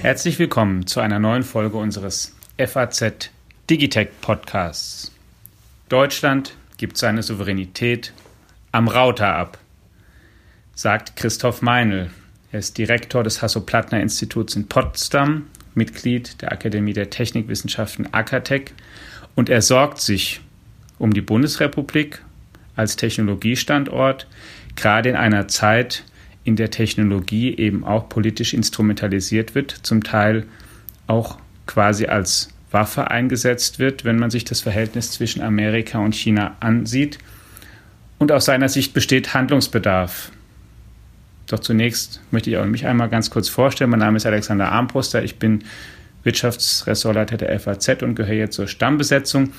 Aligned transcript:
Herzlich 0.00 0.38
willkommen 0.38 0.86
zu 0.86 1.00
einer 1.00 1.18
neuen 1.18 1.42
Folge 1.42 1.76
unseres 1.76 2.34
FAZ 2.58 3.30
Digitech 3.68 4.08
Podcasts. 4.20 5.12
Deutschland 5.88 6.56
gibt 6.78 6.96
seine 6.96 7.22
Souveränität 7.22 8.12
am 8.72 8.88
Router 8.88 9.36
ab, 9.36 9.58
sagt 10.74 11.16
Christoph 11.16 11.62
Meinl. 11.62 12.10
Er 12.50 12.58
ist 12.58 12.78
Direktor 12.78 13.22
des 13.22 13.42
Hasso-Plattner-Instituts 13.42 14.56
in 14.56 14.66
Potsdam, 14.66 15.46
Mitglied 15.74 16.42
der 16.42 16.50
Akademie 16.50 16.92
der 16.92 17.10
Technikwissenschaften 17.10 18.12
AKTEC 18.12 18.72
und 19.36 19.48
er 19.48 19.62
sorgt 19.62 20.00
sich 20.00 20.40
um 20.98 21.12
die 21.12 21.20
Bundesrepublik 21.20 22.22
als 22.74 22.96
Technologiestandort, 22.96 24.26
gerade 24.74 25.10
in 25.10 25.16
einer 25.16 25.48
Zeit, 25.48 26.04
in 26.44 26.56
der 26.56 26.70
Technologie 26.70 27.56
eben 27.56 27.84
auch 27.84 28.08
politisch 28.08 28.54
instrumentalisiert 28.54 29.54
wird, 29.54 29.70
zum 29.82 30.02
Teil 30.02 30.44
auch 31.06 31.38
quasi 31.66 32.06
als 32.06 32.48
Waffe 32.70 33.10
eingesetzt 33.10 33.78
wird, 33.78 34.04
wenn 34.04 34.18
man 34.18 34.30
sich 34.30 34.44
das 34.44 34.60
Verhältnis 34.60 35.10
zwischen 35.12 35.42
Amerika 35.42 35.98
und 35.98 36.14
China 36.14 36.56
ansieht. 36.60 37.18
Und 38.18 38.32
aus 38.32 38.44
seiner 38.44 38.68
Sicht 38.68 38.94
besteht 38.94 39.34
Handlungsbedarf. 39.34 40.30
Doch 41.48 41.58
zunächst 41.58 42.20
möchte 42.30 42.50
ich 42.50 42.56
auch 42.58 42.64
mich 42.64 42.86
einmal 42.86 43.08
ganz 43.08 43.30
kurz 43.30 43.48
vorstellen. 43.48 43.90
Mein 43.90 43.98
Name 43.98 44.16
ist 44.16 44.26
Alexander 44.26 44.70
Armbruster. 44.70 45.24
Ich 45.24 45.38
bin 45.38 45.64
Wirtschaftsressortleiter 46.22 47.36
der 47.36 47.58
FAZ 47.58 48.02
und 48.02 48.14
gehöre 48.14 48.34
jetzt 48.34 48.54
zur 48.54 48.68
Stammbesetzung. 48.68 49.52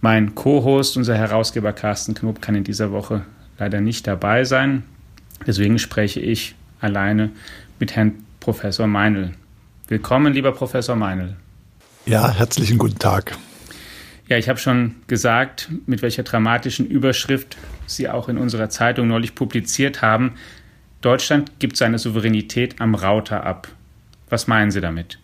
Mein 0.00 0.34
Co-Host, 0.34 0.96
unser 0.96 1.16
Herausgeber 1.16 1.72
Carsten 1.72 2.14
Knob, 2.14 2.40
kann 2.40 2.54
in 2.54 2.64
dieser 2.64 2.90
Woche 2.90 3.22
leider 3.58 3.80
nicht 3.82 4.06
dabei 4.06 4.44
sein. 4.44 4.84
Deswegen 5.46 5.78
spreche 5.78 6.20
ich 6.20 6.54
alleine 6.80 7.30
mit 7.78 7.96
Herrn 7.96 8.24
Professor 8.40 8.86
Meinl. 8.86 9.34
Willkommen, 9.88 10.32
lieber 10.32 10.52
Professor 10.52 10.96
Meinl. 10.96 11.36
Ja, 12.06 12.30
herzlichen 12.30 12.78
guten 12.78 12.98
Tag. 12.98 13.36
Ja, 14.28 14.36
ich 14.36 14.48
habe 14.48 14.58
schon 14.58 14.96
gesagt, 15.08 15.68
mit 15.86 16.02
welcher 16.02 16.22
dramatischen 16.22 16.86
Überschrift 16.86 17.56
Sie 17.86 18.08
auch 18.08 18.28
in 18.28 18.38
unserer 18.38 18.70
Zeitung 18.70 19.08
neulich 19.08 19.34
publiziert 19.34 20.02
haben. 20.02 20.34
Deutschland 21.00 21.58
gibt 21.58 21.76
seine 21.76 21.98
Souveränität 21.98 22.80
am 22.80 22.94
Router 22.94 23.44
ab. 23.44 23.68
Was 24.28 24.46
meinen 24.46 24.70
Sie 24.70 24.80
damit? 24.80 25.18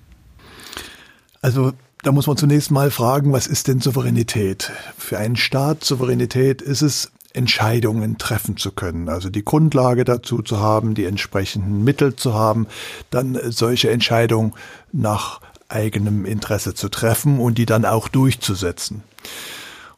Also 1.41 1.73
da 2.03 2.13
muss 2.13 2.27
man 2.27 2.37
zunächst 2.37 2.71
mal 2.71 2.91
fragen, 2.91 3.33
was 3.33 3.47
ist 3.47 3.69
denn 3.69 3.81
Souveränität? 3.81 4.73
Für 4.99 5.19
einen 5.19 5.37
Staat 5.37 5.85
Souveränität 5.85 6.63
ist 6.63 6.83
es, 6.83 7.13
Entscheidungen 7.37 8.19
treffen 8.19 8.57
zu 8.57 8.73
können, 8.73 9.09
also 9.09 9.31
die 9.31 9.45
Grundlage 9.45 10.05
dazu 10.05 10.43
zu 10.43 10.61
haben, 10.61 10.95
die 10.95 11.05
entsprechenden 11.05 11.85
Mittel 11.85 12.17
zu 12.17 12.35
haben, 12.35 12.67
dann 13.11 13.39
solche 13.51 13.91
Entscheidungen 13.91 14.55
nach 14.93 15.41
eigenem 15.69 16.25
Interesse 16.25 16.75
zu 16.75 16.89
treffen 16.89 17.39
und 17.39 17.59
die 17.59 17.67
dann 17.67 17.85
auch 17.85 18.09
durchzusetzen. 18.09 19.03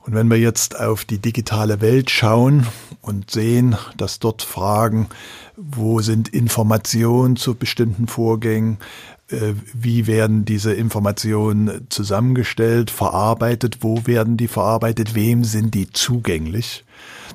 Und 0.00 0.14
wenn 0.14 0.30
wir 0.30 0.38
jetzt 0.38 0.80
auf 0.80 1.04
die 1.04 1.18
digitale 1.18 1.82
Welt 1.82 2.10
schauen 2.10 2.66
und 3.02 3.30
sehen, 3.30 3.76
dass 3.98 4.18
dort 4.18 4.40
Fragen, 4.42 5.08
wo 5.56 6.00
sind 6.00 6.30
Informationen 6.30 7.36
zu 7.36 7.54
bestimmten 7.54 8.08
Vorgängen, 8.08 8.78
äh, 8.80 9.17
wie 9.30 10.06
werden 10.06 10.44
diese 10.44 10.72
Informationen 10.72 11.86
zusammengestellt, 11.90 12.90
verarbeitet, 12.90 13.78
wo 13.80 14.06
werden 14.06 14.36
die 14.36 14.48
verarbeitet, 14.48 15.14
wem 15.14 15.44
sind 15.44 15.74
die 15.74 15.90
zugänglich, 15.90 16.84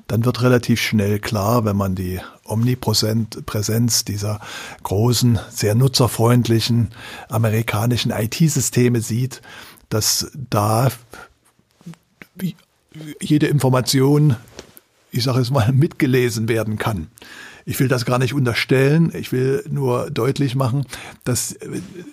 dann 0.07 0.25
wird 0.25 0.41
relativ 0.41 0.81
schnell 0.81 1.19
klar, 1.19 1.65
wenn 1.65 1.77
man 1.77 1.95
die 1.95 2.19
Omnipräsenz 2.45 4.05
dieser 4.05 4.41
großen, 4.81 5.39
sehr 5.49 5.75
nutzerfreundlichen 5.75 6.89
amerikanischen 7.29 8.11
IT-Systeme 8.11 9.01
sieht, 9.01 9.41
dass 9.89 10.31
da 10.49 10.89
jede 13.21 13.47
Information, 13.47 14.35
ich 15.11 15.23
sage 15.23 15.41
es 15.41 15.51
mal, 15.51 15.71
mitgelesen 15.71 16.49
werden 16.49 16.77
kann. 16.77 17.07
Ich 17.65 17.79
will 17.79 17.87
das 17.87 18.05
gar 18.05 18.19
nicht 18.19 18.33
unterstellen, 18.33 19.11
ich 19.13 19.31
will 19.31 19.63
nur 19.69 20.11
deutlich 20.11 20.55
machen, 20.55 20.85
dass 21.23 21.57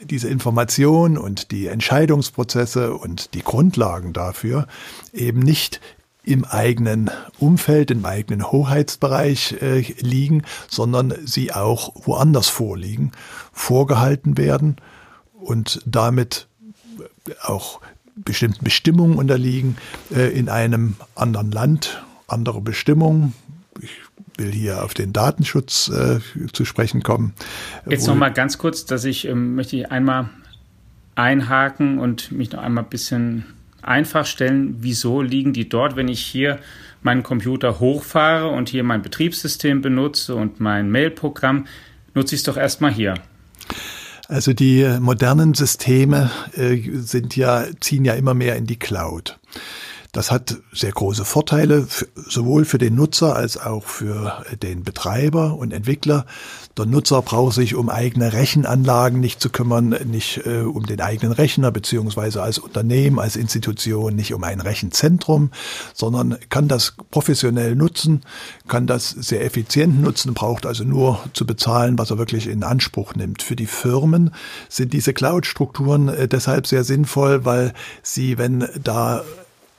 diese 0.03 0.29
Information 0.29 1.19
und 1.19 1.51
die 1.51 1.67
Entscheidungsprozesse 1.67 2.95
und 2.95 3.35
die 3.35 3.43
Grundlagen 3.43 4.13
dafür 4.13 4.67
eben 5.13 5.41
nicht 5.41 5.81
im 6.23 6.45
eigenen 6.45 7.11
Umfeld, 7.39 7.91
im 7.91 8.05
eigenen 8.05 8.51
Hoheitsbereich 8.53 9.57
äh, 9.61 9.81
liegen, 10.01 10.43
sondern 10.69 11.15
sie 11.25 11.53
auch 11.53 11.93
woanders 12.07 12.49
vorliegen, 12.49 13.13
vorgehalten 13.53 14.37
werden 14.37 14.77
und 15.41 15.81
damit 15.87 16.47
auch 17.43 17.81
bestimmten 18.15 18.65
Bestimmungen 18.65 19.17
unterliegen 19.17 19.77
äh, 20.15 20.29
in 20.37 20.49
einem 20.49 20.97
anderen 21.15 21.51
Land, 21.51 22.05
andere 22.27 22.61
Bestimmungen. 22.61 23.35
Will 24.41 24.51
hier 24.51 24.83
auf 24.83 24.95
den 24.95 25.13
Datenschutz 25.13 25.89
äh, 25.89 26.19
zu 26.53 26.65
sprechen 26.65 27.05
kommen. 27.05 27.35
Jetzt 27.87 28.09
noch 28.09 28.17
mal 28.17 28.33
ganz 28.33 28.59
kurz, 28.59 28.87
dass 28.87 29.05
ich 29.05 29.29
ähm, 29.29 29.55
möchte 29.55 29.77
ich 29.77 29.93
einmal 29.93 30.31
einhaken 31.15 31.99
und 31.99 32.33
mich 32.33 32.51
noch 32.51 32.63
einmal 32.63 32.85
ein 32.85 32.91
bisschen 32.91 33.45
einfach 33.83 34.27
stellen, 34.27 34.77
wieso 34.81 35.23
liegen 35.23 35.53
die 35.53 35.69
dort, 35.69 35.97
wenn 35.97 36.09
ich 36.09 36.21
hier 36.21 36.59
meinen 37.03 37.23
Computer 37.23 37.81
hochfahre 37.81 38.49
und 38.49 38.69
hier 38.69 38.83
mein 38.83 39.03
Betriebssystem 39.03 39.81
benutze 39.81 40.35
und 40.35 40.61
mein 40.61 40.91
Mailprogramm, 40.91 41.67
nutze 42.15 42.35
ich 42.35 42.41
es 42.41 42.45
doch 42.45 42.57
erstmal 42.57 42.93
hier. 42.93 43.15
Also 44.29 44.53
die 44.53 44.87
modernen 45.01 45.55
Systeme 45.55 46.31
äh, 46.55 46.79
sind 46.95 47.37
ja, 47.37 47.65
ziehen 47.81 48.05
ja 48.05 48.15
immer 48.15 48.35
mehr 48.35 48.57
in 48.57 48.67
die 48.67 48.79
Cloud. 48.79 49.39
Das 50.13 50.33
hat 50.33 50.57
sehr 50.73 50.91
große 50.91 51.25
Vorteile, 51.25 51.87
sowohl 52.17 52.65
für 52.65 52.79
den 52.79 52.97
Nutzer 52.97 53.37
als 53.37 53.57
auch 53.57 53.85
für 53.85 54.45
den 54.61 54.83
Betreiber 54.83 55.55
und 55.55 55.73
Entwickler. 55.73 56.27
Der 56.77 56.87
Nutzer 56.87 57.23
braucht 57.23 57.55
sich 57.55 57.77
um 57.77 57.89
eigene 57.89 58.33
Rechenanlagen 58.33 59.21
nicht 59.21 59.41
zu 59.41 59.51
kümmern, 59.51 59.91
nicht 60.07 60.47
äh, 60.47 60.63
um 60.63 60.85
den 60.85 61.01
eigenen 61.01 61.33
Rechner, 61.33 61.71
beziehungsweise 61.71 62.43
als 62.43 62.59
Unternehmen, 62.59 63.21
als 63.21 63.37
Institution 63.37 64.17
nicht 64.17 64.35
um 64.35 64.43
ein 64.43 64.61
Rechenzentrum, 64.61 65.51
sondern 65.95 66.39
kann 66.49 66.67
das 66.67 66.95
professionell 67.13 67.77
nutzen, 67.77 68.23
kann 68.67 68.89
das 68.89 69.11
sehr 69.11 69.45
effizient 69.45 70.01
nutzen, 70.01 70.35
braucht 70.35 70.67
also 70.67 70.83
nur 70.83 71.21
zu 71.35 71.47
bezahlen, 71.47 71.99
was 71.99 72.11
er 72.11 72.19
wirklich 72.19 72.49
in 72.49 72.65
Anspruch 72.65 73.15
nimmt. 73.15 73.43
Für 73.43 73.57
die 73.57 73.67
Firmen 73.67 74.33
sind 74.69 74.93
diese 74.93 75.13
Cloud-Strukturen 75.13 76.09
äh, 76.09 76.27
deshalb 76.27 76.67
sehr 76.67 76.83
sinnvoll, 76.83 77.45
weil 77.45 77.75
sie, 78.03 78.39
wenn 78.39 78.67
da 78.83 79.23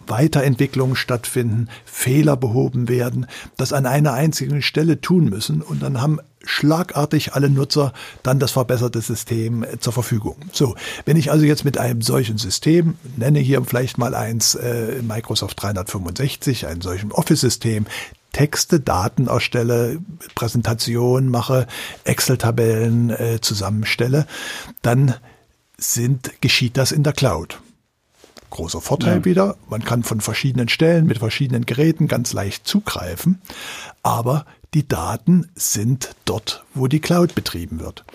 Weiterentwicklungen 0.08 0.96
stattfinden, 0.96 1.70
Fehler 1.86 2.38
behoben 2.38 2.90
werden, 2.90 3.28
das 3.58 3.74
an 3.74 3.86
einer 3.86 4.14
einzigen 4.14 4.62
Stelle 4.62 5.02
tun 5.02 5.26
müssen 5.26 5.62
und 5.62 5.82
dann 5.82 6.02
haben 6.02 6.20
schlagartig 6.44 7.34
alle 7.34 7.50
Nutzer 7.50 7.94
dann 8.24 8.40
das 8.40 8.52
verbesserte 8.52 9.02
System 9.02 9.64
äh, 9.64 9.80
zur 9.80 9.94
Verfügung. 9.94 10.38
So, 10.52 10.76
wenn 11.06 11.18
ich 11.18 11.32
also 11.32 11.46
jetzt 11.46 11.66
mit 11.66 11.78
einem 11.78 12.02
solchen 12.02 12.38
System, 12.38 12.96
nenne 13.18 13.40
hier 13.40 13.64
vielleicht 13.64 13.98
mal 13.98 14.16
eins 14.16 14.56
äh, 14.56 15.02
Microsoft 15.02 15.62
365, 15.62 16.68
ein 16.68 16.82
solchen 16.82 17.12
Office-System, 17.12 17.86
Texte, 18.32 18.80
Daten 18.80 19.28
erstelle, 19.28 20.00
Präsentationen 20.36 21.30
mache, 21.30 21.68
Excel-Tabellen 22.06 23.10
äh, 23.10 23.40
zusammenstelle, 23.42 24.26
dann 24.82 25.16
sind, 25.78 26.42
geschieht 26.42 26.78
das 26.78 26.92
in 26.92 27.04
der 27.04 27.14
Cloud. 27.14 27.60
Großer 28.52 28.82
Vorteil 28.82 29.18
ja. 29.18 29.26
wieder, 29.26 29.58
man 29.70 29.84
kann 29.84 30.04
von 30.04 30.22
verschiedenen 30.22 30.70
Stellen 30.70 31.08
mit 31.08 31.18
verschiedenen 31.18 31.66
Geräten 31.66 32.08
ganz 32.08 32.34
leicht 32.34 32.68
zugreifen, 32.68 33.42
aber 34.04 34.46
die 34.74 34.88
Daten 34.88 35.50
sind 35.56 36.12
dort, 36.26 36.64
wo 36.74 36.88
die 36.88 37.00
Cloud 37.00 37.34
betrieben 37.34 37.80
wird. 37.80 38.06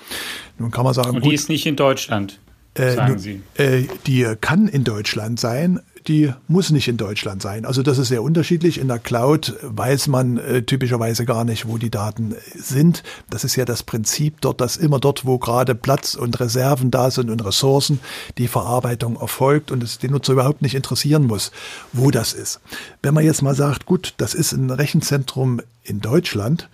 Nun 0.58 0.70
kann 0.70 0.84
man 0.84 0.94
sagen, 0.94 1.10
Und 1.10 1.16
die 1.16 1.30
gut, 1.30 1.34
ist 1.34 1.48
nicht 1.48 1.66
in 1.66 1.76
Deutschland, 1.76 2.38
äh, 2.74 2.94
sagen 2.94 3.18
Sie. 3.18 3.42
Äh, 3.56 3.84
die 4.06 4.34
kann 4.40 4.68
in 4.68 4.84
Deutschland 4.84 5.40
sein, 5.40 5.80
die 6.08 6.32
muss 6.48 6.70
nicht 6.70 6.88
in 6.88 6.96
Deutschland 6.96 7.42
sein. 7.42 7.64
Also 7.64 7.82
das 7.82 7.98
ist 7.98 8.08
sehr 8.08 8.22
unterschiedlich. 8.22 8.78
In 8.78 8.88
der 8.88 8.98
Cloud 8.98 9.54
weiß 9.62 10.08
man 10.08 10.38
äh, 10.38 10.62
typischerweise 10.62 11.24
gar 11.24 11.44
nicht, 11.44 11.66
wo 11.66 11.78
die 11.78 11.90
Daten 11.90 12.34
sind. 12.54 13.02
Das 13.30 13.44
ist 13.44 13.56
ja 13.56 13.64
das 13.64 13.82
Prinzip 13.82 14.40
dort, 14.40 14.60
dass 14.60 14.76
immer 14.76 15.00
dort, 15.00 15.24
wo 15.24 15.38
gerade 15.38 15.74
Platz 15.74 16.14
und 16.14 16.38
Reserven 16.40 16.90
da 16.90 17.10
sind 17.10 17.30
und 17.30 17.44
Ressourcen, 17.44 18.00
die 18.38 18.48
Verarbeitung 18.48 19.16
erfolgt 19.16 19.70
und 19.70 19.82
es 19.82 19.98
den 19.98 20.12
Nutzer 20.12 20.32
überhaupt 20.32 20.62
nicht 20.62 20.74
interessieren 20.74 21.26
muss, 21.26 21.50
wo 21.92 22.10
das 22.10 22.32
ist. 22.32 22.60
Wenn 23.02 23.14
man 23.14 23.24
jetzt 23.24 23.42
mal 23.42 23.54
sagt, 23.54 23.86
gut, 23.86 24.14
das 24.16 24.34
ist 24.34 24.52
ein 24.52 24.70
Rechenzentrum 24.70 25.60
in 25.82 26.00
Deutschland, 26.00 26.68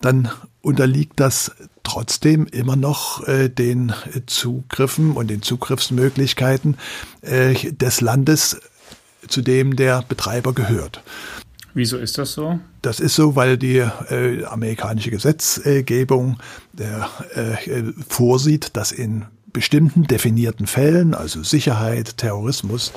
dann 0.00 0.30
unterliegt 0.68 1.18
das 1.18 1.52
trotzdem 1.82 2.46
immer 2.46 2.76
noch 2.76 3.26
äh, 3.26 3.48
den 3.48 3.92
Zugriffen 4.26 5.12
und 5.12 5.28
den 5.28 5.40
Zugriffsmöglichkeiten 5.40 6.76
äh, 7.22 7.54
des 7.72 8.02
Landes, 8.02 8.60
zu 9.26 9.40
dem 9.40 9.76
der 9.76 10.04
Betreiber 10.06 10.52
gehört. 10.52 11.02
Wieso 11.72 11.96
ist 11.96 12.18
das 12.18 12.32
so? 12.32 12.60
Das 12.82 13.00
ist 13.00 13.14
so, 13.14 13.34
weil 13.34 13.56
die 13.56 13.78
äh, 13.78 14.44
amerikanische 14.44 15.10
Gesetzgebung 15.10 16.38
äh, 16.76 17.82
vorsieht, 18.06 18.76
dass 18.76 18.92
in 18.92 19.24
bestimmten 19.52 20.04
definierten 20.04 20.66
Fällen, 20.66 21.14
also 21.14 21.42
Sicherheit, 21.42 22.16
Terrorismus, 22.16 22.92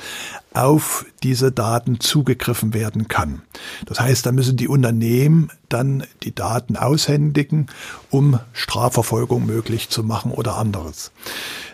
auf 0.54 1.06
diese 1.22 1.50
Daten 1.50 2.00
zugegriffen 2.00 2.74
werden 2.74 3.08
kann. 3.08 3.42
Das 3.86 4.00
heißt, 4.00 4.26
da 4.26 4.32
müssen 4.32 4.56
die 4.56 4.68
Unternehmen 4.68 5.50
dann 5.68 6.04
die 6.22 6.34
Daten 6.34 6.76
aushändigen, 6.76 7.68
um 8.10 8.38
Strafverfolgung 8.52 9.46
möglich 9.46 9.88
zu 9.88 10.02
machen 10.02 10.30
oder 10.30 10.56
anderes. 10.56 11.12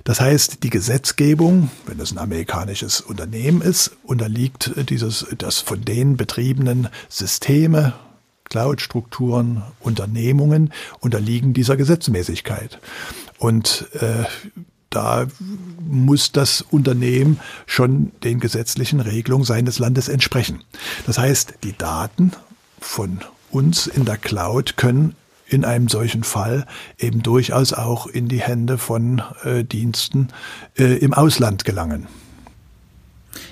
Das 0.05 0.21
heißt, 0.21 0.63
die 0.63 0.71
Gesetzgebung, 0.71 1.71
wenn 1.87 2.01
es 2.01 2.13
ein 2.13 2.19
amerikanisches 2.19 3.01
Unternehmen 3.01 3.61
ist, 3.61 3.97
unterliegt 4.05 4.73
dieses, 4.89 5.27
das 5.37 5.59
von 5.59 5.85
denen 5.85 6.17
betriebenen 6.17 6.89
Systeme, 7.09 7.95
Cloud-Strukturen, 8.49 9.63
Unternehmungen 9.81 10.73
unterliegen 11.01 11.53
dieser 11.53 11.77
Gesetzmäßigkeit. 11.77 12.79
Und 13.39 13.87
äh, 13.95 14.25
da 14.91 15.27
muss 15.81 16.33
das 16.33 16.63
Unternehmen 16.63 17.41
schon 17.67 18.13
den 18.25 18.41
gesetzlichen 18.41 19.01
Regelungen 19.01 19.45
seines 19.45 19.79
Landes 19.79 20.09
entsprechen. 20.09 20.65
Das 21.07 21.19
heißt, 21.19 21.55
die 21.63 21.77
Daten 21.77 22.33
von 22.81 23.21
uns 23.51 23.87
in 23.87 24.05
der 24.05 24.17
Cloud 24.17 24.77
können 24.77 25.15
in 25.47 25.65
einem 25.65 25.89
solchen 25.89 26.25
Fall 26.25 26.67
eben 26.99 27.23
durchaus 27.23 27.73
auch 27.73 28.07
in 28.07 28.29
die 28.29 28.41
Hände 28.41 28.79
von 28.79 29.23
äh, 29.45 29.65
Diensten 29.65 30.29
äh, 30.77 30.99
im 30.99 31.15
Ausland 31.15 31.65
gelangen. 31.65 32.07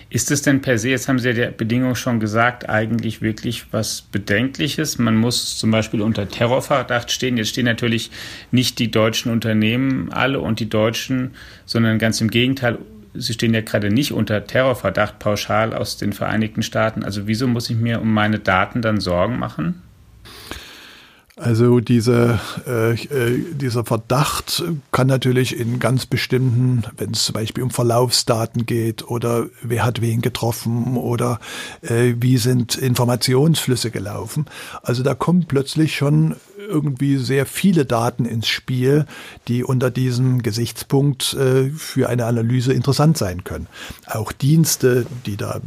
Ist 0.08 0.30
es 0.30 0.42
denn 0.42 0.60
per 0.60 0.78
se, 0.78 0.90
jetzt 0.90 1.08
haben 1.08 1.18
Sie 1.18 1.28
ja 1.28 1.34
der 1.34 1.50
Bedingung 1.50 1.96
schon 1.96 2.20
gesagt, 2.20 2.68
eigentlich 2.68 3.22
wirklich 3.22 3.72
was 3.72 4.02
Bedenkliches? 4.02 4.98
Man 4.98 5.16
muss 5.16 5.58
zum 5.58 5.72
Beispiel 5.72 6.00
unter 6.00 6.28
Terrorverdacht 6.28 7.10
stehen. 7.10 7.36
Jetzt 7.36 7.48
stehen 7.48 7.64
natürlich 7.64 8.12
nicht 8.52 8.78
die 8.78 8.90
deutschen 8.90 9.32
Unternehmen 9.32 10.12
alle 10.12 10.40
und 10.40 10.60
die 10.60 10.68
Deutschen, 10.68 11.32
sondern 11.64 11.98
ganz 11.98 12.20
im 12.20 12.30
Gegenteil, 12.30 12.78
sie 13.14 13.32
stehen 13.32 13.52
ja 13.52 13.62
gerade 13.62 13.90
nicht 13.90 14.12
unter 14.12 14.46
Terrorverdacht 14.46 15.18
pauschal 15.18 15.74
aus 15.74 15.96
den 15.96 16.12
Vereinigten 16.12 16.62
Staaten. 16.62 17.02
Also 17.02 17.26
wieso 17.26 17.48
muss 17.48 17.68
ich 17.68 17.76
mir 17.76 18.00
um 18.00 18.14
meine 18.14 18.38
Daten 18.38 18.82
dann 18.82 19.00
Sorgen 19.00 19.40
machen? 19.40 19.82
Also 21.38 21.80
diese, 21.80 22.40
äh, 22.66 22.94
äh, 22.94 23.44
dieser 23.52 23.84
Verdacht 23.84 24.64
kann 24.90 25.06
natürlich 25.06 25.60
in 25.60 25.78
ganz 25.78 26.06
bestimmten, 26.06 26.84
wenn 26.96 27.10
es 27.10 27.26
zum 27.26 27.34
Beispiel 27.34 27.62
um 27.62 27.68
Verlaufsdaten 27.68 28.64
geht 28.64 29.06
oder 29.06 29.46
wer 29.62 29.84
hat 29.84 30.00
wen 30.00 30.22
getroffen 30.22 30.96
oder 30.96 31.38
äh, 31.82 32.14
wie 32.18 32.38
sind 32.38 32.76
Informationsflüsse 32.76 33.90
gelaufen. 33.90 34.46
Also 34.82 35.02
da 35.02 35.14
kommen 35.14 35.44
plötzlich 35.46 35.94
schon 35.94 36.36
irgendwie 36.56 37.18
sehr 37.18 37.44
viele 37.44 37.84
Daten 37.84 38.24
ins 38.24 38.48
Spiel, 38.48 39.04
die 39.46 39.62
unter 39.62 39.90
diesem 39.90 40.42
Gesichtspunkt 40.42 41.34
äh, 41.34 41.68
für 41.68 42.08
eine 42.08 42.24
Analyse 42.24 42.72
interessant 42.72 43.18
sein 43.18 43.44
können. 43.44 43.66
Auch 44.06 44.32
Dienste, 44.32 45.04
die 45.26 45.36
da 45.36 45.60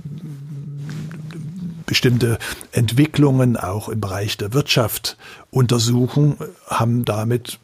bestimmte 1.90 2.38
Entwicklungen 2.72 3.58
auch 3.58 3.90
im 3.90 4.00
Bereich 4.00 4.38
der 4.38 4.54
Wirtschaft 4.54 5.18
untersuchen, 5.50 6.38
haben 6.68 7.04
damit 7.04 7.60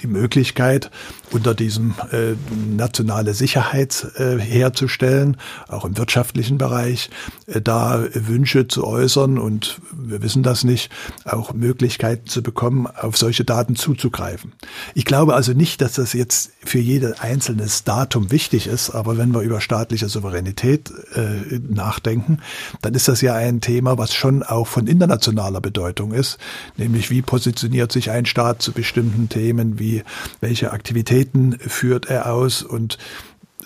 die 0.00 0.06
Möglichkeit, 0.06 0.90
unter 1.32 1.54
diesem 1.54 1.94
äh, 2.12 2.34
nationale 2.76 3.34
Sicherheit 3.34 4.06
äh, 4.16 4.38
herzustellen, 4.38 5.36
auch 5.68 5.84
im 5.84 5.96
wirtschaftlichen 5.96 6.58
Bereich, 6.58 7.10
äh, 7.46 7.60
da 7.60 8.04
Wünsche 8.12 8.68
zu 8.68 8.86
äußern 8.86 9.38
und 9.38 9.80
wir 9.92 10.22
wissen 10.22 10.42
das 10.42 10.64
nicht, 10.64 10.90
auch 11.24 11.52
Möglichkeiten 11.52 12.26
zu 12.26 12.42
bekommen, 12.42 12.86
auf 12.86 13.16
solche 13.16 13.44
Daten 13.44 13.76
zuzugreifen. 13.76 14.52
Ich 14.94 15.04
glaube 15.04 15.34
also 15.34 15.52
nicht, 15.52 15.80
dass 15.80 15.94
das 15.94 16.12
jetzt 16.12 16.52
für 16.64 16.78
jedes 16.78 17.20
einzelnes 17.20 17.84
Datum 17.84 18.30
wichtig 18.30 18.66
ist, 18.66 18.90
aber 18.90 19.18
wenn 19.18 19.32
wir 19.32 19.40
über 19.40 19.60
staatliche 19.60 20.08
Souveränität 20.08 20.92
äh, 21.14 21.58
nachdenken, 21.68 22.38
dann 22.82 22.94
ist 22.94 23.08
das 23.08 23.20
ja 23.20 23.34
ein 23.34 23.60
Thema, 23.60 23.98
was 23.98 24.14
schon 24.14 24.42
auch 24.42 24.66
von 24.66 24.86
internationaler 24.86 25.60
Bedeutung 25.60 26.12
ist, 26.12 26.38
nämlich 26.76 27.10
wie 27.10 27.22
positioniert 27.22 27.92
sich 27.92 28.10
ein 28.10 28.26
Staat 28.26 28.62
zu 28.62 28.72
bestimmten 28.72 29.28
Themen, 29.28 29.75
wie 29.78 30.02
welche 30.40 30.72
Aktivitäten 30.72 31.58
führt 31.58 32.06
er 32.06 32.32
aus 32.32 32.62
und 32.62 32.98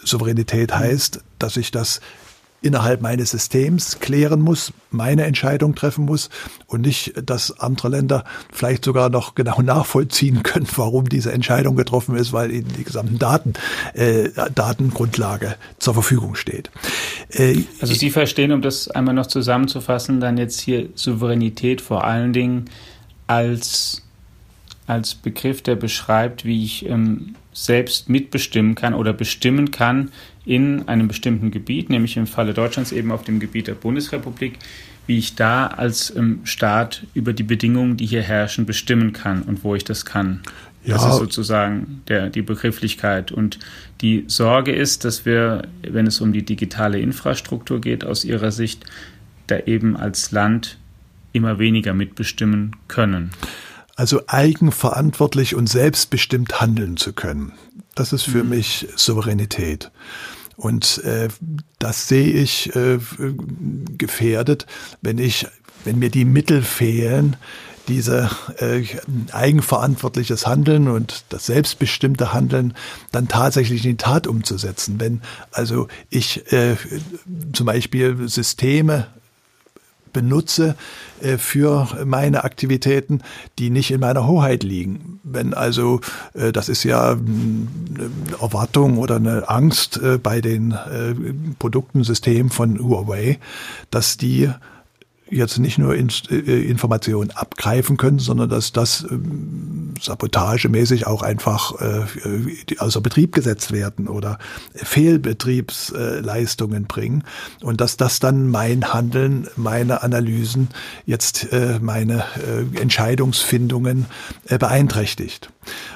Souveränität 0.03 0.75
heißt, 0.75 1.21
dass 1.39 1.57
ich 1.57 1.71
das 1.71 2.01
innerhalb 2.63 3.01
meines 3.01 3.31
Systems 3.31 4.01
klären 4.01 4.41
muss, 4.41 4.73
meine 4.91 5.25
Entscheidung 5.25 5.75
treffen 5.75 6.05
muss 6.05 6.29
und 6.67 6.83
nicht, 6.83 7.15
dass 7.25 7.59
andere 7.59 7.89
Länder 7.89 8.25
vielleicht 8.53 8.85
sogar 8.85 9.09
noch 9.09 9.35
genau 9.35 9.63
nachvollziehen 9.63 10.43
können, 10.43 10.67
warum 10.77 11.09
diese 11.09 11.33
Entscheidung 11.33 11.77
getroffen 11.77 12.17
ist, 12.17 12.33
weil 12.33 12.51
ihnen 12.51 12.73
die 12.77 12.85
gesamten 12.85 13.19
Daten, 13.19 13.55
äh, 13.95 14.29
Datengrundlage 14.55 15.57
zur 15.79 15.95
Verfügung 15.95 16.35
steht. 16.35 16.71
Äh, 17.31 17.63
also 17.81 17.95
Sie 17.95 18.11
verstehen, 18.11 18.53
um 18.53 18.63
das 18.63 18.89
einmal 18.89 19.15
noch 19.15 19.27
zusammenzufassen, 19.27 20.21
dann 20.21 20.37
jetzt 20.37 20.61
hier 20.61 20.91
Souveränität 20.95 21.81
vor 21.81 22.05
allen 22.05 22.33
Dingen 22.33 22.67
als 23.27 24.03
als 24.91 25.15
Begriff, 25.15 25.63
der 25.63 25.77
beschreibt, 25.77 26.45
wie 26.45 26.65
ich 26.65 26.85
ähm, 26.87 27.37
selbst 27.53 28.09
mitbestimmen 28.09 28.75
kann 28.75 28.93
oder 28.93 29.13
bestimmen 29.13 29.71
kann 29.71 30.11
in 30.45 30.89
einem 30.89 31.07
bestimmten 31.07 31.53
Gebiet, 31.53 31.91
nämlich 31.91 32.17
im 32.17 32.27
Falle 32.27 32.55
Deutschlands 32.55 32.91
eben 32.91 33.13
auf 33.13 33.23
dem 33.23 33.39
Gebiet 33.39 33.69
der 33.69 33.75
Bundesrepublik, 33.75 34.59
wie 35.07 35.17
ich 35.17 35.37
da 35.37 35.69
als 35.69 36.15
ähm, 36.17 36.41
Staat 36.43 37.07
über 37.15 37.33
die 37.33 37.45
Bedingungen, 37.45 37.97
die 37.97 38.07
hier 38.07 38.23
herrschen, 38.23 38.67
bestimmen 38.67 39.13
kann 39.13 39.43
und 39.43 39.63
wo 39.63 39.77
ich 39.77 39.85
das 39.85 40.05
kann. 40.05 40.41
Ja. 40.85 40.95
Das 40.95 41.07
ist 41.07 41.19
sozusagen 41.19 42.03
der, 42.09 42.29
die 42.29 42.43
Begrifflichkeit. 42.43 43.31
Und 43.31 43.61
die 44.01 44.25
Sorge 44.27 44.73
ist, 44.73 45.05
dass 45.05 45.25
wir, 45.25 45.69
wenn 45.83 46.09
es 46.09 46.21
um 46.21 46.33
die 46.33 46.43
digitale 46.43 46.99
Infrastruktur 46.99 47.81
geht, 47.81 48.05
aus 48.05 48.25
Ihrer 48.25 48.51
Sicht, 48.51 48.85
da 49.47 49.59
eben 49.61 49.97
als 49.97 50.33
Land 50.33 50.79
immer 51.33 51.61
weniger 51.61 51.95
mitbestimmen 51.95 52.75
können. 52.89 53.31
Also 54.01 54.23
eigenverantwortlich 54.29 55.55
und 55.55 55.69
selbstbestimmt 55.69 56.59
handeln 56.59 56.97
zu 56.97 57.13
können. 57.13 57.53
Das 57.95 58.15
ist 58.15 58.23
für 58.23 58.45
mhm. 58.45 58.49
mich 58.49 58.89
Souveränität. 58.97 59.91
Und 60.57 61.05
äh, 61.05 61.29
das 61.79 62.09
sehe 62.09 62.33
ich 62.33 62.75
äh, 62.75 62.99
gefährdet, 63.99 64.65
wenn 65.03 65.19
ich, 65.19 65.47
wenn 65.85 65.99
mir 65.99 66.09
die 66.09 66.25
Mittel 66.25 66.63
fehlen, 66.63 67.37
diese 67.89 68.31
äh, 68.57 68.85
eigenverantwortliches 69.33 70.47
Handeln 70.47 70.89
und 70.89 71.25
das 71.29 71.45
selbstbestimmte 71.45 72.33
Handeln 72.33 72.73
dann 73.13 73.29
tatsächlich 73.29 73.85
in 73.85 73.91
die 73.91 73.97
Tat 73.99 74.27
umzusetzen. 74.27 74.99
Wenn 74.99 75.21
also 75.53 75.89
ich 76.09 76.51
äh, 76.55 76.77
zum 77.53 77.67
Beispiel 77.67 78.31
Systeme 78.31 79.09
benutze 80.13 80.77
äh, 81.21 81.39
für 81.39 81.89
meine 82.05 82.45
Aktivitäten, 82.45 83.23
die 83.59 83.71
nicht 83.71 83.91
in 83.91 84.01
meiner 84.01 84.27
Hoheit 84.27 84.63
liegen. 84.63 85.21
Wenn 85.23 85.55
also, 85.55 86.01
äh, 86.35 86.53
das 86.53 86.69
ist 86.69 86.85
ja 86.85 87.13
eine 87.13 88.11
Erwartung 88.41 88.99
oder 88.99 89.17
eine 89.17 89.49
Angst 89.49 89.99
äh, 89.99 90.19
bei 90.19 90.41
den 90.41 90.75
Produkten, 91.59 92.05
Systemen 92.05 92.51
von 92.51 92.79
Huawei, 92.79 93.39
dass 93.91 94.17
die 94.17 94.51
jetzt 95.31 95.59
nicht 95.59 95.79
nur 95.79 95.95
in, 95.95 96.11
äh, 96.31 96.61
Informationen 96.63 97.31
abgreifen 97.31 97.97
können, 97.97 98.19
sondern 98.19 98.51
dass 98.51 98.73
das 98.73 99.07
ähm, 99.11 99.95
sabotagemäßig 100.01 101.07
auch 101.07 101.23
einfach 101.23 101.81
äh, 101.81 102.05
außer 102.79 103.01
Betrieb 103.01 103.33
gesetzt 103.33 103.73
werden 103.73 104.09
oder 104.09 104.39
Fehlbetriebsleistungen 104.75 106.85
bringen 106.85 107.25
und 107.61 107.81
dass 107.81 107.97
das 107.97 108.21
dann 108.21 108.51
mein 108.51 108.93
Handeln, 108.93 109.49
meine 109.57 110.03
Analysen, 110.03 110.69
jetzt 111.07 111.51
äh, 111.53 111.79
meine 111.81 112.25
äh, 112.37 112.67
Entscheidungsfindungen 112.81 114.05
äh, 114.47 114.59
beeinträchtigt. 114.59 115.51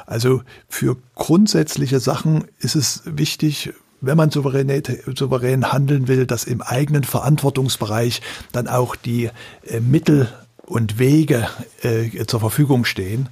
Also 0.06 0.42
für 0.68 0.96
grundsätzliche 1.14 2.00
Sachen 2.00 2.44
ist 2.58 2.76
es 2.76 3.02
wichtig, 3.04 3.74
wenn 4.06 4.16
man 4.16 4.30
souverän 4.30 5.72
handeln 5.72 6.08
will, 6.08 6.26
dass 6.26 6.44
im 6.44 6.62
eigenen 6.62 7.04
Verantwortungsbereich 7.04 8.22
dann 8.52 8.68
auch 8.68 8.96
die 8.96 9.30
äh, 9.66 9.80
Mittel 9.80 10.28
und 10.66 10.98
Wege 10.98 11.48
äh, 11.82 12.24
zur 12.26 12.40
Verfügung 12.40 12.84
stehen, 12.84 13.28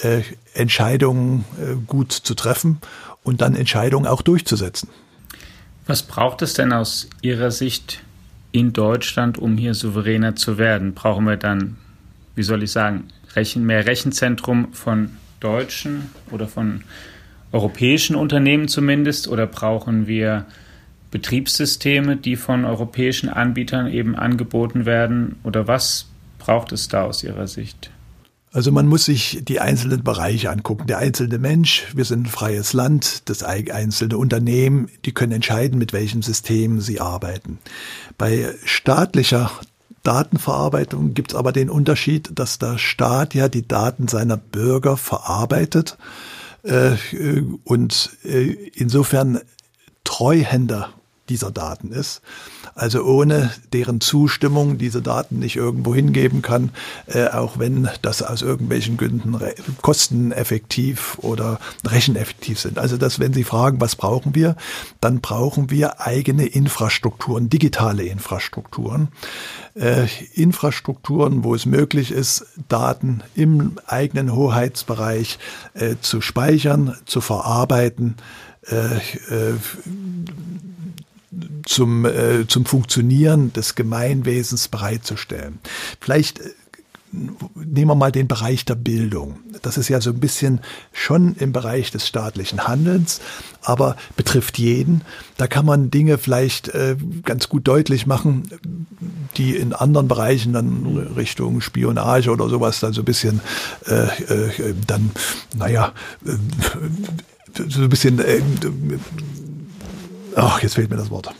äh, 0.00 0.22
Entscheidungen 0.54 1.44
äh, 1.60 1.74
gut 1.86 2.12
zu 2.12 2.34
treffen 2.34 2.78
und 3.22 3.40
dann 3.40 3.54
Entscheidungen 3.54 4.06
auch 4.06 4.22
durchzusetzen. 4.22 4.88
Was 5.86 6.02
braucht 6.02 6.42
es 6.42 6.54
denn 6.54 6.72
aus 6.72 7.08
Ihrer 7.22 7.50
Sicht 7.50 8.02
in 8.52 8.72
Deutschland, 8.72 9.38
um 9.38 9.56
hier 9.56 9.74
souveräner 9.74 10.36
zu 10.36 10.58
werden? 10.58 10.94
Brauchen 10.94 11.24
wir 11.24 11.36
dann, 11.36 11.78
wie 12.34 12.42
soll 12.42 12.62
ich 12.62 12.70
sagen, 12.70 13.08
Rechen, 13.34 13.64
mehr 13.64 13.86
Rechenzentrum 13.86 14.72
von 14.72 15.10
Deutschen 15.40 16.10
oder 16.30 16.48
von 16.48 16.82
europäischen 17.52 18.16
Unternehmen 18.16 18.68
zumindest? 18.68 19.28
Oder 19.28 19.46
brauchen 19.46 20.06
wir 20.06 20.46
Betriebssysteme, 21.10 22.16
die 22.16 22.36
von 22.36 22.64
europäischen 22.64 23.28
Anbietern 23.28 23.88
eben 23.88 24.16
angeboten 24.16 24.86
werden? 24.86 25.36
Oder 25.44 25.66
was 25.66 26.06
braucht 26.38 26.72
es 26.72 26.88
da 26.88 27.04
aus 27.04 27.22
Ihrer 27.24 27.46
Sicht? 27.46 27.90
Also 28.50 28.72
man 28.72 28.86
muss 28.86 29.04
sich 29.04 29.40
die 29.42 29.60
einzelnen 29.60 30.02
Bereiche 30.02 30.50
angucken. 30.50 30.86
Der 30.86 30.98
einzelne 30.98 31.38
Mensch, 31.38 31.86
wir 31.94 32.04
sind 32.04 32.22
ein 32.22 32.30
freies 32.30 32.72
Land, 32.72 33.28
das 33.28 33.42
einzelne 33.42 34.16
Unternehmen, 34.16 34.88
die 35.04 35.12
können 35.12 35.32
entscheiden, 35.32 35.78
mit 35.78 35.92
welchem 35.92 36.22
System 36.22 36.80
sie 36.80 37.00
arbeiten. 37.00 37.58
Bei 38.16 38.54
staatlicher 38.64 39.50
Datenverarbeitung 40.02 41.12
gibt 41.12 41.32
es 41.32 41.36
aber 41.36 41.52
den 41.52 41.68
Unterschied, 41.68 42.30
dass 42.38 42.58
der 42.58 42.78
Staat 42.78 43.34
ja 43.34 43.48
die 43.48 43.68
Daten 43.68 44.08
seiner 44.08 44.38
Bürger 44.38 44.96
verarbeitet 44.96 45.98
und 47.64 48.10
äh, 48.24 48.70
insofern 48.74 49.40
Treuhänder 50.04 50.92
dieser 51.28 51.50
Daten 51.50 51.92
ist. 51.92 52.22
Also 52.78 53.02
ohne 53.02 53.50
deren 53.72 54.00
Zustimmung 54.00 54.78
diese 54.78 55.02
Daten 55.02 55.40
nicht 55.40 55.56
irgendwo 55.56 55.94
hingeben 55.94 56.42
kann, 56.42 56.70
äh, 57.06 57.26
auch 57.26 57.58
wenn 57.58 57.88
das 58.02 58.22
aus 58.22 58.42
irgendwelchen 58.42 58.96
Gründen 58.96 59.36
kosteneffektiv 59.82 61.18
oder 61.20 61.58
recheneffektiv 61.84 62.60
sind. 62.60 62.78
Also 62.78 62.96
dass, 62.96 63.18
wenn 63.18 63.32
Sie 63.32 63.42
fragen, 63.42 63.80
was 63.80 63.96
brauchen 63.96 64.36
wir, 64.36 64.56
dann 65.00 65.20
brauchen 65.20 65.70
wir 65.70 66.00
eigene 66.00 66.46
Infrastrukturen, 66.46 67.50
digitale 67.50 68.04
Infrastrukturen. 68.04 69.08
Äh, 69.74 70.06
Infrastrukturen, 70.34 71.42
wo 71.42 71.56
es 71.56 71.66
möglich 71.66 72.12
ist, 72.12 72.46
Daten 72.68 73.22
im 73.34 73.78
eigenen 73.86 74.32
Hoheitsbereich 74.32 75.38
äh, 75.74 75.96
zu 76.00 76.20
speichern, 76.20 76.96
zu 77.06 77.20
verarbeiten, 77.20 78.14
äh, 78.70 78.96
äh, 79.34 79.54
zum, 81.64 82.04
äh, 82.04 82.46
zum 82.46 82.64
Funktionieren 82.64 83.52
des 83.52 83.74
Gemeinwesens 83.74 84.68
bereitzustellen. 84.68 85.58
Vielleicht 86.00 86.40
äh, 86.40 86.50
nehmen 87.12 87.90
wir 87.90 87.94
mal 87.94 88.12
den 88.12 88.28
Bereich 88.28 88.64
der 88.64 88.74
Bildung. 88.74 89.38
Das 89.62 89.78
ist 89.78 89.88
ja 89.88 90.00
so 90.00 90.10
ein 90.10 90.20
bisschen 90.20 90.60
schon 90.92 91.34
im 91.36 91.52
Bereich 91.52 91.90
des 91.90 92.06
staatlichen 92.06 92.66
Handelns, 92.66 93.20
aber 93.62 93.96
betrifft 94.16 94.58
jeden. 94.58 95.02
Da 95.36 95.46
kann 95.46 95.64
man 95.64 95.90
Dinge 95.90 96.18
vielleicht 96.18 96.68
äh, 96.68 96.96
ganz 97.24 97.48
gut 97.48 97.66
deutlich 97.66 98.06
machen, 98.06 98.48
die 99.36 99.56
in 99.56 99.72
anderen 99.72 100.08
Bereichen 100.08 100.52
dann 100.52 100.96
Richtung 101.16 101.60
Spionage 101.60 102.30
oder 102.30 102.48
sowas 102.48 102.80
dann 102.80 102.92
so 102.92 103.02
ein 103.02 103.06
bisschen 103.06 103.40
äh, 103.86 104.04
äh, 104.04 104.74
dann, 104.86 105.10
naja, 105.56 105.92
äh, 106.26 106.32
so 107.68 107.82
ein 107.82 107.88
bisschen, 107.88 108.18
äh, 108.20 108.40
ach, 110.36 110.62
jetzt 110.62 110.74
fehlt 110.74 110.90
mir 110.90 110.96
das 110.96 111.10
Wort. 111.10 111.30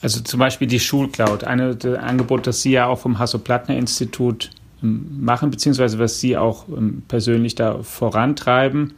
Also 0.00 0.20
zum 0.20 0.38
Beispiel 0.38 0.68
die 0.68 0.80
Schulcloud, 0.80 1.44
ein 1.44 1.60
Angebot, 1.96 2.46
das 2.46 2.62
Sie 2.62 2.72
ja 2.72 2.86
auch 2.86 2.98
vom 2.98 3.18
Hasso-Plattner-Institut 3.18 4.50
ähm, 4.82 5.24
machen, 5.24 5.50
beziehungsweise 5.50 5.98
was 5.98 6.20
Sie 6.20 6.36
auch 6.36 6.68
ähm, 6.68 7.02
persönlich 7.08 7.54
da 7.54 7.82
vorantreiben. 7.82 8.94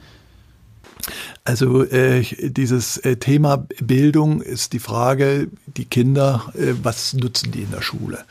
Also 1.44 1.82
äh, 1.84 2.22
dieses 2.50 2.98
äh, 2.98 3.16
Thema 3.16 3.66
Bildung 3.80 4.42
ist 4.42 4.74
die 4.74 4.78
Frage, 4.78 5.48
die 5.66 5.86
Kinder, 5.86 6.52
äh, 6.54 6.74
was 6.82 7.14
nutzen 7.14 7.52
die 7.52 7.62
in 7.62 7.70
der 7.70 7.80
Schule? 7.80 8.24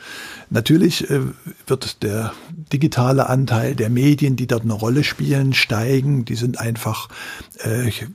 Natürlich 0.50 1.10
äh, 1.10 1.20
wird 1.66 2.02
der 2.02 2.32
digitale 2.72 3.28
Anteil 3.28 3.74
der 3.74 3.90
Medien, 3.90 4.36
die 4.36 4.46
dort 4.46 4.62
eine 4.62 4.72
Rolle 4.72 5.04
spielen, 5.04 5.52
steigen. 5.52 6.24
Die 6.24 6.36
sind 6.36 6.60
einfach, 6.60 7.08
äh, 7.64 7.88
ich 7.88 8.06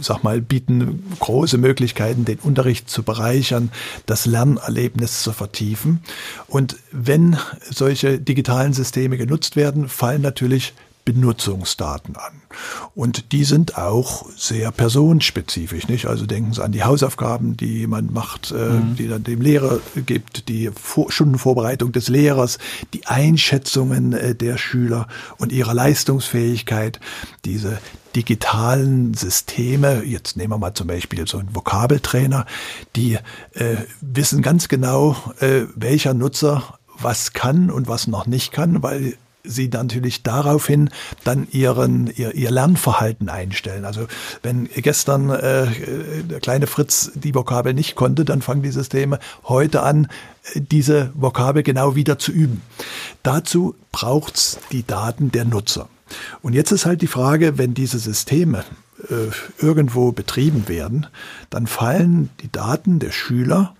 sag 0.00 0.22
mal, 0.22 0.40
bieten 0.40 1.02
große 1.18 1.58
Möglichkeiten, 1.58 2.24
den 2.24 2.38
Unterricht 2.38 2.90
zu 2.90 3.02
bereichern, 3.02 3.70
das 4.06 4.26
Lernerlebnis 4.26 5.22
zu 5.22 5.32
vertiefen. 5.32 6.00
Und 6.46 6.76
wenn 6.92 7.38
solche 7.62 8.18
digitalen 8.18 8.72
Systeme 8.72 9.16
genutzt 9.16 9.56
werden, 9.56 9.88
fallen 9.88 10.22
natürlich 10.22 10.74
Benutzungsdaten 11.08 12.16
an. 12.16 12.42
Und 12.94 13.32
die 13.32 13.44
sind 13.44 13.78
auch 13.78 14.26
sehr 14.36 14.70
personenspezifisch, 14.70 15.88
nicht? 15.88 16.04
Also 16.04 16.26
denken 16.26 16.52
Sie 16.52 16.62
an 16.62 16.72
die 16.72 16.84
Hausaufgaben, 16.84 17.56
die 17.56 17.78
jemand 17.78 18.12
macht, 18.12 18.50
äh, 18.50 18.56
mhm. 18.56 18.96
die 18.96 19.08
dann 19.08 19.24
dem 19.24 19.40
Lehrer 19.40 19.80
gibt, 20.04 20.50
die 20.50 20.70
Vor 20.78 21.10
Stundenvorbereitung 21.10 21.92
des 21.92 22.08
Lehrers, 22.08 22.58
die 22.92 23.06
Einschätzungen 23.06 24.12
äh, 24.12 24.34
der 24.34 24.58
Schüler 24.58 25.08
und 25.38 25.50
ihrer 25.50 25.72
Leistungsfähigkeit, 25.72 27.00
diese 27.46 27.78
digitalen 28.14 29.14
Systeme, 29.14 30.02
jetzt 30.04 30.36
nehmen 30.36 30.52
wir 30.52 30.58
mal 30.58 30.74
zum 30.74 30.88
Beispiel 30.88 31.26
so 31.26 31.38
einen 31.38 31.54
Vokabeltrainer, 31.54 32.44
die 32.96 33.14
äh, 33.54 33.76
wissen 34.02 34.42
ganz 34.42 34.68
genau, 34.68 35.16
äh, 35.40 35.62
welcher 35.74 36.12
Nutzer 36.12 36.78
was 37.00 37.32
kann 37.32 37.70
und 37.70 37.88
was 37.88 38.08
noch 38.08 38.26
nicht 38.26 38.52
kann, 38.52 38.82
weil 38.82 39.16
sie 39.48 39.68
natürlich 39.68 40.22
daraufhin 40.22 40.90
dann 41.24 41.48
ihren, 41.50 42.12
ihr, 42.14 42.34
ihr 42.34 42.50
Lernverhalten 42.50 43.28
einstellen. 43.28 43.84
Also 43.84 44.06
wenn 44.42 44.68
gestern 44.76 45.30
äh, 45.30 45.66
der 46.22 46.40
kleine 46.40 46.66
Fritz 46.66 47.10
die 47.14 47.34
Vokabel 47.34 47.74
nicht 47.74 47.96
konnte, 47.96 48.24
dann 48.24 48.42
fangen 48.42 48.62
die 48.62 48.70
Systeme 48.70 49.18
heute 49.44 49.82
an, 49.82 50.08
diese 50.54 51.10
Vokabel 51.14 51.62
genau 51.62 51.94
wieder 51.94 52.18
zu 52.18 52.32
üben. 52.32 52.62
Dazu 53.22 53.74
braucht's 53.92 54.58
die 54.72 54.86
Daten 54.86 55.32
der 55.32 55.44
Nutzer. 55.44 55.88
Und 56.40 56.54
jetzt 56.54 56.70
ist 56.70 56.86
halt 56.86 57.02
die 57.02 57.06
Frage, 57.06 57.58
wenn 57.58 57.74
diese 57.74 57.98
Systeme 57.98 58.64
äh, 59.10 59.30
irgendwo 59.62 60.12
betrieben 60.12 60.68
werden, 60.68 61.06
dann 61.50 61.66
fallen 61.66 62.30
die 62.40 62.50
Daten 62.50 62.98
der 62.98 63.12
Schüler 63.12 63.74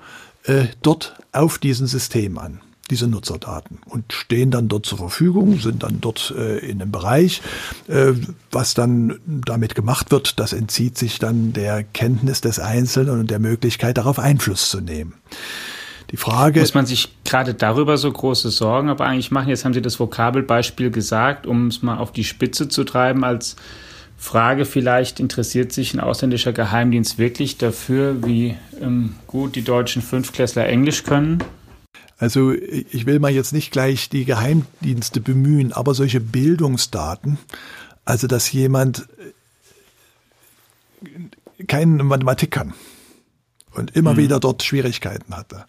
äh, 0.45 0.67
dort 0.83 1.17
auf 1.33 1.59
diesem 1.59 1.87
System 1.87 2.39
an 2.39 2.61
diese 2.91 3.09
Nutzerdaten 3.09 3.79
und 3.87 4.13
stehen 4.13 4.51
dann 4.51 4.69
dort 4.69 4.87
zur 4.87 4.99
Verfügung, 4.99 5.59
sind 5.59 5.83
dann 5.83 6.01
dort 6.01 6.35
äh, 6.37 6.59
in 6.59 6.81
einem 6.81 6.91
Bereich. 6.91 7.43
Äh, 7.87 8.13
was 8.51 8.75
dann 8.75 9.19
damit 9.27 9.75
gemacht 9.75 10.11
wird, 10.11 10.39
das 10.41 10.53
entzieht 10.53 10.97
sich 10.99 11.19
dann 11.19 11.53
der 11.53 11.85
Kenntnis 11.85 12.41
des 12.41 12.59
Einzelnen 12.59 13.21
und 13.21 13.31
der 13.31 13.39
Möglichkeit, 13.39 13.99
darauf 13.99 14.19
Einfluss 14.19 14.71
zu 14.71 14.81
nehmen. 14.81 15.15
Die 16.11 16.17
Frage. 16.17 16.61
Muss 16.61 16.75
man 16.75 16.87
sich 16.87 17.11
gerade 17.25 17.53
darüber 17.53 17.99
so 17.99 18.11
große 18.11 18.51
Sorgen 18.51 18.89
aber 18.89 19.05
eigentlich 19.05 19.31
machen? 19.31 19.51
Jetzt 19.51 19.65
haben 19.65 19.75
Sie 19.75 19.83
das 19.83 20.01
Vokabelbeispiel 20.01 20.91
gesagt, 20.91 21.47
um 21.47 21.67
es 21.67 21.83
mal 21.83 21.99
auf 21.99 22.13
die 22.13 22.25
Spitze 22.25 22.69
zu 22.69 22.85
treiben 22.85 23.25
als 23.25 23.57
Frage 24.21 24.65
vielleicht, 24.65 25.21
interessiert 25.21 25.73
sich 25.73 25.95
ein 25.95 26.01
ausländischer 26.01 26.53
Geheimdienst 26.53 27.19
wirklich 27.19 27.57
dafür, 27.57 28.27
wie 28.27 28.57
ähm, 28.81 29.15
gut 29.29 29.55
die 29.55 29.63
deutschen 29.63 30.03
Fünfklässler 30.03 30.67
Englisch 30.67 31.05
können? 31.05 31.39
Also 32.19 32.53
ich 32.53 33.07
will 33.07 33.21
mal 33.21 33.31
jetzt 33.31 33.53
nicht 33.53 33.71
gleich 33.71 34.09
die 34.11 34.25
Geheimdienste 34.25 35.21
bemühen, 35.21 35.73
aber 35.73 35.95
solche 35.95 36.21
Bildungsdaten, 36.21 37.39
also 38.05 38.27
dass 38.27 38.51
jemand 38.51 39.09
äh, 41.01 41.65
keine 41.67 42.03
Mathematik 42.03 42.51
kann 42.51 42.75
und 43.73 43.95
immer 43.95 44.15
mhm. 44.15 44.19
wieder 44.19 44.41
dort 44.41 44.65
Schwierigkeiten 44.65 45.37
hatte, 45.37 45.67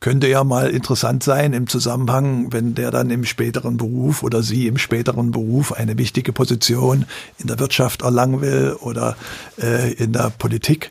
könnte 0.00 0.28
ja 0.28 0.44
mal 0.44 0.70
interessant 0.70 1.22
sein 1.22 1.52
im 1.52 1.66
Zusammenhang, 1.66 2.52
wenn 2.52 2.74
der 2.74 2.90
dann 2.90 3.10
im 3.10 3.24
späteren 3.24 3.76
Beruf 3.76 4.22
oder 4.22 4.42
sie 4.42 4.66
im 4.66 4.78
späteren 4.78 5.30
Beruf 5.30 5.72
eine 5.72 5.98
wichtige 5.98 6.32
Position 6.32 7.04
in 7.38 7.48
der 7.48 7.58
Wirtschaft 7.58 8.02
erlangen 8.02 8.40
will 8.40 8.76
oder 8.80 9.16
äh, 9.60 9.92
in 9.94 10.12
der 10.12 10.30
Politik. 10.30 10.90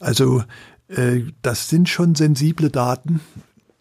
Also 0.00 0.42
äh, 0.88 1.20
das 1.42 1.68
sind 1.68 1.88
schon 1.88 2.14
sensible 2.14 2.70
Daten, 2.70 3.20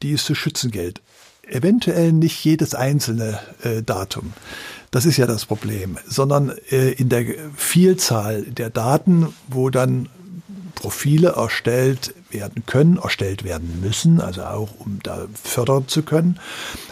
die 0.04 0.14
es 0.14 0.26
zu 0.26 0.36
schützen 0.36 0.72
gilt. 0.72 1.02
Eventuell 1.48 2.14
nicht 2.14 2.44
jedes 2.44 2.76
einzelne 2.76 3.40
äh, 3.64 3.82
Datum. 3.82 4.34
Das 4.92 5.06
ist 5.06 5.18
ja 5.18 5.26
das 5.26 5.46
Problem, 5.46 5.98
sondern 6.08 6.54
äh, 6.70 6.92
in 6.92 7.10
der 7.10 7.26
Vielzahl 7.56 8.44
der 8.44 8.70
Daten, 8.70 9.34
wo 9.48 9.70
dann 9.70 10.10
Profile 10.76 11.34
erstellt 11.38 12.14
werden 12.32 12.64
können, 12.66 12.98
erstellt 12.98 13.44
werden 13.44 13.82
müssen, 13.82 14.20
also 14.20 14.44
auch 14.44 14.70
um 14.80 15.00
da 15.04 15.28
fördern 15.44 15.88
zu 15.88 16.04
können. 16.04 16.40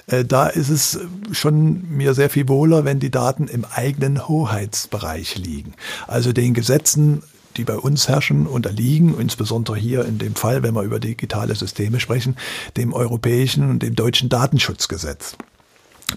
Äh, 0.07 0.25
da 0.25 0.47
ist 0.47 0.69
es 0.69 0.99
schon 1.31 1.89
mir 1.89 2.13
sehr 2.13 2.29
viel 2.29 2.47
wohler, 2.47 2.85
wenn 2.85 2.99
die 2.99 3.11
Daten 3.11 3.47
im 3.47 3.65
eigenen 3.65 4.27
Hoheitsbereich 4.27 5.37
liegen. 5.37 5.73
Also 6.07 6.33
den 6.33 6.53
Gesetzen 6.53 7.23
die 7.59 7.65
bei 7.65 7.77
uns 7.77 8.07
herrschen, 8.07 8.47
unterliegen, 8.47 9.19
insbesondere 9.19 9.75
hier 9.75 10.05
in 10.05 10.17
dem 10.17 10.35
Fall, 10.35 10.63
wenn 10.63 10.73
wir 10.73 10.83
über 10.83 10.99
digitale 10.99 11.55
Systeme 11.55 11.99
sprechen, 11.99 12.37
dem 12.77 12.93
europäischen 12.93 13.69
und 13.69 13.83
dem 13.83 13.95
deutschen 13.95 14.29
Datenschutzgesetz. 14.29 15.35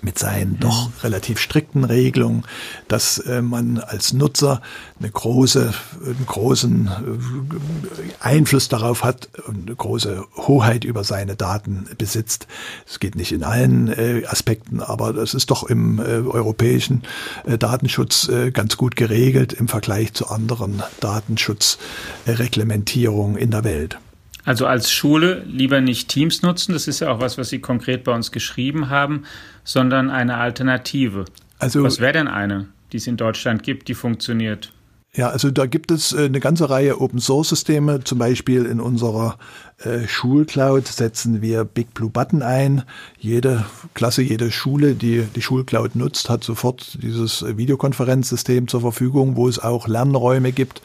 Mit 0.01 0.19
seinen 0.19 0.59
doch 0.59 0.91
relativ 1.03 1.39
strikten 1.39 1.85
Regelungen, 1.85 2.45
dass 2.89 3.19
äh, 3.19 3.43
man 3.43 3.79
als 3.79 4.13
Nutzer 4.13 4.61
eine 4.99 5.09
große, 5.11 5.73
einen 6.05 6.27
großen 6.27 6.87
äh, 6.87 6.91
Einfluss 8.21 8.69
darauf 8.69 9.05
hat 9.05 9.29
und 9.47 9.67
eine 9.67 9.77
große 9.77 10.25
Hoheit 10.37 10.85
über 10.85 11.05
seine 11.05 11.37
Daten 11.37 11.87
besitzt. 11.99 12.49
Es 12.87 12.99
geht 13.01 13.17
nicht 13.17 13.33
in 13.33 13.45
allen 13.45 13.89
äh, 13.89 14.23
Aspekten, 14.27 14.81
aber 14.81 15.13
das 15.13 15.35
ist 15.35 15.51
doch 15.51 15.65
im 15.65 15.99
europäischen 16.01 17.03
Datenschutz 17.45 18.31
ganz 18.53 18.77
gut 18.77 18.95
geregelt 18.97 19.53
im 19.53 19.69
Vergleich 19.69 20.15
zu 20.15 20.29
anderen 20.29 20.83
Datenschutzreglementierungen 21.01 23.37
in 23.37 23.51
der 23.51 23.65
Welt. 23.65 23.99
Also 24.45 24.67
als 24.67 24.91
Schule 24.91 25.45
lieber 25.47 25.81
nicht 25.81 26.09
Teams 26.09 26.43
nutzen, 26.43 26.73
das 26.73 26.89
ist 26.89 27.01
ja 27.01 27.11
auch 27.11 27.21
was, 27.21 27.39
was 27.39 27.49
Sie 27.49 27.61
konkret 27.61 28.05
bei 28.05 28.13
uns 28.13 28.33
geschrieben 28.33 28.91
haben, 28.91 29.25
sondern 29.65 30.11
eine 30.11 30.37
Alternative. 30.39 31.25
Also, 31.59 31.85
was 31.85 32.01
wäre 32.01 32.13
denn 32.13 32.29
eine, 32.29 32.67
die 32.93 32.97
es 32.97 33.07
in 33.07 33.17
Deutschland 33.17 33.63
gibt, 33.63 33.89
die 33.89 33.95
funktioniert? 33.95 34.73
Ja, 35.15 35.29
also 35.29 35.51
da 35.51 35.67
gibt 35.67 35.91
es 35.91 36.15
äh, 36.15 36.25
eine 36.25 36.41
ganze 36.41 36.71
Reihe 36.71 36.99
Open 36.99 37.21
Source 37.21 37.51
Systeme. 37.51 38.03
Zum 38.03 38.19
Beispiel 38.19 38.65
in 38.65 38.81
unserer 38.81 39.37
äh, 39.79 40.09
Schulcloud 40.09 40.87
setzen 40.87 41.43
wir 41.43 41.65
Big 41.65 41.93
Blue 41.93 42.09
Button 42.09 42.41
ein. 42.41 42.85
Jede 43.19 43.67
Klasse, 43.93 44.23
jede 44.23 44.51
Schule, 44.51 44.95
die 44.95 45.27
die 45.37 45.43
Schulcloud 45.43 45.97
nutzt, 45.97 46.31
hat 46.31 46.45
sofort 46.45 46.97
dieses 47.03 47.45
Videokonferenzsystem 47.45 48.69
zur 48.69 48.81
Verfügung, 48.81 49.37
wo 49.37 49.49
es 49.49 49.59
auch 49.59 49.87
Lernräume 49.87 50.51
gibt, 50.51 50.81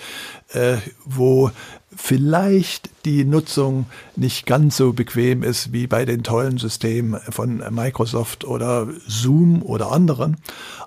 äh, 0.49 0.75
wo 1.05 1.49
vielleicht 1.97 2.89
die 3.05 3.25
Nutzung 3.25 3.87
nicht 4.15 4.45
ganz 4.45 4.77
so 4.77 4.93
bequem 4.93 5.43
ist 5.43 5.73
wie 5.73 5.87
bei 5.87 6.05
den 6.05 6.23
tollen 6.23 6.57
Systemen 6.57 7.19
von 7.29 7.63
Microsoft 7.71 8.45
oder 8.45 8.87
Zoom 9.07 9.63
oder 9.63 9.91
anderen. 9.91 10.37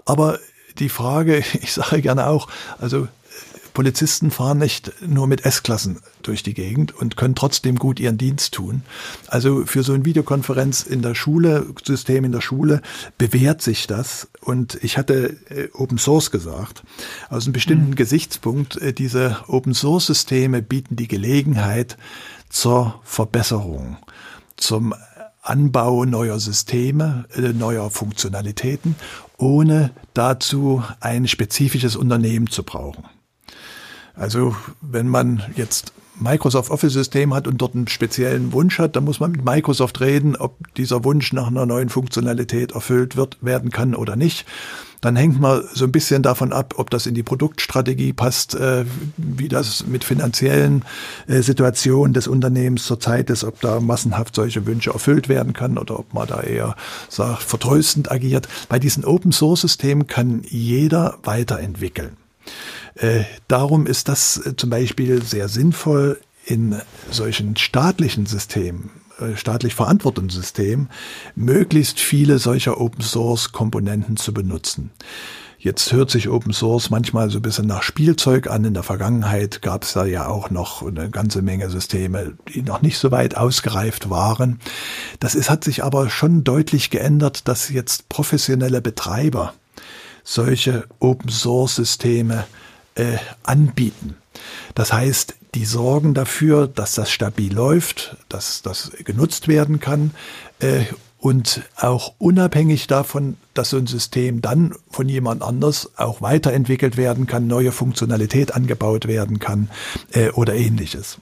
Aber 0.07 0.39
die 0.79 0.89
Frage, 0.89 1.39
ich 1.61 1.73
sage 1.73 2.01
gerne 2.01 2.29
auch, 2.29 2.49
also 2.79 3.09
Polizisten 3.75 4.31
fahren 4.31 4.59
nicht 4.59 4.93
nur 5.07 5.27
mit 5.27 5.45
S-Klassen 5.45 6.01
durch 6.23 6.43
die 6.43 6.55
Gegend 6.55 6.95
und 6.95 7.17
können 7.17 7.35
trotzdem 7.35 7.77
gut 7.77 8.01
ihren 8.01 8.19
Dienst 8.19 8.55
tun. 8.55 8.83
Also 9.29 9.65
für 9.67 9.83
so 9.83 9.93
ein 9.93 10.05
Videokonferenz 10.05 10.83
in 10.83 11.03
der 11.03 11.15
Schule, 11.15 11.67
System 11.85 12.25
in 12.25 12.33
der 12.33 12.41
Schule, 12.41 12.83
bewährt 13.19 13.63
sich 13.63 13.87
das. 13.87 14.29
Und 14.41 14.79
ich 14.83 14.99
hatte 14.99 15.37
äh, 15.49 15.69
Open 15.73 15.99
Source 15.99 16.31
gesagt. 16.31 16.83
Aus 17.29 17.45
einem 17.45 17.53
bestimmten 17.53 17.91
mhm. 17.91 17.97
Gesichtspunkt, 17.97 18.77
äh, 18.77 18.93
diese 18.93 19.39
Open 19.47 19.75
Source 19.75 20.07
Systeme 20.07 20.63
bieten 20.63 20.97
die 20.97 21.09
Gelegenheit 21.09 21.97
zur 22.49 23.01
Verbesserung, 23.05 23.97
zum 24.57 24.95
Anbau 25.43 26.05
neuer 26.05 26.39
Systeme, 26.39 27.25
äh, 27.35 27.53
neuer 27.53 27.91
Funktionalitäten, 27.91 28.97
ohne 29.39 29.91
dazu 30.13 30.85
ein 31.01 31.27
spezifisches 31.27 31.97
Unternehmen 31.97 32.49
zu 32.49 32.63
brauchen. 32.63 33.05
Also 34.15 34.55
wenn 34.81 35.09
man 35.09 35.43
jetzt 35.57 35.93
Microsoft 36.21 36.71
Office 36.71 36.93
System 36.93 37.35
hat 37.35 37.49
und 37.49 37.59
dort 37.59 37.75
einen 37.75 37.89
speziellen 37.89 38.53
Wunsch 38.53 38.79
hat, 38.79 38.95
dann 38.95 39.05
muss 39.05 39.21
man 39.21 39.33
mit 39.33 39.45
Microsoft 39.45 40.01
reden, 40.01 40.37
ob 40.37 40.75
dieser 40.75 41.03
Wunsch 41.05 41.33
nach 41.33 41.47
einer 41.47 41.67
neuen 41.67 41.89
Funktionalität 41.89 42.73
erfüllt 42.73 43.17
wird, 43.17 43.39
werden 43.41 43.71
kann 43.71 43.95
oder 43.95 44.17
nicht. 44.17 44.45
Dann 45.01 45.17
hängt 45.17 45.41
man 45.41 45.63
so 45.73 45.87
ein 45.87 45.93
bisschen 45.93 46.23
davon 46.23 46.53
ab, 46.53 46.75
ob 46.77 46.91
das 46.91 47.07
in 47.07 47.15
die 47.15 47.23
Produktstrategie 47.23 48.13
passt, 48.13 48.55
äh, 48.55 48.85
wie 49.17 49.49
das 49.49 49.87
mit 49.87 50.05
finanziellen 50.05 50.85
äh, 51.27 51.41
Situationen 51.41 52.13
des 52.13 52.29
Unternehmens 52.29 52.85
zurzeit 52.85 53.31
ist, 53.31 53.45
ob 53.45 53.63
da 53.63 53.81
massenhaft 53.81 54.35
solche 54.35 54.67
Wünsche 54.67 54.91
erfüllt 54.91 55.31
werden 55.31 55.55
kann 55.55 55.79
oder 55.79 55.99
ob 55.99 56.13
man 56.13 56.29
da 56.29 56.43
eher 56.43 56.77
sagt, 57.09 57.43
vertröstend 57.43 58.11
agiert. 58.11 58.47
Bei 58.69 58.79
diesen 58.79 59.07
Open 59.07 59.33
Source 59.33 59.63
Systemen 59.63 60.07
kann 60.07 60.43
jeder 60.47 61.17
weiterentwickeln. 61.23 62.20
Äh, 63.01 63.25
darum 63.49 63.87
ist 63.87 64.09
das 64.09 64.37
äh, 64.45 64.57
zum 64.57 64.71
Beispiel 64.71 65.23
sehr 65.23 65.49
sinnvoll 65.49 66.21
in 66.45 66.81
solchen 67.11 67.57
staatlichen 67.57 68.27
Systemen, 68.27 68.91
äh, 69.19 69.37
staatlich 69.37 69.75
verantworteten 69.75 70.29
Systemen, 70.29 70.91
möglichst 71.35 71.99
viele 71.99 72.39
solcher 72.39 72.79
Open 72.79 73.03
Source 73.03 73.53
Komponenten 73.53 74.19
zu 74.19 74.35
benutzen. 74.35 74.91
Jetzt 75.59 75.93
hört 75.93 76.11
sich 76.11 76.29
Open 76.29 76.53
Source 76.53 76.91
manchmal 76.91 77.31
so 77.31 77.39
ein 77.39 77.43
bisschen 77.43 77.67
nach 77.67 77.83
Spielzeug 77.83 78.49
an. 78.49 78.65
In 78.65 78.75
der 78.75 78.83
Vergangenheit 78.83 79.61
gab 79.61 79.85
es 79.85 79.93
da 79.93 80.07
ja 80.07 80.27
auch 80.27 80.51
noch 80.51 80.87
eine 80.87 81.11
ganze 81.11 81.43
Menge 81.43 81.69
Systeme, 81.69 82.35
die 82.53 82.63
noch 82.63 82.81
nicht 82.81 82.99
so 82.99 83.11
weit 83.11 83.37
ausgereift 83.37 84.09
waren. 84.09 84.59
Das 85.21 85.35
ist, 85.35 85.51
hat 85.51 85.65
sich 85.65 85.85
aber 85.85 86.09
schon 86.09 86.45
deutlich 86.45 86.89
geändert, 86.89 87.47
dass 87.47 87.69
jetzt 87.69 88.09
professionelle 88.09 88.81
Betreiber 88.81 89.53
solche 90.25 90.85
Open 90.99 91.29
Source 91.29 91.77
Systeme 91.77 92.47
äh, 93.01 93.19
anbieten. 93.43 94.17
Das 94.75 94.93
heißt, 94.93 95.35
die 95.55 95.65
sorgen 95.65 96.15
dafür, 96.15 96.69
dass 96.69 96.95
das 96.95 97.11
stabil 97.11 97.53
läuft, 97.53 98.17
dass 98.29 98.63
das 98.63 98.93
genutzt 99.05 99.49
werden 99.49 99.81
kann 99.81 100.13
äh, 100.61 100.85
und 101.19 101.63
auch 101.77 102.15
unabhängig 102.19 102.87
davon, 102.87 103.37
dass 103.55 103.71
so 103.71 103.79
ein 103.79 103.87
System 103.87 104.43
dann 104.43 104.75
von 104.91 105.09
jemand 105.09 105.43
anders 105.43 105.91
auch 105.97 106.23
weiterentwickelt 106.23 106.97
werden 106.97 107.27
kann, 107.27 107.47
neue 107.47 107.73
Funktionalität 107.73 108.55
angebaut 108.55 109.09
werden 109.09 109.39
kann 109.39 109.71
äh, 110.13 110.31
oder 110.31 110.55
ähnliches. 110.55 111.19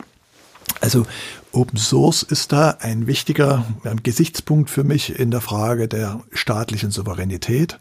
Also 0.80 1.06
Open 1.52 1.78
Source 1.78 2.22
ist 2.22 2.52
da 2.52 2.76
ein 2.80 3.06
wichtiger 3.06 3.64
Gesichtspunkt 4.02 4.70
für 4.70 4.84
mich 4.84 5.18
in 5.18 5.30
der 5.30 5.40
Frage 5.40 5.88
der 5.88 6.20
staatlichen 6.32 6.90
Souveränität, 6.90 7.78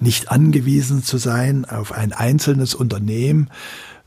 nicht 0.00 0.30
angewiesen 0.30 1.02
zu 1.02 1.18
sein 1.18 1.64
auf 1.64 1.92
ein 1.92 2.12
einzelnes 2.12 2.74
Unternehmen, 2.74 3.50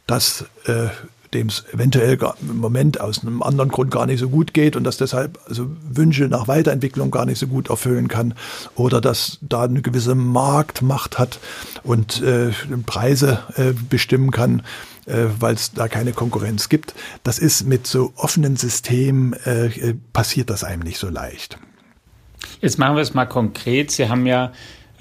das 0.08 0.45
äh, 0.65 0.89
dem 1.34 1.47
es 1.47 1.63
eventuell 1.71 2.17
im 2.41 2.58
Moment 2.58 3.00
aus 3.00 3.21
einem 3.21 3.41
anderen 3.41 3.69
Grund 3.69 3.91
gar 3.91 4.06
nicht 4.06 4.19
so 4.19 4.30
gut 4.30 4.54
geht 4.54 4.76
und 4.76 4.84
das 4.84 4.97
deshalb 4.97 5.39
also 5.47 5.67
Wünsche 5.89 6.26
nach 6.26 6.47
Weiterentwicklung 6.47 7.12
gar 7.12 7.26
nicht 7.26 7.39
so 7.39 7.47
gut 7.47 7.69
erfüllen 7.69 8.08
kann 8.08 8.34
oder 8.76 9.00
dass 9.00 9.38
da 9.41 9.63
eine 9.63 9.82
gewisse 9.82 10.15
Marktmacht 10.15 11.19
hat 11.19 11.39
und 11.84 12.21
äh, 12.21 12.52
Preise 12.86 13.39
äh, 13.56 13.74
bestimmen 13.89 14.32
kann, 14.32 14.63
äh, 15.12 15.28
weil 15.39 15.56
es 15.56 15.71
da 15.74 15.88
keine 15.88 16.13
Konkurrenz 16.13 16.69
gibt. 16.69 16.93
Das 17.24 17.39
ist 17.39 17.67
mit 17.67 17.86
so 17.86 18.13
offenen 18.15 18.56
Systemen 18.56 19.34
äh, 19.45 19.67
äh, 19.67 19.95
passiert 20.13 20.50
das 20.50 20.63
einem 20.63 20.82
nicht 20.82 20.97
so 20.97 21.10
leicht. 21.10 21.58
Jetzt 22.62 22.80
machen 22.80 22.95
wir 22.95 23.02
es 23.02 23.13
mal 23.13 23.26
konkret. 23.26 23.91
Sie 23.91 24.10
haben 24.10 24.26
ja 24.26 24.52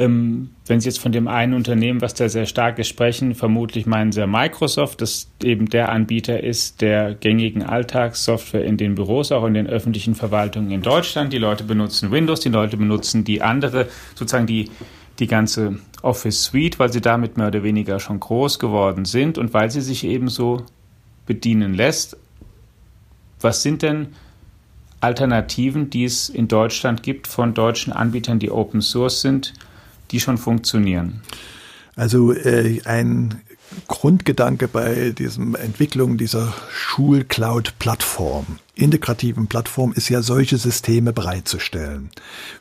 ähm, 0.01 0.53
wenn 0.67 0.81
Sie 0.81 0.89
jetzt 0.89 0.99
von 0.99 1.13
dem 1.13 1.29
einen 1.29 1.53
Unternehmen, 1.53 2.01
was 2.01 2.15
da 2.15 2.27
sehr 2.31 2.47
stark 2.47 2.79
ist, 2.79 2.89
sprechen, 2.89 3.35
vermutlich 3.35 3.85
meinen 3.85 4.13
Sie 4.13 4.27
Microsoft, 4.27 5.03
das 5.03 5.31
eben 5.43 5.69
der 5.69 5.91
Anbieter 5.91 6.43
ist 6.43 6.81
der 6.81 7.15
gängigen 7.15 7.63
Alltagssoftware 7.63 8.65
in 8.65 8.79
den 8.79 8.95
Büros, 8.95 9.31
auch 9.31 9.45
in 9.45 9.53
den 9.53 9.67
öffentlichen 9.67 10.15
Verwaltungen 10.15 10.71
in 10.71 10.81
Deutschland. 10.81 11.35
Die 11.35 11.39
Leute 11.39 11.65
benutzen 11.65 12.11
Windows, 12.11 12.41
die 12.41 12.49
Leute 12.49 12.79
benutzen 12.79 13.25
die 13.25 13.43
andere, 13.43 13.89
sozusagen 14.15 14.47
die, 14.47 14.71
die 15.21 15.27
ganze 15.27 15.79
Office 16.03 16.45
Suite, 16.45 16.79
weil 16.79 16.93
sie 16.93 17.01
damit 17.01 17.37
mehr 17.37 17.49
oder 17.49 17.63
weniger 17.63 18.01
schon 18.01 18.19
groß 18.19 18.59
geworden 18.59 19.05
sind 19.05 19.39
und 19.39 19.55
weil 19.55 19.71
sie 19.71 19.83
sich 19.83 20.05
eben 20.05 20.29
so 20.29 20.65
bedienen 21.27 21.75
lässt. 21.75 22.17
Was 23.41 23.63
sind 23.63 23.83
denn 23.83 24.09
Alternativen, 25.01 25.91
die 25.91 26.05
es 26.05 26.29
in 26.29 26.49
Deutschland 26.49 27.03
gibt 27.03 27.27
von 27.27 27.55
deutschen 27.55 27.93
Anbietern, 27.93 28.39
die 28.39 28.51
Open 28.51 28.83
Source 28.83 29.21
sind, 29.21 29.55
die 30.11 30.21
schon 30.21 30.39
funktionieren? 30.39 31.23
Also 31.97 32.33
äh, 32.33 32.81
ein 32.85 33.41
Grundgedanke 33.89 34.69
bei 34.69 35.11
diesem 35.11 35.55
Entwicklung 35.55 36.17
dieser 36.17 36.53
Schulcloud-Plattform 36.71 38.59
integrativen 38.81 39.47
Plattform 39.47 39.93
ist 39.93 40.09
ja, 40.09 40.23
solche 40.23 40.59
Systeme 40.59 41.13
bereitzustellen 41.13 42.11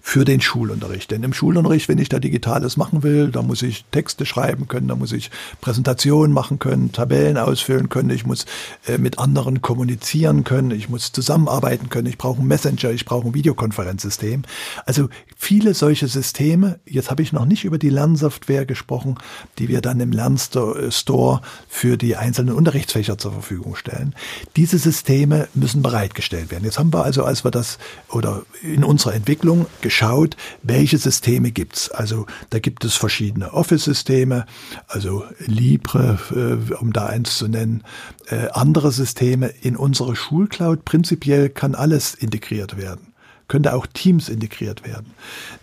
für 0.02 0.26
den 0.26 0.42
Schulunterricht. 0.42 1.12
Denn 1.12 1.24
im 1.24 1.34
Schulunterricht, 1.34 1.88
wenn 1.88 1.98
ich 1.98 2.10
da 2.10 2.20
Digitales 2.20 2.78
machen 2.78 3.04
will, 3.04 3.30
da 3.32 3.42
muss 3.42 3.62
ich 3.62 3.86
Texte 3.92 4.26
schreiben 4.26 4.68
können, 4.68 4.88
da 4.88 4.96
muss 4.96 5.12
ich 5.12 5.32
Präsentationen 5.62 6.34
machen 6.34 6.60
können, 6.60 6.92
Tabellen 6.92 7.38
ausfüllen 7.38 7.90
können, 7.90 8.10
ich 8.10 8.26
muss 8.26 8.46
äh, 8.88 8.98
mit 8.98 9.20
anderen 9.20 9.62
kommunizieren 9.62 10.44
können, 10.44 10.72
ich 10.72 10.90
muss 10.90 11.12
zusammenarbeiten 11.12 11.90
können, 11.90 12.08
ich 12.08 12.18
brauche 12.18 12.40
einen 12.40 12.48
Messenger, 12.48 12.92
ich 12.92 13.06
brauche 13.06 13.28
ein 13.28 13.34
Videokonferenzsystem. 13.34 14.44
Also 14.86 15.10
viele 15.36 15.74
solche 15.74 16.08
Systeme, 16.08 16.80
jetzt 16.86 17.10
habe 17.10 17.22
ich 17.22 17.34
noch 17.34 17.46
nicht 17.46 17.66
über 17.66 17.78
die 17.78 17.90
Lernsoftware 17.90 18.66
gesprochen, 18.66 19.16
die 19.58 19.68
wir 19.68 19.82
dann 19.82 20.00
im 20.00 20.12
Lernstore 20.12 21.42
für 21.68 21.98
die 21.98 22.16
einzelnen 22.16 22.56
Unterrichtsfächer 22.56 23.18
zur 23.18 23.32
Verfügung 23.32 23.76
stellen. 23.76 24.16
Diese 24.56 24.78
Systeme 24.78 25.48
müssen 25.54 25.82
bereit 25.82 26.09
bereitgestellt 26.10 26.52
werden. 26.52 26.64
Jetzt 26.64 26.80
haben 26.80 26.92
wir 26.94 27.04
also, 27.04 27.24
als 27.24 27.44
wir 27.44 27.52
das 27.52 27.78
oder 28.10 28.44
in 28.62 28.84
unserer 28.84 29.14
Entwicklung 29.14 29.68
geschaut, 29.82 30.36
welche 30.64 30.98
Systeme 30.98 31.52
gibt's. 31.52 31.90
Also 31.92 32.26
da 32.50 32.60
gibt 32.60 32.84
es 32.84 32.96
verschiedene 32.96 33.54
Office-Systeme, 33.54 34.46
also 34.88 35.24
Libre, 35.46 36.20
äh, 36.32 36.74
um 36.76 36.94
da 36.94 37.06
eins 37.06 37.38
zu 37.38 37.48
nennen, 37.48 37.84
äh, 38.28 38.48
andere 38.52 38.92
Systeme. 38.92 39.48
In 39.62 39.76
unserer 39.76 40.16
Schulcloud 40.16 40.86
prinzipiell 40.86 41.50
kann 41.50 41.76
alles 41.76 42.16
integriert 42.16 42.78
werden. 42.78 43.09
Könnte 43.50 43.74
auch 43.74 43.86
Teams 43.86 44.30
integriert 44.30 44.86
werden. 44.88 45.14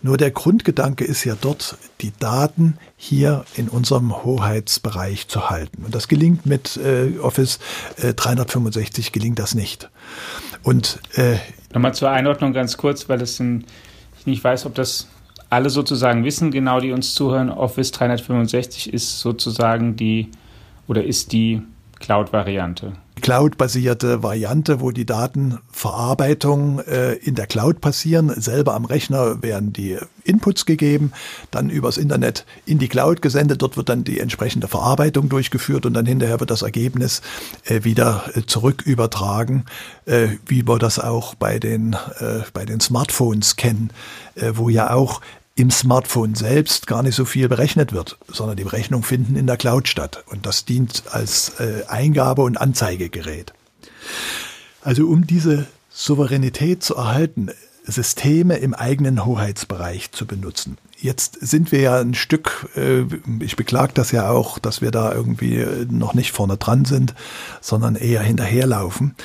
Nur 0.03 0.17
der 0.17 0.29
Grundgedanke 0.29 1.03
ist 1.03 1.23
ja 1.23 1.35
dort, 1.39 1.77
die 2.01 2.11
Daten 2.19 2.77
hier 2.95 3.45
in 3.55 3.69
unserem 3.69 4.23
Hoheitsbereich 4.23 5.27
zu 5.27 5.49
halten. 5.49 5.83
Und 5.83 5.95
das 5.95 6.07
gelingt 6.07 6.45
mit 6.45 6.77
äh, 6.77 7.17
Office 7.19 7.57
äh, 7.95 8.13
365 8.13 9.11
gelingt 9.11 9.39
das 9.39 9.55
nicht. 9.55 9.89
Und 10.61 10.99
äh, 11.15 11.37
nochmal 11.73 11.95
zur 11.95 12.11
Einordnung 12.11 12.53
ganz 12.53 12.77
kurz, 12.77 13.09
weil 13.09 13.17
das 13.17 13.39
ein, 13.39 13.65
ich 14.19 14.27
nicht 14.27 14.43
weiß, 14.43 14.67
ob 14.67 14.75
das 14.75 15.07
alle 15.49 15.69
sozusagen 15.69 16.23
wissen, 16.25 16.51
genau 16.51 16.79
die 16.79 16.91
uns 16.91 17.15
zuhören. 17.15 17.49
Office 17.49 17.91
365 17.91 18.93
ist 18.93 19.19
sozusagen 19.19 19.95
die 19.95 20.29
oder 20.87 21.03
ist 21.03 21.31
die 21.31 21.61
Cloud-Variante. 21.99 22.93
Cloud-basierte 23.21 24.23
Variante, 24.23 24.79
wo 24.79 24.91
die 24.91 25.05
Datenverarbeitung 25.05 26.79
äh, 26.79 27.13
in 27.13 27.35
der 27.35 27.47
Cloud 27.47 27.81
passieren. 27.81 28.29
Selber 28.39 28.73
am 28.73 28.85
Rechner 28.85 29.41
werden 29.41 29.73
die 29.73 29.97
Inputs 30.23 30.65
gegeben, 30.65 31.11
dann 31.51 31.69
übers 31.69 31.97
Internet 31.97 32.45
in 32.65 32.79
die 32.79 32.87
Cloud 32.87 33.21
gesendet. 33.21 33.61
Dort 33.61 33.77
wird 33.77 33.89
dann 33.89 34.03
die 34.03 34.19
entsprechende 34.19 34.67
Verarbeitung 34.67 35.29
durchgeführt 35.29 35.85
und 35.85 35.93
dann 35.93 36.05
hinterher 36.05 36.39
wird 36.39 36.51
das 36.51 36.61
Ergebnis 36.61 37.21
äh, 37.65 37.83
wieder 37.83 38.23
äh, 38.35 38.41
zurück 38.45 38.83
übertragen, 38.85 39.65
äh, 40.05 40.29
wie 40.45 40.67
wir 40.67 40.79
das 40.79 40.99
auch 40.99 41.35
bei 41.35 41.59
den, 41.59 41.93
äh, 42.19 42.41
bei 42.53 42.65
den 42.65 42.79
Smartphones 42.79 43.55
kennen, 43.55 43.91
äh, 44.35 44.51
wo 44.55 44.69
ja 44.69 44.93
auch 44.93 45.21
im 45.57 45.71
Smartphone 45.71 46.35
selbst 46.35 46.85
gar 46.85 47.01
nicht 47.01 47.15
so 47.15 47.25
viel 47.25 47.49
berechnet 47.49 47.91
wird, 47.91 48.17
sondern 48.27 48.57
die 48.57 48.63
Berechnungen 48.63 49.03
finden 49.03 49.35
in 49.35 49.47
der 49.47 49.57
Cloud 49.57 49.87
statt. 49.87 50.23
Und 50.27 50.45
das 50.45 50.65
dient 50.65 51.03
als 51.09 51.59
äh, 51.59 51.83
Eingabe- 51.87 52.43
und 52.43 52.61
Anzeigegerät. 52.61 53.53
Also 54.83 55.07
um 55.07 55.25
diese 55.25 55.65
Souveränität 55.89 56.83
zu 56.83 56.95
erhalten, 56.95 57.49
Systeme 57.83 58.57
im 58.57 58.75
eigenen 58.75 59.25
Hoheitsbereich 59.25 60.11
zu 60.11 60.27
benutzen. 60.27 60.77
Jetzt 60.99 61.39
sind 61.41 61.71
wir 61.71 61.79
ja 61.79 61.99
ein 61.99 62.13
Stück, 62.13 62.69
äh, 62.75 63.05
ich 63.39 63.55
beklage 63.55 63.93
das 63.95 64.11
ja 64.11 64.29
auch, 64.29 64.59
dass 64.59 64.81
wir 64.81 64.91
da 64.91 65.11
irgendwie 65.11 65.65
noch 65.89 66.13
nicht 66.13 66.33
vorne 66.33 66.57
dran 66.57 66.85
sind, 66.85 67.15
sondern 67.61 67.95
eher 67.95 68.21
hinterherlaufen. 68.21 69.15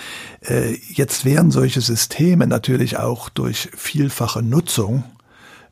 Äh, 0.41 0.79
jetzt 0.89 1.27
wären 1.27 1.51
solche 1.51 1.83
Systeme 1.83 2.47
natürlich 2.47 2.97
auch 2.97 3.29
durch 3.29 3.69
vielfache 3.77 4.43
Nutzung 4.43 5.05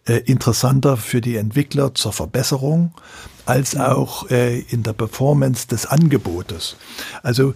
äh, 0.06 0.18
interessanter 0.24 0.96
für 0.96 1.20
die 1.20 1.36
Entwickler 1.36 1.94
zur 1.94 2.12
Verbesserung 2.12 2.92
als 3.46 3.74
mhm. 3.74 3.80
auch 3.82 4.30
äh, 4.30 4.60
in 4.60 4.82
der 4.82 4.92
Performance 4.92 5.68
des 5.68 5.86
Angebotes. 5.86 6.76
Also 7.22 7.54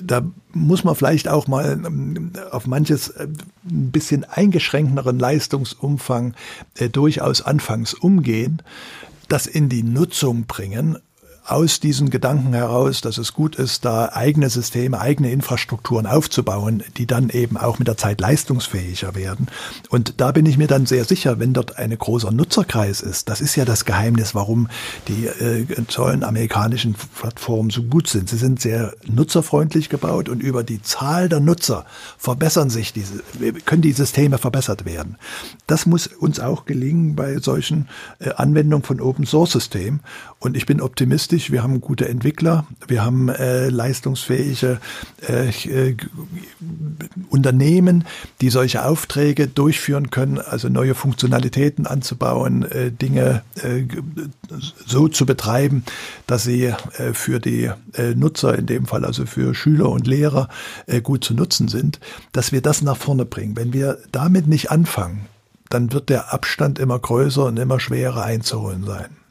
da 0.00 0.22
muss 0.52 0.84
man 0.84 0.94
vielleicht 0.94 1.28
auch 1.28 1.46
mal 1.46 1.72
ähm, 1.72 2.32
auf 2.50 2.66
manches 2.66 3.08
äh, 3.08 3.28
ein 3.64 3.90
bisschen 3.90 4.24
eingeschränkteren 4.24 5.18
Leistungsumfang 5.18 6.34
äh, 6.76 6.88
durchaus 6.88 7.42
anfangs 7.42 7.94
umgehen, 7.94 8.62
das 9.28 9.46
in 9.46 9.68
die 9.68 9.82
Nutzung 9.82 10.44
bringen 10.46 10.98
aus 11.44 11.80
diesen 11.80 12.10
Gedanken 12.10 12.52
heraus, 12.52 13.00
dass 13.00 13.18
es 13.18 13.32
gut 13.32 13.56
ist, 13.56 13.84
da 13.84 14.10
eigene 14.12 14.48
Systeme, 14.48 15.00
eigene 15.00 15.32
Infrastrukturen 15.32 16.06
aufzubauen, 16.06 16.84
die 16.96 17.06
dann 17.06 17.30
eben 17.30 17.56
auch 17.56 17.78
mit 17.78 17.88
der 17.88 17.96
Zeit 17.96 18.20
leistungsfähiger 18.20 19.14
werden. 19.14 19.48
Und 19.90 20.20
da 20.20 20.30
bin 20.30 20.46
ich 20.46 20.56
mir 20.56 20.68
dann 20.68 20.86
sehr 20.86 21.04
sicher, 21.04 21.40
wenn 21.40 21.52
dort 21.52 21.78
ein 21.78 21.96
großer 21.96 22.30
Nutzerkreis 22.30 23.00
ist, 23.00 23.28
das 23.28 23.40
ist 23.40 23.56
ja 23.56 23.64
das 23.64 23.84
Geheimnis, 23.84 24.34
warum 24.34 24.68
die 25.08 25.26
äh, 25.26 25.64
tollen 25.88 26.22
amerikanischen 26.22 26.94
Plattformen 27.18 27.70
so 27.70 27.82
gut 27.82 28.08
sind. 28.08 28.28
Sie 28.28 28.36
sind 28.36 28.60
sehr 28.60 28.94
nutzerfreundlich 29.04 29.88
gebaut 29.88 30.28
und 30.28 30.40
über 30.42 30.62
die 30.62 30.80
Zahl 30.82 31.28
der 31.28 31.40
Nutzer 31.40 31.86
verbessern 32.18 32.70
sich 32.70 32.92
diese, 32.92 33.22
können 33.64 33.82
die 33.82 33.92
Systeme 33.92 34.38
verbessert 34.38 34.84
werden. 34.84 35.16
Das 35.66 35.86
muss 35.86 36.06
uns 36.06 36.38
auch 36.38 36.66
gelingen 36.66 37.16
bei 37.16 37.38
solchen 37.38 37.88
äh, 38.20 38.30
Anwendungen 38.30 38.84
von 38.84 39.00
Open 39.00 39.26
Source 39.26 39.52
Systemen. 39.52 40.00
Und 40.38 40.56
ich 40.56 40.66
bin 40.66 40.80
optimistisch, 40.80 41.31
wichtig. 41.32 41.50
Wir 41.50 41.62
haben 41.62 41.80
gute 41.80 42.08
Entwickler, 42.08 42.66
wir 42.86 43.04
haben 43.04 43.28
äh, 43.28 43.68
leistungsfähige 43.68 44.78
äh, 45.28 45.48
äh, 45.48 45.96
Unternehmen, 47.30 48.04
die 48.40 48.50
solche 48.50 48.84
Aufträge 48.84 49.48
durchführen 49.48 50.10
können, 50.10 50.38
also 50.38 50.68
neue 50.68 50.94
Funktionalitäten 50.94 51.86
anzubauen, 51.86 52.70
äh, 52.70 52.90
Dinge 52.92 53.42
äh, 53.62 53.84
so 54.86 55.08
zu 55.08 55.24
betreiben, 55.26 55.84
dass 56.26 56.44
sie 56.44 56.64
äh, 56.64 57.14
für 57.14 57.40
die 57.40 57.70
Nutzer, 58.14 58.58
in 58.58 58.66
dem 58.66 58.86
Fall 58.86 59.04
also 59.04 59.26
für 59.26 59.54
Schüler 59.54 59.88
und 59.90 60.06
Lehrer, 60.06 60.48
gut 61.02 61.24
zu 61.24 61.34
nutzen 61.34 61.68
sind, 61.68 62.00
dass 62.32 62.52
wir 62.52 62.60
das 62.60 62.82
nach 62.82 62.96
vorne 62.96 63.24
bringen. 63.24 63.56
Wenn 63.56 63.72
wir 63.72 63.98
damit 64.12 64.46
nicht 64.48 64.70
anfangen, 64.70 65.26
dann 65.68 65.92
wird 65.92 66.08
der 66.08 66.32
Abstand 66.32 66.78
immer 66.78 66.98
größer 66.98 67.46
und 67.46 67.58
immer 67.58 67.80
schwerer 67.80 68.24
einzuholen 68.24 68.84
sein. 68.84 69.21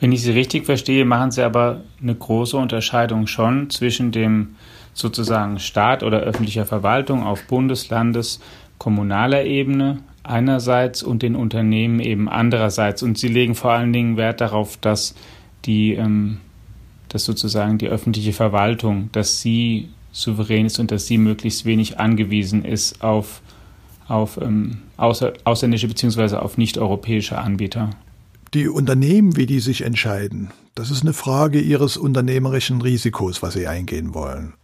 Wenn 0.00 0.12
ich 0.12 0.22
Sie 0.22 0.32
richtig 0.32 0.66
verstehe, 0.66 1.04
machen 1.04 1.30
Sie 1.30 1.42
aber 1.42 1.82
eine 2.00 2.14
große 2.14 2.56
Unterscheidung 2.56 3.26
schon 3.26 3.70
zwischen 3.70 4.12
dem 4.12 4.56
sozusagen 4.94 5.58
Staat 5.58 6.02
oder 6.02 6.20
öffentlicher 6.20 6.64
Verwaltung 6.64 7.22
auf 7.22 7.46
Bundes-, 7.46 7.90
Landes-, 7.90 8.40
kommunaler 8.78 9.44
Ebene 9.44 9.98
einerseits 10.22 11.02
und 11.02 11.22
den 11.22 11.36
Unternehmen 11.36 12.00
eben 12.00 12.28
andererseits. 12.28 13.02
Und 13.02 13.18
Sie 13.18 13.28
legen 13.28 13.54
vor 13.54 13.72
allen 13.72 13.92
Dingen 13.92 14.16
Wert 14.16 14.40
darauf, 14.40 14.76
dass 14.76 15.14
die, 15.66 15.94
ähm, 15.94 16.38
dass 17.08 17.24
sozusagen 17.24 17.78
die 17.78 17.88
öffentliche 17.88 18.32
Verwaltung, 18.32 19.10
dass 19.12 19.40
sie 19.40 19.88
souverän 20.12 20.66
ist 20.66 20.78
und 20.78 20.90
dass 20.90 21.06
sie 21.06 21.18
möglichst 21.18 21.64
wenig 21.64 21.98
angewiesen 21.98 22.64
ist 22.64 23.02
auf, 23.02 23.42
auf 24.08 24.40
ähm, 24.40 24.78
außer, 24.96 25.34
ausländische 25.44 25.88
bzw. 25.88 26.36
auf 26.36 26.56
nicht-europäische 26.56 27.38
Anbieter 27.38 27.90
die 28.56 28.68
Unternehmen, 28.68 29.36
wie 29.36 29.44
die 29.44 29.60
sich 29.60 29.82
entscheiden, 29.82 30.50
das 30.74 30.90
ist 30.90 31.02
eine 31.02 31.12
Frage 31.12 31.60
ihres 31.60 31.98
unternehmerischen 31.98 32.80
Risikos, 32.80 33.42
was 33.42 33.52
sie 33.52 33.66
eingehen 33.66 34.14
wollen. 34.14 34.54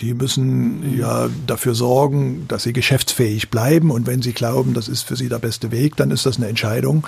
Die 0.00 0.14
müssen 0.14 0.98
ja 0.98 1.28
dafür 1.46 1.74
sorgen, 1.74 2.46
dass 2.48 2.62
sie 2.62 2.72
geschäftsfähig 2.72 3.50
bleiben. 3.50 3.90
Und 3.90 4.06
wenn 4.06 4.22
sie 4.22 4.32
glauben, 4.32 4.72
das 4.74 4.88
ist 4.88 5.02
für 5.02 5.16
sie 5.16 5.28
der 5.28 5.38
beste 5.38 5.70
Weg, 5.70 5.96
dann 5.96 6.10
ist 6.10 6.24
das 6.26 6.38
eine 6.38 6.48
Entscheidung, 6.48 7.06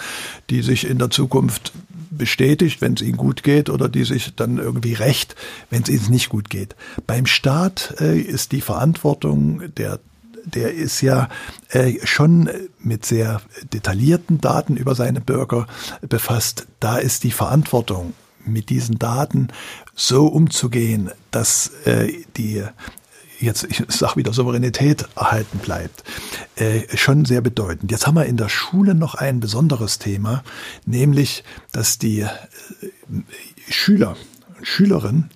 die 0.50 0.62
sich 0.62 0.88
in 0.88 0.98
der 0.98 1.11
Zukunft 1.11 1.72
bestätigt, 2.11 2.83
wenn 2.83 2.92
es 2.92 3.02
ihnen 3.02 3.16
gut 3.16 3.42
geht, 3.42 3.70
oder 3.70 3.88
die 3.88 4.04
sich 4.04 4.37
dann 4.37 4.59
irgendwie 4.59 4.92
rächt, 4.92 5.35
wenn 5.70 5.83
es 5.83 5.88
ihnen 5.88 6.11
nicht 6.11 6.28
gut 6.28 6.50
geht. 6.50 6.76
Beim 7.07 7.26
Staat 7.26 7.96
äh, 8.00 8.20
ist 8.20 8.52
die 8.52 8.61
Verantwortung 8.61 9.62
der 9.76 9.98
der 10.44 10.72
ist 10.74 11.00
ja 11.00 11.28
äh, 11.70 11.94
schon 12.04 12.50
mit 12.78 13.04
sehr 13.04 13.40
detaillierten 13.72 14.40
Daten 14.40 14.76
über 14.76 14.94
seine 14.94 15.20
Bürger 15.20 15.66
befasst. 16.02 16.66
Da 16.80 16.98
ist 16.98 17.24
die 17.24 17.30
Verantwortung, 17.30 18.14
mit 18.46 18.68
diesen 18.68 18.98
Daten 18.98 19.48
so 19.94 20.26
umzugehen, 20.26 21.11
dass 21.30 21.68
äh, 21.87 22.12
die 22.37 22.62
jetzt, 23.40 23.64
ich 23.64 23.83
sage 23.88 24.16
wieder, 24.16 24.33
Souveränität 24.33 25.07
erhalten 25.16 25.59
bleibt, 25.59 26.04
äh, 26.57 26.83
schon 26.96 27.24
sehr 27.24 27.40
bedeutend. 27.40 27.90
Jetzt 27.90 28.07
haben 28.07 28.16
wir 28.16 28.26
in 28.26 28.37
der 28.37 28.48
Schule 28.48 28.94
noch 28.94 29.14
ein 29.14 29.40
besonderes 29.40 29.98
Thema, 29.98 30.42
nämlich, 30.87 31.44
dass 31.72 31.98
die 31.98 32.20
äh, 32.20 32.28
Schüler 33.68 34.16
und 34.57 34.66
Schülerinnen 34.66 35.30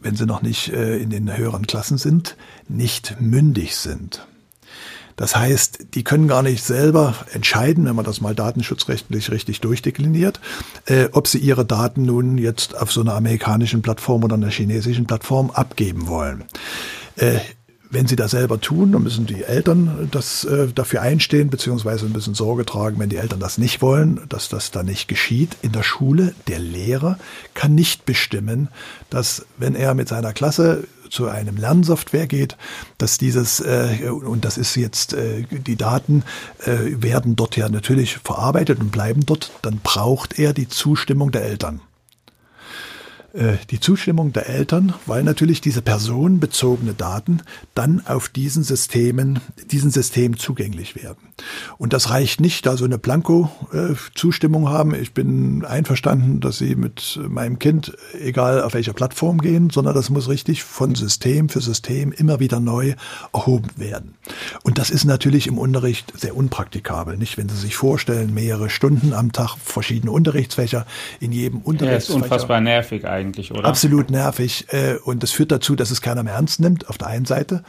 wenn 0.00 0.16
sie 0.16 0.26
noch 0.26 0.42
nicht 0.42 0.72
äh, 0.72 0.98
in 0.98 1.10
den 1.10 1.36
höheren 1.36 1.66
Klassen 1.66 1.98
sind, 1.98 2.36
nicht 2.68 3.20
mündig 3.20 3.76
sind. 3.76 4.26
Das 5.20 5.36
heißt, 5.36 5.88
die 5.94 6.02
können 6.02 6.28
gar 6.28 6.42
nicht 6.42 6.64
selber 6.64 7.14
entscheiden, 7.34 7.84
wenn 7.84 7.94
man 7.94 8.06
das 8.06 8.22
mal 8.22 8.34
datenschutzrechtlich 8.34 9.30
richtig 9.30 9.60
durchdekliniert, 9.60 10.40
äh, 10.86 11.08
ob 11.12 11.28
sie 11.28 11.36
ihre 11.36 11.66
Daten 11.66 12.06
nun 12.06 12.38
jetzt 12.38 12.74
auf 12.74 12.90
so 12.90 13.02
einer 13.02 13.14
amerikanischen 13.14 13.82
Plattform 13.82 14.24
oder 14.24 14.36
einer 14.36 14.48
chinesischen 14.48 15.06
Plattform 15.06 15.50
abgeben 15.50 16.08
wollen. 16.08 16.44
Äh, 17.16 17.40
wenn 17.90 18.06
sie 18.06 18.16
das 18.16 18.30
selber 18.30 18.60
tun, 18.60 18.92
dann 18.92 19.02
müssen 19.02 19.26
die 19.26 19.42
Eltern 19.42 20.08
das 20.12 20.44
äh, 20.44 20.68
dafür 20.72 21.02
einstehen, 21.02 21.50
beziehungsweise 21.50 22.06
müssen 22.06 22.34
Sorge 22.34 22.64
tragen, 22.64 22.98
wenn 22.98 23.10
die 23.10 23.16
Eltern 23.16 23.40
das 23.40 23.58
nicht 23.58 23.82
wollen, 23.82 24.20
dass 24.28 24.48
das 24.48 24.70
da 24.70 24.82
nicht 24.82 25.08
geschieht. 25.08 25.56
In 25.62 25.72
der 25.72 25.82
Schule, 25.82 26.34
der 26.46 26.60
Lehrer 26.60 27.18
kann 27.54 27.74
nicht 27.74 28.06
bestimmen, 28.06 28.68
dass 29.10 29.44
wenn 29.58 29.74
er 29.74 29.94
mit 29.94 30.08
seiner 30.08 30.32
Klasse 30.32 30.84
zu 31.10 31.28
einem 31.28 31.56
Lernsoftware 31.56 32.28
geht, 32.28 32.56
dass 32.98 33.18
dieses, 33.18 33.58
äh, 33.60 34.08
und 34.08 34.44
das 34.44 34.56
ist 34.56 34.76
jetzt, 34.76 35.12
äh, 35.12 35.42
die 35.50 35.76
Daten 35.76 36.22
äh, 36.64 37.02
werden 37.02 37.34
dort 37.34 37.56
ja 37.56 37.68
natürlich 37.68 38.18
verarbeitet 38.18 38.80
und 38.80 38.92
bleiben 38.92 39.26
dort, 39.26 39.50
dann 39.62 39.80
braucht 39.82 40.38
er 40.38 40.52
die 40.52 40.68
Zustimmung 40.68 41.32
der 41.32 41.42
Eltern. 41.42 41.80
Äh, 43.32 43.54
die 43.70 43.80
Zustimmung 43.80 44.32
der 44.32 44.48
Eltern, 44.48 44.94
weil 45.06 45.22
natürlich 45.22 45.60
diese 45.60 45.82
personenbezogene 45.82 46.94
Daten 46.94 47.42
dann 47.74 48.02
auf 48.06 48.28
diesen 48.28 48.62
Systemen, 48.62 49.40
diesen 49.70 49.90
System 49.90 50.38
zugänglich 50.38 50.96
werden. 50.96 51.18
Und 51.78 51.92
das 51.92 52.10
reicht 52.10 52.40
nicht, 52.40 52.66
da 52.66 52.76
so 52.76 52.84
eine 52.84 52.98
Blanko-Zustimmung 52.98 54.68
haben. 54.68 54.94
Ich 54.94 55.14
bin 55.14 55.64
einverstanden, 55.64 56.40
dass 56.40 56.58
Sie 56.58 56.74
mit 56.74 57.18
meinem 57.28 57.58
Kind, 57.58 57.96
egal 58.20 58.62
auf 58.62 58.74
welcher 58.74 58.92
Plattform 58.92 59.38
gehen, 59.38 59.70
sondern 59.70 59.94
das 59.94 60.10
muss 60.10 60.28
richtig 60.28 60.64
von 60.64 60.94
System 60.94 61.48
für 61.48 61.60
System 61.60 62.12
immer 62.12 62.40
wieder 62.40 62.60
neu 62.60 62.94
erhoben 63.32 63.70
werden. 63.76 64.14
Und 64.62 64.78
das 64.78 64.90
ist 64.90 65.04
natürlich 65.04 65.46
im 65.46 65.58
Unterricht 65.58 66.12
sehr 66.18 66.36
unpraktikabel, 66.36 67.16
nicht? 67.16 67.38
Wenn 67.38 67.48
Sie 67.48 67.56
sich 67.56 67.76
vorstellen, 67.76 68.34
mehrere 68.34 68.70
Stunden 68.70 69.12
am 69.12 69.32
Tag, 69.32 69.56
verschiedene 69.56 70.12
Unterrichtsfächer 70.12 70.86
in 71.20 71.32
jedem 71.32 71.60
Unterrichtsfächer. 71.60 72.12
Ja, 72.12 72.16
ist 72.18 72.24
unfassbar 72.24 72.60
nervig 72.60 73.06
eigentlich, 73.06 73.19
oder? 73.52 73.64
Absolut 73.64 74.10
nervig. 74.10 74.66
Äh, 74.68 74.96
und 75.04 75.22
das 75.22 75.30
führt 75.30 75.52
dazu, 75.52 75.76
dass 75.76 75.90
es 75.90 76.00
keiner 76.00 76.22
mehr 76.22 76.34
ernst 76.34 76.60
nimmt, 76.60 76.88
auf 76.88 76.98
der 76.98 77.08
einen 77.08 77.24
Seite. 77.24 77.62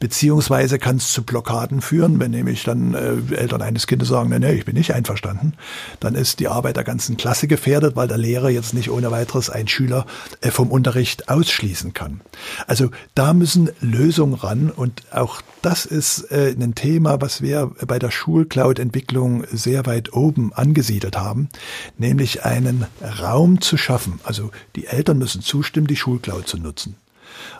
Beziehungsweise 0.00 0.78
kann 0.78 0.96
es 0.96 1.12
zu 1.12 1.22
Blockaden 1.22 1.80
führen, 1.80 2.20
wenn 2.20 2.30
nämlich 2.30 2.64
dann 2.64 2.94
äh, 2.94 3.34
Eltern 3.34 3.62
eines 3.62 3.86
Kindes 3.86 4.08
sagen, 4.08 4.30
nee, 4.30 4.52
ich 4.52 4.64
bin 4.64 4.74
nicht 4.74 4.92
einverstanden. 4.92 5.54
Dann 6.00 6.14
ist 6.14 6.40
die 6.40 6.48
Arbeit 6.48 6.76
der 6.76 6.84
ganzen 6.84 7.16
Klasse 7.16 7.48
gefährdet, 7.48 7.96
weil 7.96 8.08
der 8.08 8.18
Lehrer 8.18 8.50
jetzt 8.50 8.74
nicht 8.74 8.90
ohne 8.90 9.10
weiteres 9.10 9.50
einen 9.50 9.68
Schüler 9.68 10.06
äh, 10.40 10.50
vom 10.50 10.70
Unterricht 10.70 11.28
ausschließen 11.28 11.94
kann. 11.94 12.20
Also 12.66 12.90
da 13.14 13.34
müssen 13.34 13.70
Lösungen 13.80 14.34
ran 14.34 14.70
und 14.70 15.02
auch 15.12 15.40
das 15.62 15.86
ist 15.86 16.30
ein 16.30 16.74
Thema, 16.74 17.20
was 17.22 17.40
wir 17.40 17.72
bei 17.86 17.98
der 17.98 18.10
Schulcloud-Entwicklung 18.10 19.44
sehr 19.50 19.86
weit 19.86 20.12
oben 20.12 20.52
angesiedelt 20.52 21.16
haben, 21.16 21.48
nämlich 21.96 22.44
einen 22.44 22.86
Raum 23.20 23.60
zu 23.60 23.76
schaffen. 23.76 24.20
Also 24.24 24.50
die 24.76 24.86
Eltern 24.94 25.18
müssen 25.18 25.42
zustimmen, 25.42 25.86
die 25.86 25.96
Schulcloud 25.96 26.48
zu 26.48 26.58
nutzen. 26.58 26.96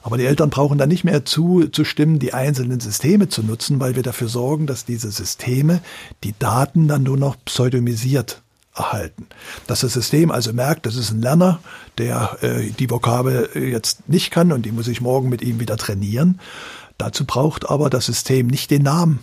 Aber 0.02 0.16
die 0.18 0.26
Eltern 0.26 0.50
brauchen 0.50 0.78
dann 0.78 0.88
nicht 0.88 1.04
mehr 1.04 1.24
zuzustimmen, 1.24 2.18
die 2.18 2.32
einzelnen 2.34 2.80
Systeme 2.80 3.28
zu 3.28 3.42
nutzen, 3.42 3.80
weil 3.80 3.96
wir 3.96 4.02
dafür 4.02 4.28
sorgen, 4.28 4.66
dass 4.66 4.84
diese 4.84 5.10
Systeme 5.10 5.80
die 6.22 6.34
Daten 6.38 6.88
dann 6.88 7.02
nur 7.02 7.16
noch 7.16 7.36
pseudonymisiert 7.44 8.42
erhalten. 8.74 9.26
Dass 9.66 9.80
das 9.80 9.92
System 9.92 10.30
also 10.30 10.52
merkt, 10.52 10.86
das 10.86 10.96
ist 10.96 11.10
ein 11.10 11.22
Lerner, 11.22 11.60
der 11.98 12.38
äh, 12.42 12.70
die 12.70 12.90
Vokabel 12.90 13.48
jetzt 13.54 14.08
nicht 14.08 14.30
kann 14.30 14.52
und 14.52 14.66
die 14.66 14.72
muss 14.72 14.88
ich 14.88 15.00
morgen 15.00 15.28
mit 15.28 15.42
ihm 15.42 15.60
wieder 15.60 15.76
trainieren. 15.76 16.40
Dazu 16.98 17.24
braucht 17.24 17.68
aber 17.68 17.90
das 17.90 18.06
System 18.06 18.46
nicht 18.46 18.70
den 18.70 18.82
Namen 18.82 19.20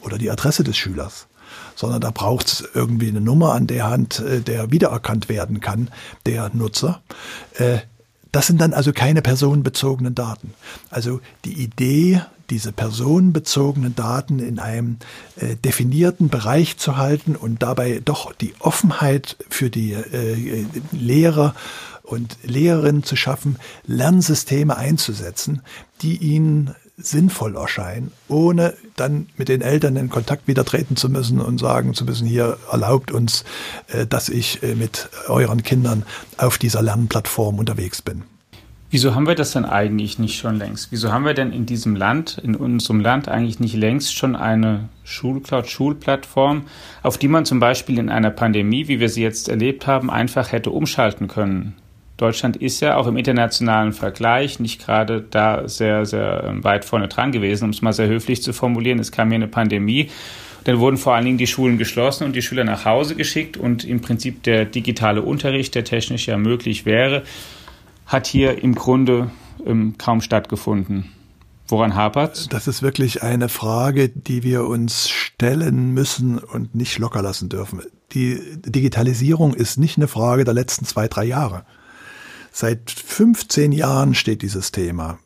oder 0.00 0.18
die 0.18 0.30
Adresse 0.30 0.64
des 0.64 0.76
Schülers, 0.76 1.26
sondern 1.74 2.00
da 2.00 2.10
braucht 2.10 2.46
es 2.46 2.64
irgendwie 2.74 3.08
eine 3.08 3.20
Nummer 3.20 3.52
an 3.52 3.66
der 3.66 3.88
Hand, 3.88 4.20
äh, 4.20 4.40
der 4.40 4.70
wiedererkannt 4.70 5.28
werden 5.28 5.60
kann, 5.60 5.88
der 6.26 6.50
Nutzer. 6.52 7.00
Äh, 7.54 7.78
das 8.32 8.46
sind 8.46 8.60
dann 8.60 8.72
also 8.72 8.92
keine 8.92 9.20
personenbezogenen 9.20 10.14
Daten. 10.14 10.54
Also 10.90 11.20
die 11.44 11.52
Idee, 11.52 12.22
diese 12.48 12.72
personenbezogenen 12.72 13.94
Daten 13.94 14.38
in 14.38 14.58
einem 14.58 14.96
äh, 15.36 15.56
definierten 15.56 16.30
Bereich 16.30 16.78
zu 16.78 16.96
halten 16.96 17.36
und 17.36 17.62
dabei 17.62 18.00
doch 18.02 18.32
die 18.32 18.54
Offenheit 18.58 19.36
für 19.50 19.68
die 19.68 19.92
äh, 19.92 20.64
Lehrer 20.92 21.54
und 22.02 22.36
Lehrerinnen 22.42 23.04
zu 23.04 23.16
schaffen, 23.16 23.58
Lernsysteme 23.86 24.76
einzusetzen, 24.76 25.62
die 26.00 26.16
ihnen 26.16 26.74
sinnvoll 26.96 27.56
erscheinen, 27.56 28.12
ohne 28.28 28.74
dann 28.96 29.26
mit 29.36 29.48
den 29.48 29.62
Eltern 29.62 29.96
in 29.96 30.10
Kontakt 30.10 30.46
wieder 30.46 30.64
treten 30.64 30.96
zu 30.96 31.08
müssen 31.08 31.40
und 31.40 31.58
sagen 31.58 31.94
zu 31.94 32.04
müssen, 32.04 32.26
hier 32.26 32.58
erlaubt 32.70 33.10
uns, 33.10 33.44
äh, 33.88 34.06
dass 34.06 34.28
ich 34.28 34.62
äh, 34.62 34.74
mit 34.74 35.08
euren 35.28 35.62
Kindern 35.62 36.04
auf 36.36 36.58
dieser 36.58 36.82
Lernplattform 36.82 37.58
unterwegs 37.58 38.02
bin. 38.02 38.24
Wieso 38.90 39.14
haben 39.14 39.26
wir 39.26 39.34
das 39.34 39.52
denn 39.52 39.64
eigentlich 39.64 40.18
nicht 40.18 40.36
schon 40.36 40.56
längst? 40.56 40.92
Wieso 40.92 41.10
haben 41.10 41.24
wir 41.24 41.32
denn 41.32 41.50
in 41.50 41.64
diesem 41.64 41.96
Land, 41.96 42.36
in 42.36 42.54
unserem 42.54 43.00
Land 43.00 43.26
eigentlich 43.26 43.58
nicht 43.58 43.74
längst 43.74 44.14
schon 44.14 44.36
eine 44.36 44.90
Schulcloud-Schulplattform, 45.04 46.64
auf 47.02 47.16
die 47.16 47.28
man 47.28 47.46
zum 47.46 47.58
Beispiel 47.58 47.98
in 47.98 48.10
einer 48.10 48.30
Pandemie, 48.30 48.88
wie 48.88 49.00
wir 49.00 49.08
sie 49.08 49.22
jetzt 49.22 49.48
erlebt 49.48 49.86
haben, 49.86 50.10
einfach 50.10 50.52
hätte 50.52 50.70
umschalten 50.70 51.26
können? 51.26 51.74
Deutschland 52.22 52.56
ist 52.56 52.80
ja 52.80 52.96
auch 52.96 53.08
im 53.08 53.16
internationalen 53.16 53.92
Vergleich 53.92 54.60
nicht 54.60 54.84
gerade 54.84 55.24
da 55.28 55.66
sehr, 55.66 56.06
sehr 56.06 56.44
ähm, 56.46 56.62
weit 56.62 56.84
vorne 56.84 57.08
dran 57.08 57.32
gewesen, 57.32 57.64
um 57.64 57.70
es 57.70 57.82
mal 57.82 57.92
sehr 57.92 58.06
höflich 58.06 58.44
zu 58.44 58.52
formulieren. 58.52 59.00
Es 59.00 59.10
kam 59.10 59.28
hier 59.28 59.36
eine 59.36 59.48
Pandemie. 59.48 60.08
Dann 60.62 60.78
wurden 60.78 60.98
vor 60.98 61.14
allen 61.14 61.24
Dingen 61.24 61.38
die 61.38 61.48
Schulen 61.48 61.78
geschlossen 61.78 62.24
und 62.24 62.36
die 62.36 62.42
Schüler 62.42 62.62
nach 62.62 62.84
Hause 62.84 63.16
geschickt 63.16 63.56
und 63.56 63.84
im 63.84 64.00
Prinzip 64.00 64.44
der 64.44 64.64
digitale 64.64 65.22
Unterricht, 65.22 65.74
der 65.74 65.82
technisch 65.82 66.28
ja 66.28 66.36
möglich 66.38 66.86
wäre, 66.86 67.24
hat 68.06 68.28
hier 68.28 68.62
im 68.62 68.76
Grunde 68.76 69.32
ähm, 69.66 69.96
kaum 69.98 70.20
stattgefunden. 70.20 71.10
Woran 71.66 71.96
hapert's? 71.96 72.48
Das 72.48 72.68
ist 72.68 72.82
wirklich 72.82 73.24
eine 73.24 73.48
Frage, 73.48 74.10
die 74.10 74.44
wir 74.44 74.64
uns 74.66 75.08
stellen 75.08 75.92
müssen 75.92 76.38
und 76.38 76.76
nicht 76.76 77.00
locker 77.00 77.22
lassen 77.22 77.48
dürfen. 77.48 77.80
Die 78.12 78.38
Digitalisierung 78.64 79.54
ist 79.54 79.78
nicht 79.78 79.96
eine 79.96 80.06
Frage 80.06 80.44
der 80.44 80.54
letzten 80.54 80.84
zwei, 80.84 81.08
drei 81.08 81.24
Jahre. 81.24 81.64
Seit 82.52 82.90
15 82.90 83.72
Jahren 83.72 84.14
steht 84.14 84.42
dieses 84.42 84.72
Thema 84.72 85.18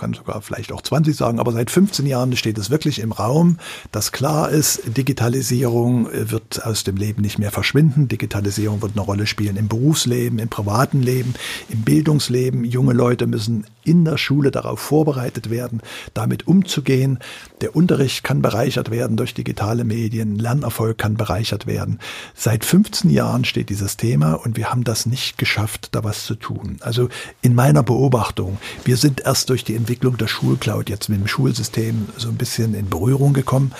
kann 0.00 0.14
sogar 0.14 0.40
vielleicht 0.40 0.72
auch 0.72 0.82
20 0.82 1.14
sagen, 1.14 1.38
aber 1.38 1.52
seit 1.52 1.70
15 1.70 2.06
Jahren 2.06 2.34
steht 2.36 2.58
es 2.58 2.70
wirklich 2.70 3.00
im 3.00 3.12
Raum, 3.12 3.58
dass 3.92 4.12
klar 4.12 4.50
ist, 4.50 4.82
Digitalisierung 4.96 6.10
äh, 6.10 6.30
wird 6.30 6.64
aus 6.64 6.84
dem 6.84 6.96
Leben 6.96 7.22
nicht 7.22 7.38
mehr 7.38 7.50
verschwinden. 7.50 8.08
Digitalisierung 8.08 8.82
wird 8.82 8.92
eine 8.92 9.02
Rolle 9.02 9.26
spielen 9.26 9.56
im 9.56 9.68
Berufsleben, 9.68 10.38
im 10.38 10.48
privaten 10.48 11.02
Leben, 11.02 11.34
im 11.68 11.82
Bildungsleben. 11.82 12.64
Junge 12.64 12.94
Leute 12.94 13.26
müssen 13.26 13.66
in 13.84 14.04
der 14.04 14.18
Schule 14.18 14.50
darauf 14.50 14.80
vorbereitet 14.80 15.50
werden, 15.50 15.80
damit 16.14 16.46
umzugehen. 16.46 17.18
Der 17.60 17.74
Unterricht 17.76 18.24
kann 18.24 18.42
bereichert 18.42 18.90
werden 18.90 19.16
durch 19.16 19.34
digitale 19.34 19.84
Medien, 19.84 20.38
Lernerfolg 20.38 20.98
kann 20.98 21.16
bereichert 21.16 21.66
werden. 21.66 21.98
Seit 22.34 22.64
15 22.64 23.10
Jahren 23.10 23.44
steht 23.44 23.70
dieses 23.70 23.96
Thema 23.96 24.34
und 24.34 24.56
wir 24.56 24.70
haben 24.70 24.84
das 24.84 25.06
nicht 25.06 25.38
geschafft, 25.38 25.88
da 25.92 26.04
was 26.04 26.24
zu 26.24 26.34
tun. 26.34 26.78
Also 26.80 27.08
in 27.42 27.54
meiner 27.54 27.82
Beobachtung, 27.82 28.58
wir 28.84 28.96
sind 28.96 29.20
erst 29.20 29.50
durch 29.50 29.64
die 29.64 29.76
Entwicklung 29.76 30.16
der 30.16 30.28
Schulcloud 30.28 30.88
jetzt 30.88 31.08
mit 31.08 31.20
dem 31.20 31.26
Schulsystem 31.26 32.08
so 32.16 32.28
ein 32.28 32.36
bisschen 32.36 32.74
in 32.74 32.88
Berührung 32.88 33.32
gekommen. 33.32 33.72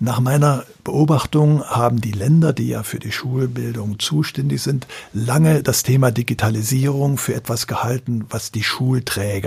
Nach 0.00 0.20
meiner 0.20 0.64
Beobachtung 0.84 1.64
haben 1.64 2.00
die 2.00 2.12
Länder, 2.12 2.52
die 2.52 2.68
ja 2.68 2.82
für 2.82 2.98
die 2.98 3.10
Schulbildung 3.10 3.98
zuständig 3.98 4.62
sind, 4.62 4.86
lange 5.12 5.62
das 5.62 5.82
Thema 5.82 6.10
Digitalisierung 6.10 7.16
für 7.16 7.34
etwas 7.34 7.66
gehalten, 7.66 8.26
was 8.28 8.52
die 8.52 8.62
Schulträger, 8.62 9.43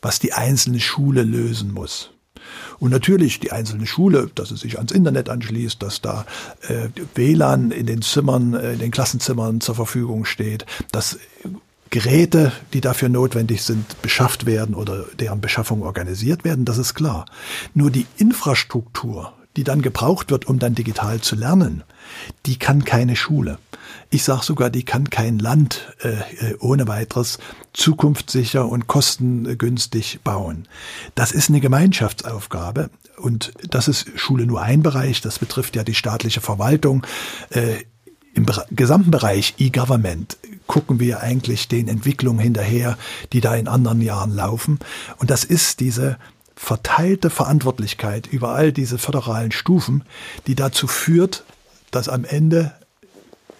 was 0.00 0.18
die 0.18 0.32
einzelne 0.32 0.80
Schule 0.80 1.22
lösen 1.22 1.72
muss. 1.72 2.10
Und 2.78 2.90
natürlich 2.90 3.38
die 3.38 3.52
einzelne 3.52 3.86
Schule, 3.86 4.30
dass 4.34 4.50
es 4.50 4.60
sich 4.60 4.78
ans 4.78 4.92
Internet 4.92 5.28
anschließt, 5.28 5.80
dass 5.82 6.00
da 6.00 6.26
äh, 6.68 6.88
WLAN 7.14 7.70
in 7.70 7.86
den 7.86 8.02
Zimmern, 8.02 8.54
äh, 8.54 8.72
in 8.72 8.80
den 8.80 8.90
Klassenzimmern 8.90 9.60
zur 9.60 9.76
Verfügung 9.76 10.24
steht, 10.24 10.66
dass 10.90 11.18
Geräte, 11.90 12.52
die 12.72 12.80
dafür 12.80 13.10
notwendig 13.10 13.62
sind, 13.62 14.00
beschafft 14.02 14.46
werden 14.46 14.74
oder 14.74 15.04
deren 15.20 15.40
Beschaffung 15.40 15.82
organisiert 15.82 16.42
werden, 16.42 16.64
das 16.64 16.78
ist 16.78 16.94
klar. 16.94 17.26
Nur 17.74 17.90
die 17.90 18.06
Infrastruktur, 18.16 19.34
die 19.56 19.64
dann 19.64 19.82
gebraucht 19.82 20.30
wird, 20.30 20.46
um 20.46 20.58
dann 20.58 20.74
digital 20.74 21.20
zu 21.20 21.36
lernen, 21.36 21.84
die 22.46 22.58
kann 22.58 22.84
keine 22.84 23.14
Schule. 23.14 23.58
Ich 24.14 24.24
sage 24.24 24.44
sogar, 24.44 24.68
die 24.68 24.84
kann 24.84 25.08
kein 25.08 25.38
Land 25.38 25.94
äh, 26.02 26.10
äh, 26.50 26.56
ohne 26.60 26.86
weiteres 26.86 27.38
zukunftssicher 27.72 28.68
und 28.68 28.86
kostengünstig 28.86 30.20
bauen. 30.22 30.68
Das 31.14 31.32
ist 31.32 31.48
eine 31.48 31.62
Gemeinschaftsaufgabe 31.62 32.90
und 33.16 33.54
das 33.70 33.88
ist 33.88 34.06
Schule 34.14 34.44
nur 34.44 34.60
ein 34.60 34.82
Bereich. 34.82 35.22
Das 35.22 35.38
betrifft 35.38 35.76
ja 35.76 35.82
die 35.82 35.94
staatliche 35.94 36.42
Verwaltung. 36.42 37.06
Äh, 37.48 37.84
Im 38.34 38.44
gesamten 38.70 39.10
Bereich 39.10 39.54
E-Government 39.56 40.36
gucken 40.66 41.00
wir 41.00 41.20
eigentlich 41.20 41.68
den 41.68 41.88
Entwicklungen 41.88 42.40
hinterher, 42.40 42.98
die 43.32 43.40
da 43.40 43.54
in 43.54 43.66
anderen 43.66 44.02
Jahren 44.02 44.34
laufen. 44.34 44.78
Und 45.16 45.30
das 45.30 45.42
ist 45.42 45.80
diese 45.80 46.18
verteilte 46.54 47.30
Verantwortlichkeit 47.30 48.26
über 48.26 48.50
all 48.50 48.72
diese 48.72 48.98
föderalen 48.98 49.52
Stufen, 49.52 50.04
die 50.46 50.54
dazu 50.54 50.86
führt, 50.86 51.44
dass 51.90 52.10
am 52.10 52.26
Ende 52.26 52.74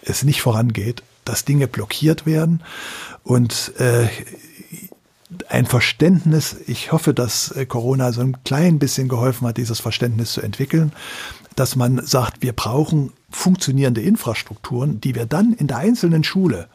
es 0.03 0.23
nicht 0.23 0.43
vorangeht, 0.43 1.03
dass 1.25 1.45
Dinge 1.45 1.69
blockiert 1.69 2.27
werden 2.27 2.63
und 3.25 3.73
äh, 3.79 4.09
ein 5.49 5.67
Verständnis, 5.67 6.57
ich 6.67 6.93
hoffe, 6.93 7.15
dass 7.15 7.53
äh, 7.53 7.67
Corona 7.67 8.13
so 8.13 8.21
ein 8.21 8.37
klein 8.45 8.79
bisschen 8.79 9.09
geholfen 9.09 9.47
hat, 9.47 9.57
dieses 9.57 9.81
Verständnis 9.81 10.33
zu 10.33 10.43
entwickeln, 10.43 10.93
dass 11.57 11.77
man 11.77 12.05
sagt, 12.05 12.43
wir 12.43 12.53
brauchen 12.53 13.13
funktionierende 13.31 14.03
Infrastrukturen, 14.03 15.01
die 15.01 15.15
wir 15.15 15.27
dann 15.27 15.53
in 15.55 15.67
der 15.67 15.79
einzelnen 15.79 16.25
Schule 16.25 16.69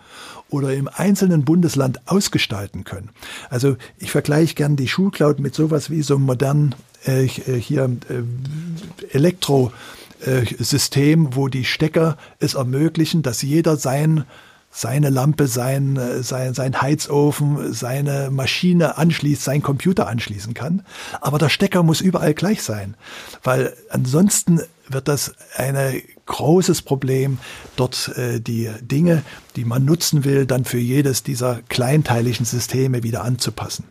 oder 0.50 0.74
im 0.74 0.88
einzelnen 0.88 1.44
Bundesland 1.44 2.08
ausgestalten 2.08 2.84
können. 2.84 3.10
Also 3.50 3.76
ich 4.00 4.12
vergleiche 4.12 4.56
gern 4.56 4.76
die 4.76 4.88
Schulcloud 4.88 5.40
mit 5.40 5.54
sowas 5.54 5.90
wie 5.90 6.02
so 6.02 6.18
modernen 6.18 6.74
äh 7.06 7.24
hier 7.26 7.90
äh, 8.10 9.16
Elektro- 9.16 9.72
System, 10.20 11.36
wo 11.36 11.48
die 11.48 11.66
Stecker 11.66 12.18
es 12.40 12.56
ermöglichen, 12.56 13.22
dass 13.22 13.42
jeder 13.42 13.78
sein 13.78 14.26
seine 14.70 15.10
Lampe, 15.10 15.48
sein, 15.48 16.00
sein, 16.22 16.54
sein 16.54 16.82
Heizofen, 16.82 17.74
seine 17.74 18.30
Maschine 18.30 18.98
anschließt, 18.98 19.44
sein 19.44 19.64
Computer 19.64 20.08
anschließen 20.08 20.54
kann. 20.54 20.84
Aber 21.20 21.40
der 21.40 21.50
Stecker 21.50 21.82
muss 21.82 22.00
überall 22.00 22.36
gleich 22.36 22.62
sein, 22.62 22.96
weil 23.44 23.74
ansonsten 23.90 24.62
wird 24.88 25.08
das 25.08 25.34
ein 25.56 26.02
großes 26.28 26.84
Problem, 26.84 27.40
dort 27.76 28.10
äh, 28.18 28.40
die 28.40 28.70
Dinge, 28.82 29.24
die 29.56 29.66
man 29.66 29.84
nutzen 29.84 30.26
will, 30.26 30.46
dann 30.46 30.64
für 30.64 30.78
jedes 30.78 31.24
dieser 31.24 31.62
kleinteiligen 31.70 32.46
Systeme 32.46 33.02
wieder 33.04 33.24
anzupassen. 33.24 33.86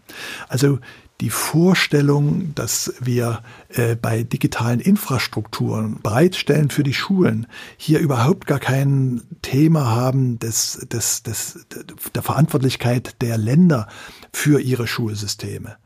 Also 0.48 0.78
die 1.20 1.30
Vorstellung, 1.30 2.54
dass 2.54 2.94
wir 3.00 3.42
äh, 3.68 3.96
bei 3.96 4.22
digitalen 4.22 4.80
Infrastrukturen 4.80 6.00
bereitstellen 6.02 6.70
für 6.70 6.82
die 6.82 6.94
Schulen, 6.94 7.46
hier 7.76 8.00
überhaupt 8.00 8.46
gar 8.46 8.58
kein 8.58 9.22
Thema 9.42 9.86
haben 9.86 10.38
des, 10.38 10.86
des, 10.90 11.22
des, 11.22 11.66
der 12.14 12.22
Verantwortlichkeit 12.22 13.22
der 13.22 13.38
Länder 13.38 13.88
für 14.32 14.60
ihre 14.60 14.86
Schulsysteme 14.86 15.76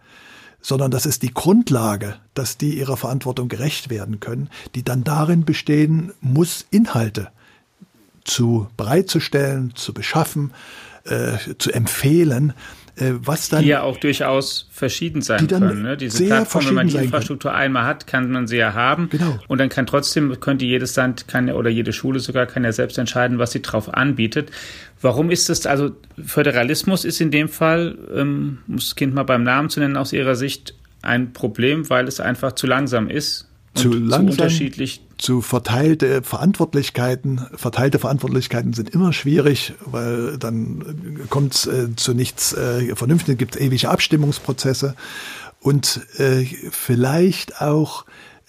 sondern 0.62 0.90
das 0.90 1.06
ist 1.06 1.22
die 1.22 1.32
Grundlage, 1.32 2.16
dass 2.34 2.58
die 2.58 2.78
ihrer 2.78 2.98
Verantwortung 2.98 3.48
gerecht 3.48 3.88
werden 3.88 4.20
können, 4.20 4.50
die 4.74 4.84
dann 4.84 5.04
darin 5.04 5.46
bestehen 5.46 6.12
muss, 6.20 6.66
Inhalte 6.70 7.30
zu 8.24 8.68
bereitzustellen, 8.76 9.72
zu 9.74 9.94
beschaffen, 9.94 10.52
äh, 11.04 11.38
zu 11.58 11.72
empfehlen, 11.72 12.52
was 12.96 13.48
dann, 13.48 13.62
die 13.62 13.68
ja 13.68 13.82
auch 13.82 13.96
durchaus 13.96 14.68
verschieden 14.70 15.22
sein 15.22 15.46
können. 15.46 15.82
Ne? 15.82 15.96
Diese 15.96 16.24
Plattform, 16.26 16.66
wenn 16.66 16.74
man 16.74 16.88
die 16.88 16.96
Infrastruktur 16.96 17.50
können. 17.50 17.62
einmal 17.62 17.84
hat, 17.84 18.06
kann 18.06 18.30
man 18.30 18.46
sie 18.46 18.56
ja 18.56 18.74
haben. 18.74 19.08
Genau. 19.10 19.38
Und 19.48 19.58
dann 19.58 19.68
kann 19.68 19.86
trotzdem, 19.86 20.38
könnte 20.40 20.64
jedes 20.64 20.96
Land 20.96 21.28
kann, 21.28 21.50
oder 21.50 21.70
jede 21.70 21.92
Schule 21.92 22.20
sogar 22.20 22.46
kann 22.46 22.64
ja 22.64 22.72
selbst 22.72 22.98
entscheiden, 22.98 23.38
was 23.38 23.52
sie 23.52 23.62
drauf 23.62 23.92
anbietet. 23.92 24.50
Warum 25.00 25.30
ist 25.30 25.48
das, 25.48 25.66
also 25.66 25.92
Föderalismus 26.22 27.04
ist 27.04 27.20
in 27.20 27.30
dem 27.30 27.48
Fall, 27.48 27.96
ähm, 28.14 28.58
muss 28.66 28.86
das 28.90 28.96
Kind 28.96 29.14
mal 29.14 29.22
beim 29.22 29.42
Namen 29.42 29.70
zu 29.70 29.80
nennen, 29.80 29.96
aus 29.96 30.12
Ihrer 30.12 30.34
Sicht 30.34 30.74
ein 31.02 31.32
Problem, 31.32 31.88
weil 31.88 32.06
es 32.06 32.20
einfach 32.20 32.52
zu 32.52 32.66
langsam 32.66 33.08
ist 33.08 33.46
zu 33.74 33.92
langsam, 33.92 34.26
zu 34.26 34.32
unterschiedlich. 34.32 35.00
Zu 35.20 35.42
verteilte 35.42 36.22
Verantwortlichkeiten. 36.22 37.46
Verteilte 37.54 37.98
Verantwortlichkeiten 37.98 38.72
sind 38.72 38.88
immer 38.90 39.12
schwierig, 39.12 39.74
weil 39.84 40.38
dann 40.38 41.26
kommt 41.28 41.54
es 41.54 41.66
äh, 41.66 41.94
zu 41.94 42.14
nichts 42.14 42.54
äh, 42.54 42.96
Vernünftigen, 42.96 43.36
gibt 43.36 43.56
es 43.56 43.60
ewige 43.60 43.90
Abstimmungsprozesse. 43.90 44.94
Und 45.60 46.00
äh, 46.18 46.46
vielleicht 46.70 47.60
auch, 47.60 48.06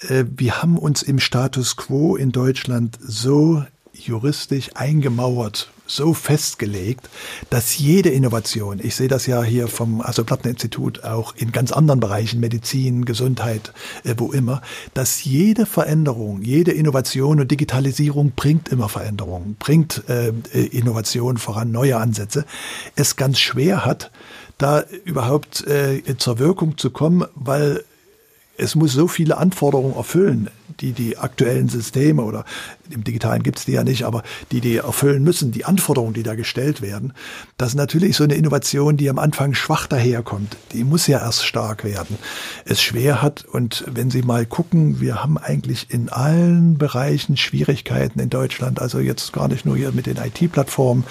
äh, 0.07 0.23
wir 0.29 0.61
haben 0.61 0.77
uns 0.77 1.03
im 1.03 1.19
Status 1.19 1.75
quo 1.75 2.15
in 2.15 2.31
Deutschland 2.31 2.97
so 3.01 3.65
juristisch 3.93 4.71
eingemauert, 4.75 5.71
so 5.85 6.13
festgelegt, 6.13 7.09
dass 7.49 7.77
jede 7.77 8.09
Innovation, 8.09 8.79
ich 8.81 8.95
sehe 8.95 9.09
das 9.09 9.25
ja 9.25 9.43
hier 9.43 9.67
vom 9.67 10.01
Hasso-Plattner-Institut 10.03 11.03
auch 11.03 11.35
in 11.35 11.51
ganz 11.51 11.71
anderen 11.71 11.99
Bereichen, 11.99 12.39
Medizin, 12.39 13.03
Gesundheit, 13.05 13.73
äh, 14.03 14.15
wo 14.17 14.31
immer, 14.31 14.61
dass 14.93 15.23
jede 15.23 15.65
Veränderung, 15.65 16.41
jede 16.41 16.71
Innovation 16.71 17.39
und 17.41 17.51
Digitalisierung 17.51 18.31
bringt 18.35 18.69
immer 18.69 18.87
Veränderungen, 18.87 19.55
bringt 19.59 20.03
äh, 20.07 20.31
Innovation 20.53 21.37
voran, 21.37 21.71
neue 21.71 21.97
Ansätze, 21.97 22.45
es 22.95 23.17
ganz 23.17 23.39
schwer 23.39 23.85
hat, 23.85 24.11
da 24.57 24.83
überhaupt 25.05 25.65
äh, 25.67 26.01
zur 26.17 26.39
Wirkung 26.39 26.77
zu 26.77 26.91
kommen, 26.91 27.25
weil 27.35 27.83
es 28.57 28.75
muss 28.75 28.93
so 28.93 29.07
viele 29.07 29.37
Anforderungen 29.37 29.95
erfüllen, 29.95 30.49
die 30.81 30.93
die 30.93 31.17
aktuellen 31.17 31.67
Systeme 31.67 32.21
oder 32.23 32.45
im 32.91 33.03
Digitalen 33.03 33.43
gibt 33.43 33.59
es 33.59 33.65
die 33.65 33.73
ja 33.73 33.83
nicht, 33.83 34.03
aber 34.03 34.23
die 34.51 34.61
die 34.61 34.77
erfüllen 34.77 35.23
müssen, 35.23 35.51
die 35.51 35.65
Anforderungen, 35.65 36.13
die 36.13 36.23
da 36.23 36.35
gestellt 36.35 36.81
werden, 36.81 37.13
dass 37.57 37.75
natürlich 37.75 38.15
so 38.15 38.23
eine 38.23 38.35
Innovation, 38.35 38.97
die 38.97 39.09
am 39.09 39.19
Anfang 39.19 39.53
schwach 39.53 39.87
daherkommt, 39.87 40.57
die 40.73 40.83
muss 40.83 41.07
ja 41.07 41.19
erst 41.19 41.45
stark 41.45 41.83
werden, 41.83 42.17
es 42.65 42.81
schwer 42.81 43.21
hat. 43.21 43.45
Und 43.45 43.83
wenn 43.87 44.09
Sie 44.11 44.21
mal 44.21 44.45
gucken, 44.45 45.01
wir 45.01 45.23
haben 45.23 45.37
eigentlich 45.37 45.87
in 45.89 46.09
allen 46.09 46.77
Bereichen 46.77 47.37
Schwierigkeiten 47.37 48.19
in 48.19 48.29
Deutschland, 48.29 48.81
also 48.81 48.99
jetzt 48.99 49.33
gar 49.33 49.47
nicht 49.47 49.65
nur 49.65 49.77
hier 49.77 49.91
mit 49.91 50.05
den 50.05 50.17
IT-Plattformen, 50.17 51.03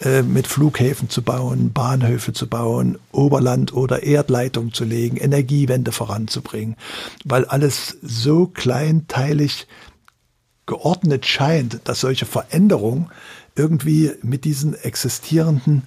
äh, 0.00 0.22
mit 0.22 0.46
Flughäfen 0.46 1.08
zu 1.08 1.22
bauen, 1.22 1.72
Bahnhöfe 1.72 2.32
zu 2.32 2.46
bauen, 2.46 2.98
Oberland- 3.12 3.72
oder 3.72 4.02
Erdleitung 4.02 4.72
zu 4.72 4.84
legen, 4.84 5.16
Energiewende 5.16 5.92
voranzubringen, 5.92 6.76
weil 7.24 7.44
alles 7.44 7.98
so 8.02 8.46
kleinteilig 8.46 9.66
geordnet 10.68 11.26
scheint, 11.26 11.80
dass 11.84 12.00
solche 12.00 12.26
Veränderungen 12.26 13.10
irgendwie 13.56 14.12
mit 14.22 14.44
diesen 14.44 14.74
existierenden 14.74 15.82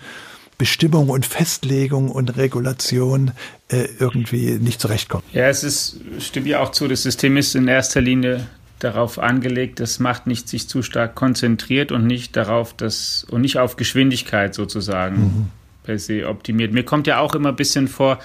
Bestimmungen 0.57 1.09
und 1.09 1.25
Festlegungen 1.25 2.11
und 2.11 2.35
Regulationen 2.35 3.31
äh, 3.69 3.87
irgendwie 3.97 4.59
nicht 4.59 4.81
zurechtkommen. 4.81 5.23
Ja, 5.31 5.47
es 5.47 5.63
ist, 5.63 6.01
stimmt 6.19 6.47
ja 6.47 6.59
auch 6.59 6.71
zu, 6.71 6.87
das 6.87 7.03
System 7.03 7.37
ist 7.37 7.55
in 7.55 7.67
erster 7.67 8.01
Linie 8.01 8.47
darauf 8.77 9.17
angelegt, 9.17 9.79
dass 9.79 9.99
Macht 9.99 10.27
nicht 10.27 10.49
sich 10.49 10.67
zu 10.67 10.83
stark 10.83 11.15
konzentriert 11.15 11.91
und 11.91 12.05
nicht 12.05 12.35
darauf, 12.35 12.75
dass 12.75 13.25
und 13.29 13.41
nicht 13.41 13.57
auf 13.57 13.75
Geschwindigkeit 13.75 14.53
sozusagen 14.53 15.15
mhm. 15.15 15.47
per 15.83 15.97
se 15.97 16.27
optimiert. 16.27 16.73
Mir 16.73 16.83
kommt 16.83 17.07
ja 17.07 17.19
auch 17.19 17.33
immer 17.33 17.49
ein 17.49 17.55
bisschen 17.55 17.87
vor, 17.87 18.19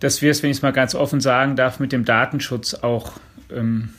dass 0.00 0.22
wir 0.22 0.30
es, 0.30 0.42
wenn 0.42 0.50
ich 0.50 0.58
es 0.58 0.62
mal 0.62 0.72
ganz 0.72 0.94
offen 0.94 1.20
sagen 1.20 1.56
darf, 1.56 1.78
mit 1.78 1.92
dem 1.92 2.04
Datenschutz 2.04 2.74
auch 2.74 3.12
ähm, 3.52 3.90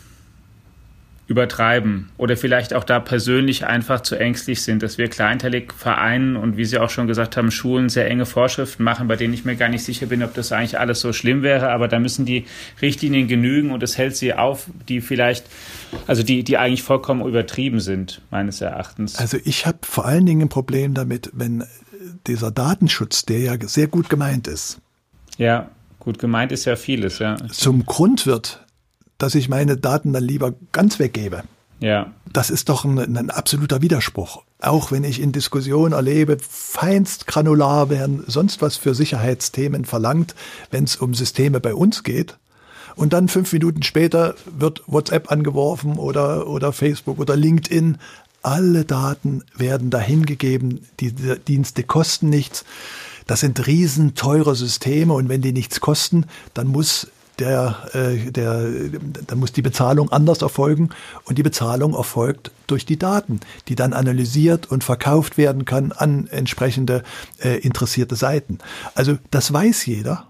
übertreiben 1.31 2.09
oder 2.17 2.35
vielleicht 2.35 2.73
auch 2.73 2.83
da 2.83 2.99
persönlich 2.99 3.65
einfach 3.65 4.01
zu 4.01 4.17
ängstlich 4.17 4.61
sind, 4.63 4.83
dass 4.83 4.97
wir 4.97 5.07
kleinteilig 5.07 5.71
vereinen 5.73 6.35
und 6.35 6.57
wie 6.57 6.65
Sie 6.65 6.77
auch 6.77 6.89
schon 6.89 7.07
gesagt 7.07 7.37
haben, 7.37 7.51
Schulen 7.51 7.87
sehr 7.87 8.09
enge 8.09 8.25
Vorschriften 8.25 8.83
machen, 8.83 9.07
bei 9.07 9.15
denen 9.15 9.33
ich 9.33 9.45
mir 9.45 9.55
gar 9.55 9.69
nicht 9.69 9.83
sicher 9.83 10.07
bin, 10.07 10.23
ob 10.23 10.33
das 10.33 10.51
eigentlich 10.51 10.77
alles 10.77 10.99
so 10.99 11.13
schlimm 11.13 11.41
wäre, 11.41 11.71
aber 11.71 11.87
da 11.87 11.99
müssen 11.99 12.25
die 12.25 12.45
Richtlinien 12.81 13.29
genügen 13.29 13.71
und 13.71 13.81
es 13.81 13.97
hält 13.97 14.17
sie 14.17 14.33
auf, 14.33 14.67
die 14.89 14.99
vielleicht, 14.99 15.45
also 16.05 16.21
die, 16.21 16.43
die 16.43 16.57
eigentlich 16.57 16.83
vollkommen 16.83 17.25
übertrieben 17.25 17.79
sind, 17.79 18.21
meines 18.29 18.59
Erachtens. 18.59 19.15
Also 19.15 19.37
ich 19.45 19.65
habe 19.65 19.79
vor 19.83 20.05
allen 20.05 20.25
Dingen 20.25 20.41
ein 20.41 20.49
Problem 20.49 20.93
damit, 20.93 21.31
wenn 21.33 21.63
dieser 22.27 22.51
Datenschutz, 22.51 23.23
der 23.23 23.39
ja 23.39 23.55
sehr 23.61 23.87
gut 23.87 24.09
gemeint 24.09 24.49
ist. 24.49 24.81
Ja, 25.37 25.69
gut 25.99 26.19
gemeint 26.19 26.51
ist 26.51 26.65
ja 26.65 26.75
vieles, 26.75 27.19
ja. 27.19 27.37
Zum 27.51 27.85
Grund 27.85 28.25
wird, 28.25 28.65
dass 29.21 29.35
ich 29.35 29.49
meine 29.49 29.77
Daten 29.77 30.13
dann 30.13 30.23
lieber 30.23 30.53
ganz 30.71 30.97
weggebe. 30.97 31.43
Ja. 31.79 32.11
Das 32.31 32.49
ist 32.49 32.69
doch 32.69 32.85
ein, 32.85 33.17
ein, 33.17 33.29
absoluter 33.29 33.81
Widerspruch. 33.81 34.43
Auch 34.59 34.91
wenn 34.91 35.03
ich 35.03 35.19
in 35.19 35.31
Diskussionen 35.31 35.93
erlebe, 35.93 36.37
feinst 36.39 37.27
granular 37.27 37.89
werden 37.89 38.23
sonst 38.27 38.61
was 38.61 38.77
für 38.77 38.95
Sicherheitsthemen 38.95 39.85
verlangt, 39.85 40.35
wenn 40.69 40.85
es 40.85 40.95
um 40.95 41.13
Systeme 41.13 41.59
bei 41.59 41.73
uns 41.73 42.03
geht. 42.03 42.37
Und 42.95 43.13
dann 43.13 43.27
fünf 43.27 43.51
Minuten 43.53 43.83
später 43.83 44.35
wird 44.45 44.83
WhatsApp 44.87 45.31
angeworfen 45.31 45.97
oder, 45.97 46.47
oder 46.47 46.73
Facebook 46.73 47.19
oder 47.19 47.35
LinkedIn. 47.35 47.97
Alle 48.43 48.85
Daten 48.85 49.43
werden 49.55 49.89
dahin 49.89 50.25
gegeben. 50.25 50.87
Die 50.99 51.11
Dienste 51.13 51.83
kosten 51.83 52.29
nichts. 52.29 52.65
Das 53.27 53.39
sind 53.39 53.65
riesen 53.65 54.15
teure 54.15 54.55
Systeme 54.55 55.13
und 55.13 55.29
wenn 55.29 55.41
die 55.41 55.53
nichts 55.53 55.79
kosten, 55.79 56.25
dann 56.53 56.67
muss 56.67 57.07
der, 57.39 57.89
äh, 57.93 58.31
der, 58.31 58.69
dann 59.27 59.39
muss 59.39 59.51
die 59.51 59.61
Bezahlung 59.61 60.11
anders 60.11 60.41
erfolgen 60.41 60.89
und 61.23 61.37
die 61.37 61.43
Bezahlung 61.43 61.93
erfolgt 61.93 62.51
durch 62.67 62.85
die 62.85 62.99
Daten, 62.99 63.39
die 63.67 63.75
dann 63.75 63.93
analysiert 63.93 64.69
und 64.69 64.83
verkauft 64.83 65.37
werden 65.37 65.65
kann 65.65 65.91
an 65.91 66.27
entsprechende 66.27 67.03
äh, 67.39 67.57
interessierte 67.59 68.15
Seiten. 68.15 68.59
Also 68.95 69.17
das 69.31 69.51
weiß 69.51 69.85
jeder 69.85 70.27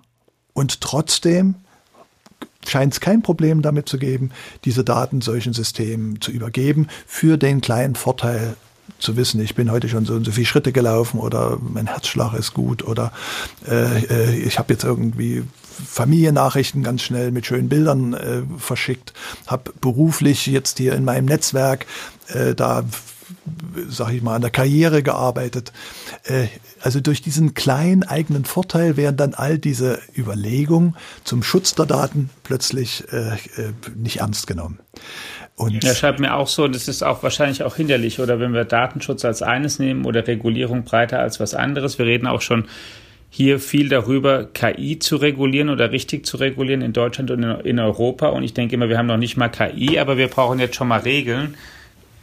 und 0.53 0.81
trotzdem 0.81 1.55
scheint 2.67 2.93
es 2.93 2.99
kein 2.99 3.21
Problem 3.21 3.61
damit 3.61 3.89
zu 3.89 3.97
geben, 3.97 4.31
diese 4.65 4.83
Daten 4.83 5.21
solchen 5.21 5.53
Systemen 5.53 6.21
zu 6.21 6.31
übergeben 6.31 6.87
für 7.07 7.37
den 7.37 7.61
kleinen 7.61 7.95
Vorteil 7.95 8.55
zu 9.01 9.17
wissen, 9.17 9.41
ich 9.41 9.55
bin 9.55 9.71
heute 9.71 9.89
schon 9.89 10.05
so 10.05 10.13
und 10.13 10.25
so 10.25 10.31
viele 10.31 10.45
Schritte 10.45 10.71
gelaufen 10.71 11.19
oder 11.19 11.57
mein 11.61 11.87
Herzschlag 11.87 12.33
ist 12.33 12.53
gut 12.53 12.83
oder 12.83 13.11
äh, 13.67 14.05
äh 14.05 14.35
ich 14.39 14.59
habe 14.59 14.73
jetzt 14.73 14.83
irgendwie 14.83 15.43
Familiennachrichten 15.85 16.83
ganz 16.83 17.01
schnell 17.01 17.31
mit 17.31 17.45
schönen 17.45 17.69
Bildern 17.69 18.13
äh, 18.13 18.41
verschickt, 18.57 19.13
habe 19.47 19.71
beruflich 19.81 20.45
jetzt 20.45 20.77
hier 20.77 20.93
in 20.93 21.03
meinem 21.03 21.25
Netzwerk 21.25 21.85
äh, 22.27 22.53
da 22.55 22.83
sag 23.87 24.11
ich 24.11 24.21
mal, 24.21 24.35
an 24.35 24.41
der 24.41 24.51
Karriere 24.51 25.03
gearbeitet. 25.03 25.71
Äh, 26.23 26.47
also 26.81 26.99
durch 26.99 27.21
diesen 27.21 27.53
kleinen 27.53 28.03
eigenen 28.03 28.45
Vorteil 28.45 28.97
werden 28.97 29.17
dann 29.17 29.33
all 29.33 29.57
diese 29.57 29.99
Überlegungen 30.17 30.95
zum 31.23 31.43
Schutz 31.43 31.75
der 31.75 31.85
Daten 31.85 32.29
plötzlich 32.43 33.05
äh, 33.11 33.33
äh, 33.33 33.73
nicht 33.95 34.17
ernst 34.17 34.47
genommen. 34.47 34.79
Und 35.61 35.83
ja, 35.83 35.93
schreibt 35.93 36.19
mir 36.19 36.35
auch 36.35 36.47
so, 36.47 36.67
das 36.67 36.87
ist 36.87 37.03
auch 37.03 37.23
wahrscheinlich 37.23 37.63
auch 37.63 37.75
hinderlich, 37.75 38.19
oder 38.19 38.39
wenn 38.39 38.53
wir 38.53 38.65
Datenschutz 38.65 39.23
als 39.25 39.41
eines 39.41 39.79
nehmen 39.79 40.05
oder 40.05 40.25
Regulierung 40.27 40.83
breiter 40.83 41.19
als 41.19 41.39
was 41.39 41.53
anderes. 41.53 41.99
Wir 41.99 42.05
reden 42.05 42.27
auch 42.27 42.41
schon 42.41 42.65
hier 43.29 43.59
viel 43.59 43.87
darüber, 43.87 44.45
KI 44.45 44.99
zu 44.99 45.15
regulieren 45.15 45.69
oder 45.69 45.91
richtig 45.91 46.25
zu 46.25 46.37
regulieren 46.37 46.81
in 46.81 46.91
Deutschland 46.91 47.31
und 47.31 47.43
in 47.43 47.79
Europa. 47.79 48.27
Und 48.27 48.43
ich 48.43 48.53
denke 48.53 48.75
immer, 48.75 48.89
wir 48.89 48.97
haben 48.97 49.05
noch 49.05 49.17
nicht 49.17 49.37
mal 49.37 49.47
KI, 49.47 49.99
aber 49.99 50.17
wir 50.17 50.27
brauchen 50.27 50.59
jetzt 50.59 50.75
schon 50.75 50.89
mal 50.89 50.99
Regeln. 50.99 51.55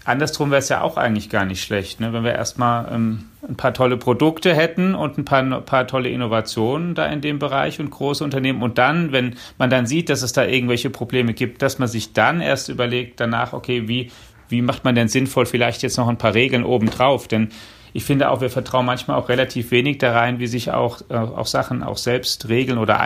andersrum 0.05 0.51
wäre 0.51 0.59
es 0.59 0.69
ja 0.69 0.83
auch 0.83 0.99
eigentlich 0.99 1.31
gar 1.31 1.47
nicht 1.47 1.63
schlecht, 1.63 2.01
ne? 2.01 2.13
wenn 2.13 2.25
wir 2.25 2.35
erstmal 2.35 2.93
ähm, 2.93 3.25
ein 3.47 3.57
paar 3.57 3.73
tolle 3.73 3.97
Produkte 3.97 4.55
hätten 4.55 4.95
und 4.95 5.19
ein 5.19 5.25
paar, 5.25 5.43
ein 5.43 5.65
paar 5.65 5.87
tolle 5.87 6.09
Innovationen 6.09 6.95
da 6.95 7.07
in 7.07 7.21
dem 7.21 7.39
Bereich 7.39 7.79
und 7.79 7.91
große 7.91 8.25
Unternehmen. 8.25 8.63
Und 8.63 8.79
dann, 8.79 9.13
wenn 9.13 9.37
man 9.59 9.71
dann 9.71 9.87
sieht, 9.87 10.09
dass 10.09 10.23
es 10.23 10.33
da 10.33 10.45
irgendwelche 10.45 10.91
Probleme 10.91 11.35
gibt, 11.35 11.63
dass 11.63 11.79
man 11.79 11.89
sich 11.89 12.13
dann 12.13 12.41
erst 12.41 12.69
überlegt 12.69 13.21
danach, 13.21 13.53
okay, 13.53 13.87
wie, 13.87 14.11
wie 14.49 14.63
macht 14.63 14.85
man 14.85 14.95
denn 14.95 15.09
sinnvoll 15.09 15.47
vielleicht 15.47 15.83
jetzt 15.83 15.99
noch 15.99 16.09
ein 16.09 16.19
paar 16.19 16.35
Regeln 16.35 16.65
obendrauf? 16.65 17.29
Denn 17.29 17.51
ich 17.93 18.05
finde 18.05 18.31
auch, 18.31 18.41
wir 18.41 18.51
vertrauen 18.51 18.87
manchmal 18.87 19.17
auch 19.19 19.29
relativ 19.29 19.71
wenig 19.71 19.99
da 19.99 20.13
rein, 20.13 20.41
wie 20.41 20.47
sich 20.47 20.73
auch, 20.73 21.01
äh, 21.09 21.15
auch 21.15 21.47
Sachen 21.47 21.83
auch 21.83 21.97
selbst 21.97 22.49
regeln 22.49 22.79
oder 22.79 23.01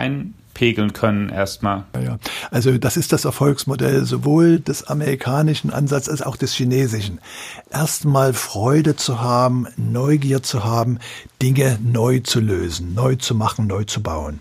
einpegeln 0.53 0.93
können 0.93 1.29
erstmal. 1.29 1.85
Ja, 1.95 2.01
ja. 2.01 2.19
Also 2.51 2.77
das 2.77 2.97
ist 2.97 3.11
das 3.11 3.25
Erfolgsmodell 3.25 4.05
sowohl 4.05 4.59
des 4.59 4.83
amerikanischen 4.83 5.71
Ansatzes 5.71 6.09
als 6.09 6.21
auch 6.21 6.37
des 6.37 6.53
chinesischen. 6.53 7.19
Erstmal 7.71 8.33
Freude 8.33 8.95
zu 8.95 9.21
haben, 9.21 9.67
Neugier 9.77 10.43
zu 10.43 10.63
haben, 10.63 10.99
Dinge 11.41 11.79
neu 11.83 12.19
zu 12.19 12.39
lösen, 12.39 12.93
neu 12.93 13.15
zu 13.15 13.35
machen, 13.35 13.67
neu 13.67 13.83
zu 13.83 14.01
bauen. 14.01 14.39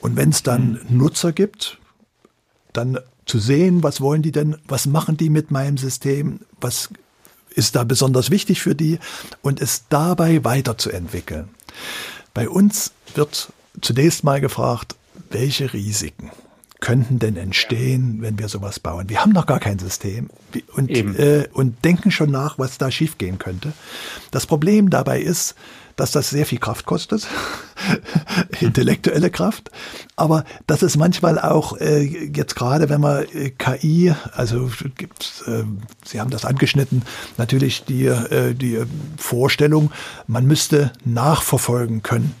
Und 0.00 0.16
wenn 0.16 0.30
es 0.30 0.42
dann 0.42 0.80
mhm. 0.88 0.98
Nutzer 0.98 1.32
gibt, 1.32 1.78
dann 2.72 2.98
zu 3.26 3.38
sehen, 3.38 3.82
was 3.82 4.00
wollen 4.00 4.22
die 4.22 4.32
denn, 4.32 4.56
was 4.66 4.86
machen 4.86 5.16
die 5.16 5.30
mit 5.30 5.50
meinem 5.50 5.78
System, 5.78 6.40
was 6.60 6.90
ist 7.54 7.76
da 7.76 7.84
besonders 7.84 8.30
wichtig 8.30 8.60
für 8.60 8.74
die 8.74 8.98
und 9.42 9.60
es 9.60 9.84
dabei 9.88 10.44
weiterzuentwickeln. 10.44 11.48
Bei 12.32 12.48
uns 12.48 12.92
wird 13.14 13.52
zunächst 13.80 14.22
mal 14.22 14.40
gefragt, 14.40 14.94
welche 15.30 15.72
Risiken 15.72 16.30
könnten 16.80 17.18
denn 17.18 17.36
entstehen, 17.36 18.18
wenn 18.20 18.38
wir 18.38 18.48
sowas 18.48 18.80
bauen? 18.80 19.08
Wir 19.08 19.20
haben 19.20 19.32
noch 19.32 19.46
gar 19.46 19.60
kein 19.60 19.78
System. 19.78 20.30
Und, 20.74 20.90
äh, 20.90 21.48
und 21.52 21.84
denken 21.84 22.10
schon 22.10 22.30
nach, 22.30 22.58
was 22.58 22.78
da 22.78 22.90
schiefgehen 22.90 23.38
könnte. 23.38 23.72
Das 24.30 24.46
Problem 24.46 24.90
dabei 24.90 25.20
ist, 25.20 25.54
dass 26.00 26.12
das 26.12 26.30
sehr 26.30 26.46
viel 26.46 26.58
Kraft 26.58 26.86
kostet, 26.86 27.28
intellektuelle 28.60 29.30
Kraft, 29.30 29.70
aber 30.16 30.44
dass 30.66 30.80
es 30.80 30.96
manchmal 30.96 31.38
auch 31.38 31.76
äh, 31.76 32.00
jetzt 32.02 32.56
gerade, 32.56 32.88
wenn 32.88 33.02
man 33.02 33.24
äh, 33.34 33.50
KI, 33.50 34.14
also 34.32 34.70
gibt, 34.96 35.44
äh, 35.46 35.64
Sie 36.04 36.18
haben 36.18 36.30
das 36.30 36.46
angeschnitten, 36.46 37.02
natürlich 37.36 37.84
die, 37.84 38.06
äh, 38.06 38.54
die 38.54 38.78
Vorstellung, 39.18 39.92
man 40.26 40.46
müsste 40.46 40.90
nachverfolgen 41.04 42.02
können, 42.02 42.34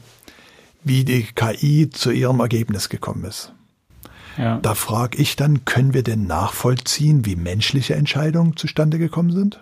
wie 0.82 1.04
die 1.04 1.22
KI 1.22 1.90
zu 1.90 2.10
ihrem 2.10 2.40
Ergebnis 2.40 2.88
gekommen 2.88 3.24
ist. 3.24 3.52
Ja. 4.36 4.58
Da 4.62 4.74
frage 4.74 5.18
ich 5.18 5.36
dann, 5.36 5.64
können 5.64 5.92
wir 5.92 6.02
denn 6.02 6.26
nachvollziehen, 6.26 7.26
wie 7.26 7.36
menschliche 7.36 7.94
Entscheidungen 7.94 8.56
zustande 8.56 8.98
gekommen 8.98 9.32
sind? 9.32 9.60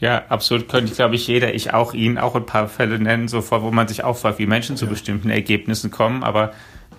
Ja, 0.00 0.24
absolut. 0.28 0.68
Könnte, 0.68 0.94
glaube 0.94 1.16
ich, 1.16 1.26
jeder, 1.26 1.54
ich 1.54 1.74
auch 1.74 1.92
Ihnen 1.92 2.18
auch 2.18 2.36
ein 2.36 2.46
paar 2.46 2.68
Fälle 2.68 2.98
nennen, 2.98 3.28
sofort, 3.28 3.62
wo 3.62 3.70
man 3.70 3.88
sich 3.88 4.04
auch 4.04 4.16
fragt, 4.16 4.38
wie 4.38 4.46
Menschen 4.46 4.76
zu 4.76 4.84
ja. 4.84 4.90
bestimmten 4.90 5.30
Ergebnissen 5.30 5.90
kommen. 5.90 6.22
Aber 6.22 6.52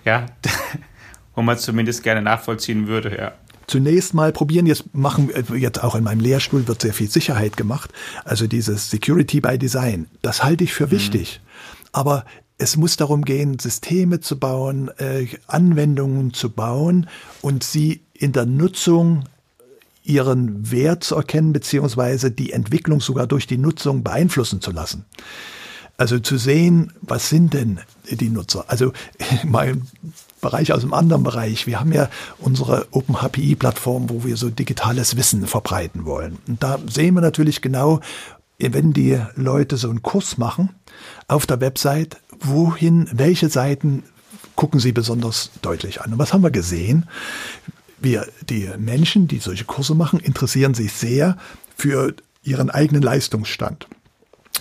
ja, 0.04 0.26
wo 1.34 1.42
man 1.42 1.58
zumindest 1.58 2.02
gerne 2.02 2.22
nachvollziehen 2.22 2.86
würde, 2.86 3.16
ja. 3.16 3.32
Zunächst 3.66 4.14
mal 4.14 4.32
probieren, 4.32 4.66
jetzt 4.66 4.94
machen, 4.94 5.30
jetzt 5.54 5.82
auch 5.82 5.94
in 5.94 6.02
meinem 6.02 6.20
Lehrstuhl 6.20 6.66
wird 6.66 6.82
sehr 6.82 6.92
viel 6.92 7.08
Sicherheit 7.08 7.56
gemacht. 7.56 7.92
Also 8.24 8.48
dieses 8.48 8.90
Security 8.90 9.40
by 9.40 9.58
Design, 9.58 10.08
das 10.22 10.42
halte 10.42 10.64
ich 10.64 10.72
für 10.72 10.86
mhm. 10.86 10.90
wichtig. 10.90 11.40
Aber 11.92 12.24
es 12.60 12.76
muss 12.76 12.96
darum 12.96 13.24
gehen, 13.24 13.58
Systeme 13.58 14.20
zu 14.20 14.38
bauen, 14.38 14.90
äh, 14.98 15.26
Anwendungen 15.46 16.34
zu 16.34 16.50
bauen 16.50 17.08
und 17.40 17.64
sie 17.64 18.02
in 18.12 18.32
der 18.32 18.44
Nutzung 18.44 19.24
ihren 20.04 20.70
Wert 20.70 21.02
zu 21.02 21.16
erkennen, 21.16 21.54
beziehungsweise 21.54 22.30
die 22.30 22.52
Entwicklung 22.52 23.00
sogar 23.00 23.26
durch 23.26 23.46
die 23.46 23.56
Nutzung 23.56 24.02
beeinflussen 24.02 24.60
zu 24.60 24.72
lassen. 24.72 25.06
Also 25.96 26.18
zu 26.18 26.36
sehen, 26.36 26.92
was 27.00 27.30
sind 27.30 27.54
denn 27.54 27.80
die 28.10 28.28
Nutzer? 28.28 28.66
Also 28.68 28.92
mein 29.44 29.86
Bereich 30.42 30.72
aus 30.72 30.82
einem 30.82 30.94
anderen 30.94 31.22
Bereich. 31.22 31.66
Wir 31.66 31.80
haben 31.80 31.92
ja 31.92 32.10
unsere 32.38 32.88
OpenHPI-Plattform, 32.90 34.10
wo 34.10 34.24
wir 34.24 34.36
so 34.36 34.50
digitales 34.50 35.16
Wissen 35.16 35.46
verbreiten 35.46 36.04
wollen. 36.04 36.38
Und 36.46 36.62
da 36.62 36.78
sehen 36.90 37.14
wir 37.14 37.20
natürlich 37.20 37.60
genau, 37.62 38.00
wenn 38.58 38.92
die 38.92 39.18
Leute 39.36 39.76
so 39.78 39.88
einen 39.88 40.02
Kurs 40.02 40.36
machen 40.36 40.70
auf 41.28 41.46
der 41.46 41.60
Website, 41.60 42.18
wohin, 42.40 43.08
welche 43.12 43.48
Seiten 43.48 44.04
gucken 44.56 44.80
sie 44.80 44.92
besonders 44.92 45.50
deutlich 45.62 46.02
an. 46.02 46.12
Und 46.12 46.18
was 46.18 46.32
haben 46.32 46.42
wir 46.42 46.50
gesehen? 46.50 47.08
Wir, 47.98 48.26
die 48.48 48.68
Menschen, 48.78 49.28
die 49.28 49.38
solche 49.38 49.64
Kurse 49.64 49.94
machen, 49.94 50.20
interessieren 50.20 50.74
sich 50.74 50.92
sehr 50.92 51.36
für 51.76 52.14
ihren 52.42 52.70
eigenen 52.70 53.02
Leistungsstand. 53.02 53.86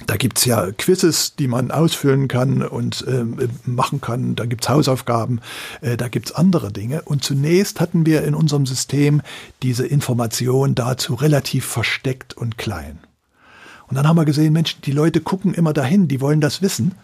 Da 0.07 0.15
gibt's 0.15 0.45
ja 0.45 0.71
Quizzes, 0.71 1.35
die 1.35 1.47
man 1.47 1.71
ausfüllen 1.71 2.27
kann 2.27 2.61
und 2.61 3.05
äh, 3.07 3.25
machen 3.65 3.99
kann. 3.99 4.35
Da 4.35 4.45
gibt's 4.45 4.69
Hausaufgaben, 4.69 5.41
äh, 5.81 5.97
da 5.97 6.07
gibt's 6.07 6.31
andere 6.31 6.71
Dinge. 6.71 7.01
Und 7.01 7.23
zunächst 7.23 7.81
hatten 7.81 8.05
wir 8.05 8.23
in 8.23 8.33
unserem 8.33 8.65
System 8.65 9.21
diese 9.61 9.85
Information 9.85 10.75
dazu 10.75 11.15
relativ 11.15 11.65
versteckt 11.65 12.35
und 12.35 12.57
klein. 12.57 12.99
Und 13.87 13.95
dann 13.95 14.07
haben 14.07 14.17
wir 14.17 14.25
gesehen, 14.25 14.53
Mensch, 14.53 14.79
die 14.81 14.91
Leute 14.91 15.19
gucken 15.19 15.53
immer 15.53 15.73
dahin, 15.73 16.07
die 16.07 16.21
wollen 16.21 16.41
das 16.41 16.61
wissen 16.61 16.95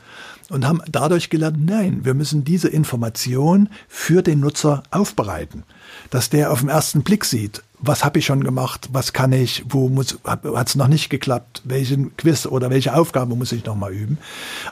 und 0.49 0.65
haben 0.65 0.81
dadurch 0.89 1.29
gelernt, 1.29 1.65
nein, 1.65 2.01
wir 2.03 2.13
müssen 2.13 2.43
diese 2.43 2.67
Information 2.67 3.69
für 3.87 4.21
den 4.21 4.39
Nutzer 4.39 4.83
aufbereiten, 4.91 5.63
dass 6.09 6.29
der 6.29 6.51
auf 6.51 6.59
den 6.59 6.69
ersten 6.69 7.03
Blick 7.03 7.25
sieht, 7.25 7.63
was 7.79 8.03
habe 8.03 8.19
ich 8.19 8.25
schon 8.25 8.43
gemacht, 8.43 8.89
was 8.91 9.13
kann 9.13 9.31
ich, 9.31 9.63
wo 9.69 9.89
muss 9.89 10.17
hat 10.23 10.67
es 10.67 10.75
noch 10.75 10.87
nicht 10.87 11.09
geklappt, 11.09 11.61
welchen 11.65 12.15
Quiz 12.17 12.45
oder 12.45 12.69
welche 12.69 12.95
Aufgabe 12.95 13.35
muss 13.35 13.51
ich 13.51 13.65
noch 13.65 13.75
mal 13.75 13.93
üben. 13.93 14.17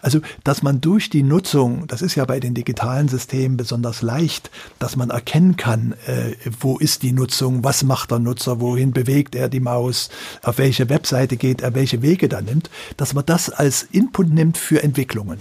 Also, 0.01 0.19
dass 0.43 0.63
man 0.63 0.81
durch 0.81 1.09
die 1.09 1.23
Nutzung, 1.23 1.85
das 1.87 2.01
ist 2.01 2.15
ja 2.15 2.25
bei 2.25 2.39
den 2.39 2.53
digitalen 2.53 3.07
Systemen 3.07 3.57
besonders 3.57 4.01
leicht, 4.01 4.49
dass 4.79 4.95
man 4.95 5.09
erkennen 5.09 5.57
kann, 5.57 5.93
äh, 6.05 6.35
wo 6.59 6.77
ist 6.77 7.03
die 7.03 7.11
Nutzung, 7.11 7.63
was 7.63 7.83
macht 7.83 8.11
der 8.11 8.19
Nutzer, 8.19 8.59
wohin 8.59 8.93
bewegt 8.93 9.35
er 9.35 9.49
die 9.49 9.59
Maus, 9.59 10.09
auf 10.41 10.57
welche 10.57 10.89
Webseite 10.89 11.37
geht 11.37 11.61
er, 11.61 11.75
welche 11.75 12.01
Wege 12.01 12.29
da 12.29 12.41
nimmt, 12.41 12.69
dass 12.97 13.13
man 13.13 13.25
das 13.25 13.49
als 13.49 13.83
Input 13.83 14.29
nimmt 14.29 14.57
für 14.57 14.81
Entwicklungen. 14.81 15.39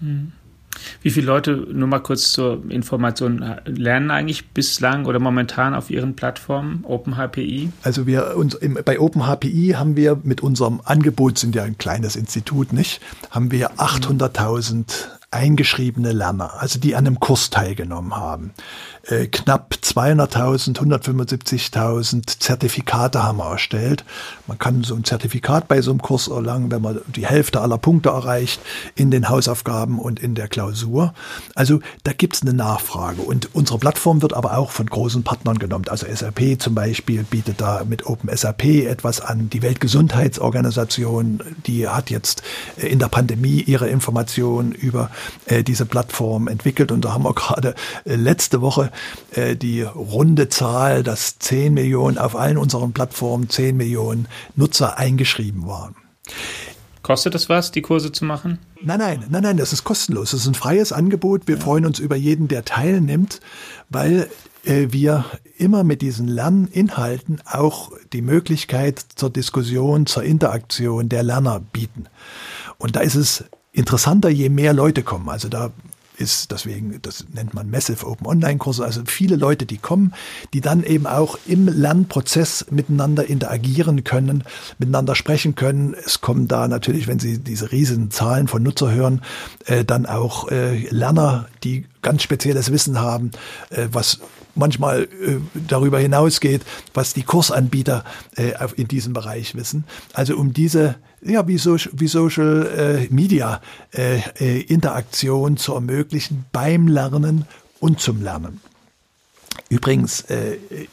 Hm. 0.00 0.32
Wie 1.02 1.10
viele 1.10 1.26
Leute, 1.26 1.66
nur 1.72 1.88
mal 1.88 1.98
kurz 1.98 2.32
zur 2.32 2.62
Information, 2.70 3.44
lernen 3.64 4.10
eigentlich 4.10 4.50
bislang 4.50 5.04
oder 5.04 5.18
momentan 5.18 5.74
auf 5.74 5.90
ihren 5.90 6.14
Plattformen 6.14 6.84
OpenHPI? 6.84 7.70
Also 7.82 8.06
wir 8.06 8.36
uns 8.36 8.54
im, 8.54 8.78
bei 8.84 9.00
OpenHPI 9.00 9.74
haben 9.76 9.96
wir 9.96 10.20
mit 10.22 10.42
unserem 10.42 10.80
Angebot, 10.84 11.38
sind 11.38 11.54
ja 11.54 11.64
ein 11.64 11.76
kleines 11.76 12.16
Institut, 12.16 12.72
nicht, 12.72 13.00
haben 13.30 13.50
wir 13.50 13.72
800.000 13.72 15.19
eingeschriebene 15.32 16.12
Lerner, 16.12 16.60
also 16.60 16.80
die 16.80 16.96
an 16.96 17.06
einem 17.06 17.20
Kurs 17.20 17.50
teilgenommen 17.50 18.16
haben. 18.16 18.52
Äh, 19.04 19.28
knapp 19.28 19.76
200.000, 19.80 20.78
175.000 20.78 22.40
Zertifikate 22.40 23.22
haben 23.22 23.38
wir 23.38 23.50
erstellt. 23.50 24.04
Man 24.48 24.58
kann 24.58 24.82
so 24.82 24.96
ein 24.96 25.04
Zertifikat 25.04 25.68
bei 25.68 25.82
so 25.82 25.92
einem 25.92 26.02
Kurs 26.02 26.26
erlangen, 26.26 26.72
wenn 26.72 26.82
man 26.82 27.00
die 27.06 27.26
Hälfte 27.26 27.60
aller 27.60 27.78
Punkte 27.78 28.08
erreicht 28.08 28.60
in 28.96 29.12
den 29.12 29.28
Hausaufgaben 29.28 30.00
und 30.00 30.18
in 30.18 30.34
der 30.34 30.48
Klausur. 30.48 31.14
Also 31.54 31.78
da 32.02 32.12
gibt's 32.12 32.42
eine 32.42 32.52
Nachfrage. 32.52 33.22
Und 33.22 33.54
unsere 33.54 33.78
Plattform 33.78 34.22
wird 34.22 34.34
aber 34.34 34.58
auch 34.58 34.72
von 34.72 34.86
großen 34.86 35.22
Partnern 35.22 35.60
genommen. 35.60 35.84
Also 35.88 36.06
SAP 36.12 36.60
zum 36.60 36.74
Beispiel 36.74 37.22
bietet 37.22 37.60
da 37.60 37.84
mit 37.84 38.04
OpenSAP 38.04 38.64
etwas 38.64 39.20
an. 39.20 39.48
Die 39.48 39.62
Weltgesundheitsorganisation, 39.62 41.40
die 41.66 41.86
hat 41.86 42.10
jetzt 42.10 42.42
äh, 42.76 42.88
in 42.88 42.98
der 42.98 43.08
Pandemie 43.08 43.60
ihre 43.60 43.88
Informationen 43.88 44.72
über 44.72 45.08
äh, 45.46 45.62
diese 45.62 45.86
Plattform 45.86 46.48
entwickelt. 46.48 46.92
Und 46.92 47.04
da 47.04 47.12
haben 47.12 47.24
wir 47.24 47.34
gerade 47.34 47.74
letzte 48.04 48.60
Woche 48.60 48.90
äh, 49.32 49.56
die 49.56 49.82
runde 49.82 50.48
Zahl, 50.48 51.02
dass 51.02 51.38
10 51.38 51.74
Millionen 51.74 52.18
auf 52.18 52.36
allen 52.36 52.58
unseren 52.58 52.92
Plattformen 52.92 53.48
10 53.48 53.76
Millionen 53.76 54.28
Nutzer 54.56 54.98
eingeschrieben 54.98 55.66
waren. 55.66 55.94
Kostet 57.02 57.34
das 57.34 57.48
was, 57.48 57.72
die 57.72 57.82
Kurse 57.82 58.12
zu 58.12 58.24
machen? 58.24 58.58
Nein, 58.82 58.98
nein, 58.98 59.24
nein, 59.30 59.42
nein, 59.42 59.56
das 59.56 59.72
ist 59.72 59.84
kostenlos. 59.84 60.32
Das 60.32 60.40
ist 60.40 60.46
ein 60.46 60.54
freies 60.54 60.92
Angebot. 60.92 61.48
Wir 61.48 61.56
ja. 61.56 61.62
freuen 61.62 61.86
uns 61.86 61.98
über 61.98 62.14
jeden, 62.14 62.46
der 62.46 62.64
teilnimmt, 62.64 63.40
weil 63.88 64.28
äh, 64.64 64.88
wir 64.90 65.24
immer 65.56 65.82
mit 65.82 66.02
diesen 66.02 66.28
Lerninhalten 66.28 67.40
auch 67.46 67.92
die 68.12 68.22
Möglichkeit 68.22 69.02
zur 69.14 69.30
Diskussion, 69.30 70.06
zur 70.06 70.22
Interaktion 70.22 71.08
der 71.08 71.22
Lerner 71.22 71.60
bieten. 71.60 72.06
Und 72.78 72.96
da 72.96 73.00
ist 73.00 73.14
es 73.14 73.44
interessanter, 73.72 74.28
je 74.28 74.48
mehr 74.48 74.72
Leute 74.72 75.02
kommen. 75.02 75.28
Also 75.28 75.48
da 75.48 75.70
ist 76.20 76.50
deswegen, 76.50 77.00
das 77.02 77.24
nennt 77.32 77.54
man 77.54 77.70
Massive 77.70 78.06
Open 78.06 78.26
Online 78.26 78.58
Kurse, 78.58 78.84
also 78.84 79.02
viele 79.06 79.36
Leute, 79.36 79.64
die 79.64 79.78
kommen, 79.78 80.12
die 80.52 80.60
dann 80.60 80.84
eben 80.84 81.06
auch 81.06 81.38
im 81.46 81.66
Lernprozess 81.66 82.66
miteinander 82.70 83.24
interagieren 83.26 84.04
können, 84.04 84.44
miteinander 84.78 85.14
sprechen 85.14 85.54
können. 85.54 85.94
Es 85.94 86.20
kommen 86.20 86.46
da 86.46 86.68
natürlich, 86.68 87.08
wenn 87.08 87.18
Sie 87.18 87.38
diese 87.38 87.72
riesigen 87.72 88.10
Zahlen 88.10 88.48
von 88.48 88.62
Nutzer 88.62 88.92
hören, 88.92 89.22
äh, 89.64 89.84
dann 89.84 90.06
auch 90.06 90.50
äh, 90.50 90.86
Lerner, 90.90 91.48
die 91.64 91.86
ganz 92.02 92.22
spezielles 92.22 92.70
Wissen 92.70 93.00
haben, 93.00 93.30
äh, 93.70 93.88
was 93.90 94.20
manchmal 94.54 95.04
äh, 95.04 95.36
darüber 95.68 95.98
hinausgeht, 95.98 96.62
was 96.94 97.14
die 97.14 97.22
Kursanbieter 97.22 98.04
äh, 98.36 98.52
in 98.76 98.88
diesem 98.88 99.12
Bereich 99.12 99.54
wissen. 99.54 99.84
Also 100.14 100.36
um 100.36 100.52
diese 100.52 100.96
ja, 101.22 101.46
wie, 101.46 101.58
so, 101.58 101.76
wie 101.92 102.08
Social 102.08 103.06
äh, 103.10 103.14
Media 103.14 103.60
Interaktion 104.38 105.58
zu 105.58 105.74
ermöglichen 105.74 106.46
beim 106.50 106.88
Lernen 106.88 107.44
und 107.78 108.00
zum 108.00 108.22
Lernen. 108.22 108.60
Übrigens, 109.68 110.24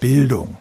Bildung, 0.00 0.58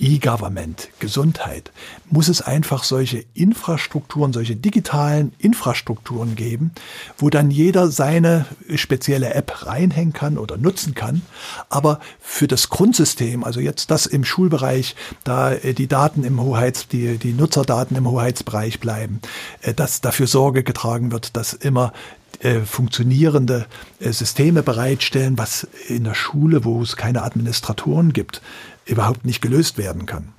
E-Government, 0.00 0.88
Gesundheit, 0.98 1.70
muss 2.10 2.28
es 2.28 2.42
einfach 2.42 2.82
solche 2.82 3.24
Infrastrukturen, 3.32 4.32
solche 4.32 4.56
digitalen 4.56 5.32
Infrastrukturen 5.38 6.34
geben, 6.34 6.72
wo 7.16 7.30
dann 7.30 7.50
jeder 7.50 7.88
seine 7.88 8.46
spezielle 8.74 9.34
App 9.34 9.66
reinhängen 9.66 10.12
kann 10.12 10.36
oder 10.36 10.56
nutzen 10.56 10.94
kann. 10.94 11.22
Aber 11.68 12.00
für 12.20 12.48
das 12.48 12.70
Grundsystem, 12.70 13.44
also 13.44 13.60
jetzt 13.60 13.90
das 13.90 14.06
im 14.06 14.24
Schulbereich, 14.24 14.96
da 15.22 15.52
äh, 15.52 15.74
die 15.74 15.86
Daten 15.86 16.24
im 16.24 16.40
Hoheits, 16.40 16.88
die, 16.88 17.16
die 17.16 17.32
Nutzerdaten 17.32 17.96
im 17.96 18.08
Hoheitsbereich 18.08 18.80
bleiben, 18.80 19.20
äh, 19.62 19.74
dass 19.74 20.00
dafür 20.00 20.26
Sorge 20.26 20.64
getragen 20.64 21.12
wird, 21.12 21.36
dass 21.36 21.52
immer 21.52 21.92
äh, 22.40 22.60
funktionierende 22.60 23.66
Systeme 24.00 24.64
bereitstellen, 24.64 25.38
was 25.38 25.68
in 25.86 26.02
der 26.02 26.14
Schule, 26.14 26.64
wo 26.64 26.82
es 26.82 26.96
keine 26.96 27.22
Administratoren 27.22 28.12
gibt, 28.12 28.42
überhaupt 28.86 29.24
nicht 29.24 29.40
gelöst 29.40 29.78
werden 29.78 30.06
kann. 30.06 30.32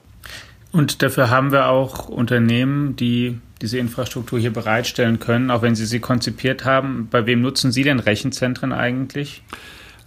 Und 0.71 1.01
dafür 1.01 1.29
haben 1.29 1.51
wir 1.51 1.67
auch 1.67 2.09
Unternehmen, 2.09 2.95
die 2.95 3.39
diese 3.61 3.77
Infrastruktur 3.77 4.39
hier 4.39 4.51
bereitstellen 4.51 5.19
können, 5.19 5.49
auch 5.49 5.61
wenn 5.61 5.75
Sie 5.75 5.85
sie 5.85 5.99
konzipiert 5.99 6.65
haben. 6.65 7.07
Bei 7.09 7.25
wem 7.25 7.41
nutzen 7.41 7.71
Sie 7.71 7.83
denn 7.83 7.99
Rechenzentren 7.99 8.73
eigentlich? 8.73 9.41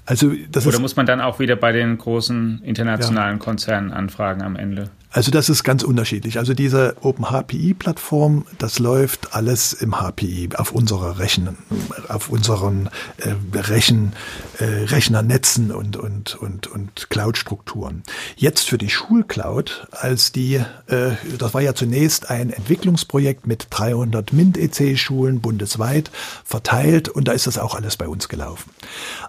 Also 0.04 0.32
das 0.50 0.66
Oder 0.66 0.76
ist, 0.76 0.80
muss 0.82 0.96
man 0.96 1.06
dann 1.06 1.20
auch 1.20 1.38
wieder 1.38 1.56
bei 1.56 1.72
den 1.72 1.96
großen 1.96 2.62
internationalen 2.62 3.38
ja. 3.38 3.44
Konzernen 3.44 3.92
anfragen 3.92 4.42
am 4.42 4.56
Ende? 4.56 4.90
Also 5.10 5.30
das 5.30 5.48
ist 5.48 5.64
ganz 5.64 5.82
unterschiedlich. 5.84 6.38
Also 6.38 6.52
diese 6.52 6.96
OpenHPI-Plattform, 7.00 8.44
das 8.58 8.78
läuft 8.78 9.34
alles 9.34 9.72
im 9.72 9.94
HPI 9.96 10.50
auf 10.54 10.72
unserer 10.72 11.18
Rechen, 11.18 11.56
auf 12.08 12.28
unseren 12.28 12.90
äh, 13.16 13.34
Rechen, 13.58 14.12
äh, 14.58 14.64
Rechnernetzen 14.64 15.72
und 15.72 15.96
und 15.96 16.36
und 16.36 16.66
und 16.66 17.08
Cloud-Strukturen. 17.08 18.02
Jetzt 18.36 18.68
für 18.68 18.76
die 18.76 18.90
Schulcloud, 18.90 19.88
als 19.92 20.30
die, 20.32 20.56
äh, 20.88 21.12
das 21.38 21.54
war 21.54 21.62
ja 21.62 21.74
zunächst 21.74 22.28
ein 22.28 22.50
Entwicklungsprojekt 22.50 23.46
mit 23.46 23.68
300 23.70 24.34
MINT-EC-Schulen 24.34 25.40
bundesweit 25.40 26.10
verteilt 26.44 27.08
und 27.08 27.28
da 27.28 27.32
ist 27.32 27.46
das 27.46 27.56
auch 27.56 27.74
alles 27.74 27.96
bei 27.96 28.08
uns 28.08 28.28
gelaufen. 28.28 28.70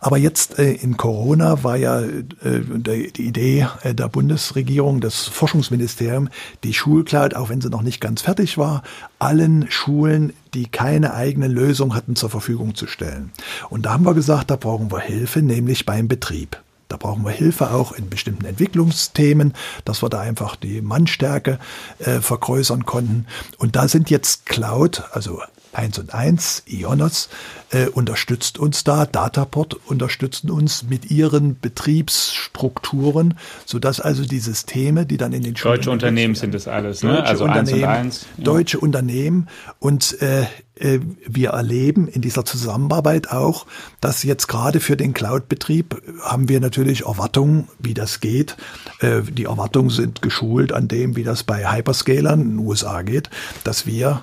Aber 0.01 0.17
jetzt 0.17 0.59
äh, 0.59 0.73
in 0.73 0.97
Corona 0.97 1.63
war 1.63 1.77
ja 1.77 2.01
äh, 2.01 2.19
die 2.43 3.21
Idee 3.21 3.67
äh, 3.83 3.95
der 3.95 4.09
Bundesregierung, 4.09 4.99
des 4.99 5.23
Forschungs 5.25 5.68
Bildungsministerium 5.69 6.29
die 6.63 6.73
Schulcloud, 6.73 7.35
auch 7.35 7.49
wenn 7.49 7.61
sie 7.61 7.69
noch 7.69 7.81
nicht 7.81 8.01
ganz 8.01 8.21
fertig 8.21 8.57
war, 8.57 8.83
allen 9.19 9.69
Schulen, 9.69 10.33
die 10.53 10.65
keine 10.65 11.13
eigene 11.13 11.47
Lösung 11.47 11.95
hatten, 11.95 12.15
zur 12.15 12.29
Verfügung 12.29 12.75
zu 12.75 12.87
stellen. 12.87 13.31
Und 13.69 13.85
da 13.85 13.93
haben 13.93 14.05
wir 14.05 14.13
gesagt, 14.13 14.49
da 14.49 14.55
brauchen 14.55 14.91
wir 14.91 14.99
Hilfe, 14.99 15.41
nämlich 15.41 15.85
beim 15.85 16.07
Betrieb. 16.07 16.61
Da 16.87 16.97
brauchen 16.97 17.23
wir 17.23 17.31
Hilfe 17.31 17.69
auch 17.71 17.91
in 17.91 18.09
bestimmten 18.09 18.45
Entwicklungsthemen, 18.45 19.53
dass 19.85 20.01
wir 20.01 20.09
da 20.09 20.21
einfach 20.21 20.55
die 20.55 20.81
Mannstärke 20.81 21.59
äh, 21.99 22.19
vergrößern 22.19 22.85
konnten. 22.85 23.27
Und 23.59 23.75
da 23.75 23.87
sind 23.87 24.09
jetzt 24.09 24.47
Cloud, 24.47 25.03
also 25.11 25.39
1 25.73 25.99
und 25.99 26.13
1, 26.13 26.63
Ionos, 26.67 27.29
äh, 27.71 27.87
unterstützt 27.87 28.57
uns 28.57 28.83
da, 28.83 29.05
Dataport 29.05 29.75
unterstützen 29.87 30.49
uns 30.49 30.83
mit 30.83 31.11
ihren 31.11 31.59
Betriebsstrukturen, 31.59 33.35
sodass 33.65 33.99
also 33.99 34.25
die 34.25 34.39
Systeme, 34.39 35.05
die 35.05 35.17
dann 35.17 35.33
in 35.33 35.43
den 35.43 35.55
Schulen... 35.55 35.75
Deutsche 35.75 35.91
Unternehmen 35.91 36.35
sind 36.35 36.53
das 36.53 36.67
alles, 36.67 37.03
ne? 37.03 37.23
also 37.23 37.45
eins 37.45 37.71
und 37.71 37.83
eins. 37.83 38.25
Ja. 38.37 38.43
Deutsche 38.43 38.79
Unternehmen 38.79 39.47
und 39.79 40.21
äh, 40.21 40.45
äh, 40.79 40.99
wir 41.27 41.49
erleben 41.49 42.07
in 42.07 42.21
dieser 42.21 42.45
Zusammenarbeit 42.45 43.31
auch, 43.31 43.65
dass 44.01 44.23
jetzt 44.23 44.47
gerade 44.47 44.79
für 44.79 44.97
den 44.97 45.13
Cloud-Betrieb 45.13 46.01
haben 46.23 46.49
wir 46.49 46.59
natürlich 46.59 47.05
Erwartungen, 47.05 47.67
wie 47.77 47.93
das 47.93 48.19
geht. 48.19 48.57
Äh, 48.99 49.21
die 49.21 49.45
Erwartungen 49.45 49.89
sind 49.89 50.21
geschult 50.21 50.73
an 50.73 50.87
dem, 50.87 51.15
wie 51.15 51.23
das 51.23 51.43
bei 51.43 51.71
Hyperscalern 51.71 52.41
in 52.41 52.49
den 52.57 52.59
USA 52.65 53.01
geht, 53.01 53.29
dass 53.63 53.85
wir 53.85 54.21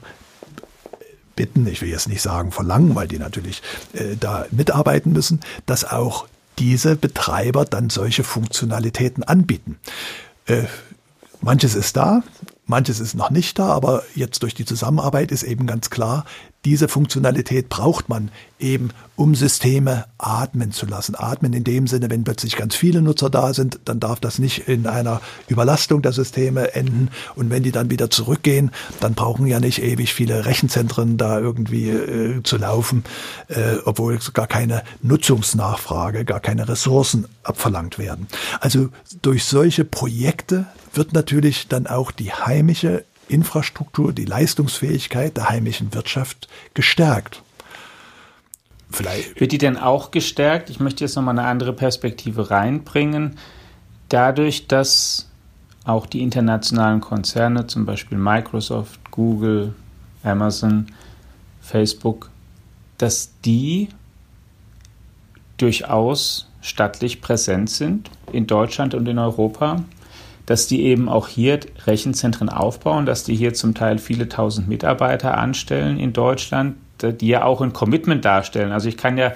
bitten, 1.37 1.67
ich 1.67 1.83
will 1.83 1.89
jetzt 1.89 2.09
nicht 2.09 2.23
sagen 2.23 2.51
verlangen, 2.51 2.95
weil 2.95 3.07
die 3.07 3.19
natürlich 3.19 3.63
äh, 3.93 4.17
da 4.19 4.47
mitarbeiten 4.51 5.13
müssen, 5.13 5.41
dass 5.67 5.85
auch 5.85 6.27
diese 6.59 6.97
Betreiber 6.97 7.65
dann 7.65 7.91
solche 7.91 8.25
Funktionalitäten 8.25 9.23
anbieten. 9.23 9.79
Äh, 10.47 10.65
manches 11.41 11.75
ist 11.75 11.97
da, 11.97 12.23
manches 12.67 13.01
ist 13.01 13.15
noch 13.15 13.31
nicht 13.31 13.59
da, 13.59 13.69
aber 13.69 14.03
jetzt 14.15 14.43
durch 14.43 14.55
die 14.55 14.65
Zusammenarbeit 14.65 15.33
ist 15.33 15.43
eben 15.43 15.67
ganz 15.67 15.91
klar, 15.91 16.25
diese 16.67 16.89
Funktionalität 16.89 17.69
braucht 17.69 18.09
man 18.09 18.31
eben, 18.59 18.91
um 19.15 19.37
Systeme 19.37 20.07
atmen 20.19 20.73
zu 20.73 20.85
lassen. 20.85 21.15
Atmen 21.17 21.53
in 21.53 21.63
dem 21.63 21.87
Sinne, 21.87 22.11
wenn 22.11 22.25
plötzlich 22.25 22.57
ganz 22.57 22.75
viele 22.75 23.03
Nutzer 23.03 23.31
da 23.31 23.55
sind, 23.55 23.79
dann 23.85 24.01
darf 24.01 24.19
das 24.19 24.41
nicht 24.41 24.67
in 24.67 24.89
einer 24.89 25.21
Überlastung 25.47 26.03
der 26.03 26.11
Systeme 26.13 26.75
enden. 26.75 27.11
Und 27.37 27.51
wenn 27.51 27.63
die 27.63 27.71
dann 27.71 27.89
wieder 27.91 28.11
zurückgehen, 28.11 28.73
dann 28.99 29.15
brauchen 29.15 29.47
ja 29.47 29.61
nicht 29.61 29.81
ewig 29.81 30.13
viele 30.13 30.45
Rechenzentren 30.45 31.17
da 31.17 31.39
irgendwie 31.39 31.91
äh, 31.91 32.43
zu 32.43 32.57
laufen, 32.57 33.05
äh, 33.47 33.77
obwohl 33.85 34.19
gar 34.35 34.49
keine 34.49 34.83
Nutzungsnachfrage, 35.03 36.25
gar 36.25 36.41
keine 36.41 36.69
Ressourcen 36.69 37.29
abverlangt 37.45 37.97
werden. 37.97 38.27
Also 38.61 38.89
durch 39.23 39.45
solche 39.45 39.85
Projekte 39.85 40.67
wird 40.97 41.13
natürlich 41.13 41.69
dann 41.69 41.87
auch 41.87 42.11
die 42.11 42.33
heimische 42.33 43.05
Infrastruktur, 43.29 44.13
die 44.13 44.25
Leistungsfähigkeit 44.25 45.37
der 45.37 45.49
heimischen 45.49 45.93
Wirtschaft 45.95 46.49
gestärkt. 46.75 47.43
Vielleicht. 48.91 49.41
Wird 49.41 49.53
die 49.53 49.59
denn 49.59 49.77
auch 49.77 50.11
gestärkt? 50.11 50.71
Ich 50.71 50.81
möchte 50.81 51.05
jetzt 51.05 51.17
nochmal 51.17 51.39
eine 51.39 51.49
andere 51.49 51.73
Perspektive 51.73 52.51
reinbringen. 52.51 53.37
Dadurch, 54.09 54.69
dass 54.69 55.29
auch 55.85 56.07
die 56.07 56.23
internationalen 56.23 57.01
Konzerne, 57.01 57.67
zum 57.67 57.85
Beispiel 57.85 58.19
Microsoft, 58.19 59.01
Google, 59.11 59.75
Amazon, 60.23 60.87
Facebook, 61.61 62.31
dass 62.99 63.31
die 63.45 63.89
durchaus 65.57 66.49
stattlich 66.61 67.21
präsent 67.21 67.71
sind 67.71 68.11
in 68.33 68.47
Deutschland 68.47 68.95
und 68.95 69.07
in 69.09 69.19
Europa 69.19 69.83
dass 70.47 70.69
die 70.69 70.85
eben 70.85 71.09
auch 71.09 71.29
hier 71.29 71.61
Rechenzentren 71.87 72.49
aufbauen, 72.49 73.05
dass 73.05 73.25
die 73.25 73.35
hier 73.35 73.53
zum 73.53 73.75
Teil 73.75 73.99
viele 73.99 74.29
tausend 74.29 74.69
Mitarbeiter 74.69 75.37
anstellen 75.37 75.99
in 75.99 76.13
Deutschland, 76.13 76.77
die 77.03 77.29
ja 77.29 77.45
auch 77.45 77.61
ein 77.61 77.73
Commitment 77.73 78.25
darstellen. 78.25 78.73
Also 78.73 78.89
ich 78.89 78.97
kann 78.97 79.19
ja 79.19 79.33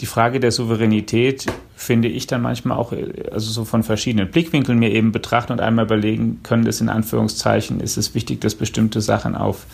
die 0.00 0.06
Frage 0.06 0.38
der 0.40 0.52
Souveränität 0.52 1.46
finde 1.74 2.08
ich 2.08 2.26
dann 2.26 2.42
manchmal 2.42 2.76
auch 2.76 2.92
also 3.32 3.50
so 3.50 3.64
von 3.64 3.82
verschiedenen 3.82 4.30
Blickwinkeln 4.30 4.78
mir 4.78 4.92
eben 4.92 5.12
betrachten 5.12 5.52
und 5.52 5.60
einmal 5.60 5.86
überlegen 5.86 6.40
können, 6.42 6.64
das 6.64 6.80
in 6.80 6.88
Anführungszeichen 6.88 7.80
ist 7.80 7.96
es 7.96 8.14
wichtig, 8.14 8.40
dass 8.40 8.54
bestimmte 8.54 9.00
Sachen 9.00 9.34
auf 9.34 9.66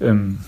ähm, 0.00 0.40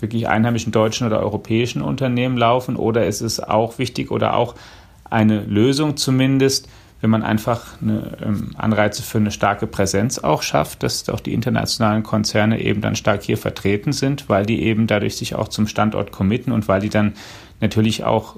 wirklich 0.00 0.28
einheimischen 0.28 0.72
deutschen 0.72 1.06
oder 1.06 1.20
europäischen 1.20 1.82
Unternehmen 1.82 2.36
laufen 2.36 2.76
oder 2.76 3.06
ist 3.06 3.20
es 3.20 3.40
auch 3.40 3.78
wichtig 3.78 4.10
oder 4.10 4.34
auch 4.34 4.54
eine 5.04 5.42
Lösung 5.44 5.96
zumindest 5.96 6.68
wenn 7.00 7.10
man 7.10 7.22
einfach 7.22 7.80
eine, 7.80 8.18
ähm, 8.22 8.50
Anreize 8.56 9.02
für 9.02 9.18
eine 9.18 9.30
starke 9.30 9.66
Präsenz 9.66 10.18
auch 10.18 10.42
schafft, 10.42 10.82
dass 10.82 11.08
auch 11.08 11.20
die 11.20 11.32
internationalen 11.32 12.02
Konzerne 12.02 12.60
eben 12.60 12.80
dann 12.80 12.96
stark 12.96 13.22
hier 13.22 13.38
vertreten 13.38 13.92
sind, 13.92 14.28
weil 14.28 14.44
die 14.44 14.62
eben 14.62 14.86
dadurch 14.86 15.16
sich 15.16 15.34
auch 15.34 15.48
zum 15.48 15.66
Standort 15.66 16.12
committen 16.12 16.52
und 16.52 16.68
weil 16.68 16.80
die 16.80 16.90
dann 16.90 17.14
natürlich 17.60 18.04
auch 18.04 18.36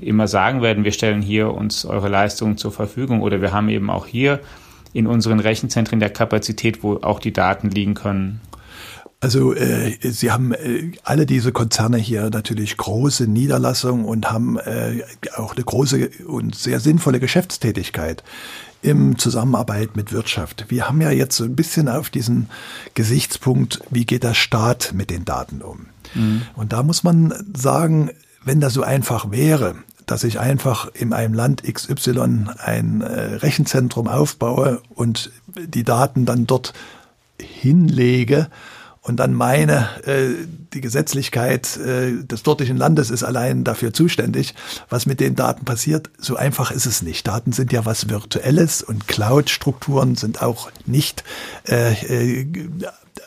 immer 0.00 0.28
sagen 0.28 0.62
werden, 0.62 0.84
wir 0.84 0.92
stellen 0.92 1.22
hier 1.22 1.52
uns 1.52 1.84
eure 1.84 2.08
Leistungen 2.08 2.56
zur 2.56 2.72
Verfügung 2.72 3.22
oder 3.22 3.40
wir 3.40 3.52
haben 3.52 3.68
eben 3.68 3.90
auch 3.90 4.06
hier 4.06 4.40
in 4.92 5.06
unseren 5.06 5.40
Rechenzentren 5.40 6.00
der 6.00 6.10
Kapazität, 6.10 6.82
wo 6.82 6.96
auch 6.96 7.20
die 7.20 7.32
Daten 7.32 7.70
liegen 7.70 7.94
können. 7.94 8.40
Also 9.20 9.52
äh, 9.52 9.96
Sie 10.02 10.30
haben 10.30 10.52
äh, 10.52 10.92
alle 11.02 11.26
diese 11.26 11.50
Konzerne 11.50 11.96
hier 11.96 12.30
natürlich 12.30 12.76
große 12.76 13.26
Niederlassungen 13.26 14.04
und 14.04 14.30
haben 14.30 14.58
äh, 14.58 15.02
auch 15.34 15.56
eine 15.56 15.64
große 15.64 16.10
und 16.26 16.54
sehr 16.54 16.78
sinnvolle 16.78 17.18
Geschäftstätigkeit 17.18 18.22
im 18.80 19.18
Zusammenarbeit 19.18 19.96
mit 19.96 20.12
Wirtschaft. 20.12 20.66
Wir 20.68 20.88
haben 20.88 21.00
ja 21.00 21.10
jetzt 21.10 21.36
so 21.36 21.42
ein 21.42 21.56
bisschen 21.56 21.88
auf 21.88 22.10
diesen 22.10 22.48
Gesichtspunkt, 22.94 23.80
wie 23.90 24.06
geht 24.06 24.22
der 24.22 24.34
Staat 24.34 24.92
mit 24.94 25.10
den 25.10 25.24
Daten 25.24 25.62
um? 25.62 25.86
Mhm. 26.14 26.42
Und 26.54 26.72
da 26.72 26.84
muss 26.84 27.02
man 27.02 27.34
sagen, 27.56 28.10
wenn 28.44 28.60
das 28.60 28.74
so 28.74 28.82
einfach 28.82 29.32
wäre, 29.32 29.74
dass 30.06 30.22
ich 30.22 30.38
einfach 30.38 30.88
in 30.94 31.12
einem 31.12 31.34
Land 31.34 31.64
XY 31.64 32.46
ein 32.58 33.00
äh, 33.00 33.34
Rechenzentrum 33.36 34.06
aufbaue 34.06 34.80
und 34.94 35.32
die 35.56 35.84
Daten 35.84 36.24
dann 36.24 36.46
dort 36.46 36.72
hinlege, 37.40 38.48
und 39.08 39.16
dann 39.16 39.32
meine, 39.32 39.88
äh, 40.04 40.46
die 40.74 40.82
Gesetzlichkeit 40.82 41.78
äh, 41.78 42.22
des 42.24 42.42
dortigen 42.42 42.76
Landes 42.76 43.08
ist 43.08 43.24
allein 43.24 43.64
dafür 43.64 43.94
zuständig, 43.94 44.54
was 44.90 45.06
mit 45.06 45.18
den 45.18 45.34
Daten 45.34 45.64
passiert. 45.64 46.10
So 46.18 46.36
einfach 46.36 46.70
ist 46.70 46.84
es 46.84 47.00
nicht. 47.00 47.26
Daten 47.26 47.52
sind 47.52 47.72
ja 47.72 47.86
was 47.86 48.10
Virtuelles 48.10 48.82
und 48.82 49.08
Cloud-Strukturen 49.08 50.14
sind 50.14 50.42
auch 50.42 50.70
nicht 50.84 51.24
äh, 51.66 51.92
äh, 51.92 52.46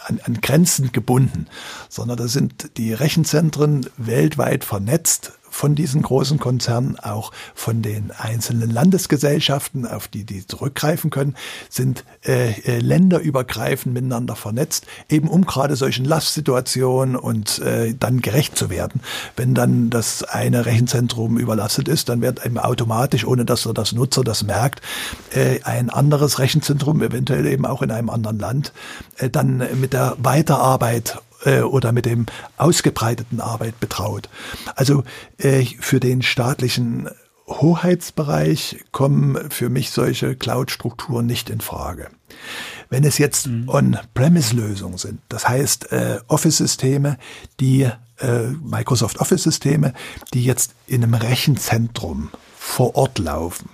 an, 0.06 0.20
an 0.24 0.40
Grenzen 0.42 0.92
gebunden, 0.92 1.48
sondern 1.90 2.18
da 2.18 2.28
sind 2.28 2.78
die 2.78 2.94
Rechenzentren 2.94 3.88
weltweit 3.98 4.64
vernetzt 4.64 5.34
von 5.52 5.76
diesen 5.76 6.02
großen 6.02 6.40
Konzernen, 6.40 6.98
auch 6.98 7.32
von 7.54 7.82
den 7.82 8.12
einzelnen 8.12 8.72
Landesgesellschaften, 8.72 9.86
auf 9.86 10.08
die 10.08 10.24
die 10.24 10.48
zurückgreifen 10.48 11.12
können, 11.12 11.36
sind 11.70 12.04
äh, 12.26 12.52
äh, 12.62 12.80
länderübergreifend 12.80 13.94
miteinander 13.94 14.36
vernetzt, 14.36 14.88
eben 15.10 15.28
um 15.28 15.46
gerade 15.46 15.76
solchen 15.76 16.06
Lastsituationen 16.06 17.16
und 17.16 17.60
äh, 17.60 17.94
dann 17.94 18.22
gerecht 18.22 18.58
zu 18.58 18.70
werden. 18.70 19.02
Wenn 19.36 19.54
dann 19.54 19.90
das 19.90 20.24
eine 20.24 20.66
Rechenzentrum 20.66 21.38
überlastet 21.38 21.88
ist, 21.88 22.10
dann 22.10 22.22
wird 22.22 22.44
eben 22.46 22.58
automatisch, 22.58 23.28
ohne 23.28 23.46
dass 23.46 23.66
er 23.66 23.74
das 23.74 23.92
Nutzer 23.92 24.24
das 24.24 24.44
merkt, 24.44 24.82
äh, 25.32 25.62
ein 25.64 25.90
anderes 25.90 26.40
Rechenzentrum, 26.40 27.02
eventuell 27.02 27.46
eben 27.46 27.66
auch 27.66 27.82
in 27.82 27.92
einem 27.92 28.10
anderen 28.10 28.40
Land, 28.40 28.74
äh, 29.18 29.30
dann 29.30 29.64
mit 29.80 29.94
der 29.94 30.16
Weiterarbeit 30.18 31.20
äh, 31.46 31.62
oder 31.62 31.92
mit 31.92 32.06
dem 32.06 32.26
ausgebreiteten 32.58 33.42
Arbeit 33.42 33.80
betraut. 33.80 34.30
Also 34.76 35.04
äh, 35.38 35.66
für 35.80 36.00
den 36.00 36.22
staatlichen 36.22 37.10
Hoheitsbereich 37.48 38.84
kommen 38.92 39.52
für 39.52 39.70
mich 39.70 39.92
solche 39.92 40.36
Cloud-Strukturen 40.36 41.26
nicht 41.26 41.50
in 41.50 41.62
Frage. 41.62 42.10
Wenn 42.90 43.04
es 43.04 43.18
jetzt 43.18 43.48
mhm. 43.48 43.68
On-Premise-Lösungen 43.68 44.98
sind, 44.98 45.22
das 45.30 45.48
heißt 45.48 45.92
äh, 45.92 46.20
Office-Systeme, 46.28 47.18
die 47.60 47.90
äh, 48.20 48.48
Microsoft 48.64 49.20
Office-Systeme, 49.20 49.94
die 50.34 50.44
jetzt 50.44 50.74
in 50.88 51.04
einem 51.04 51.14
Rechenzentrum 51.14 52.30
vor 52.58 52.96
Ort 52.96 53.20
laufen, 53.20 53.70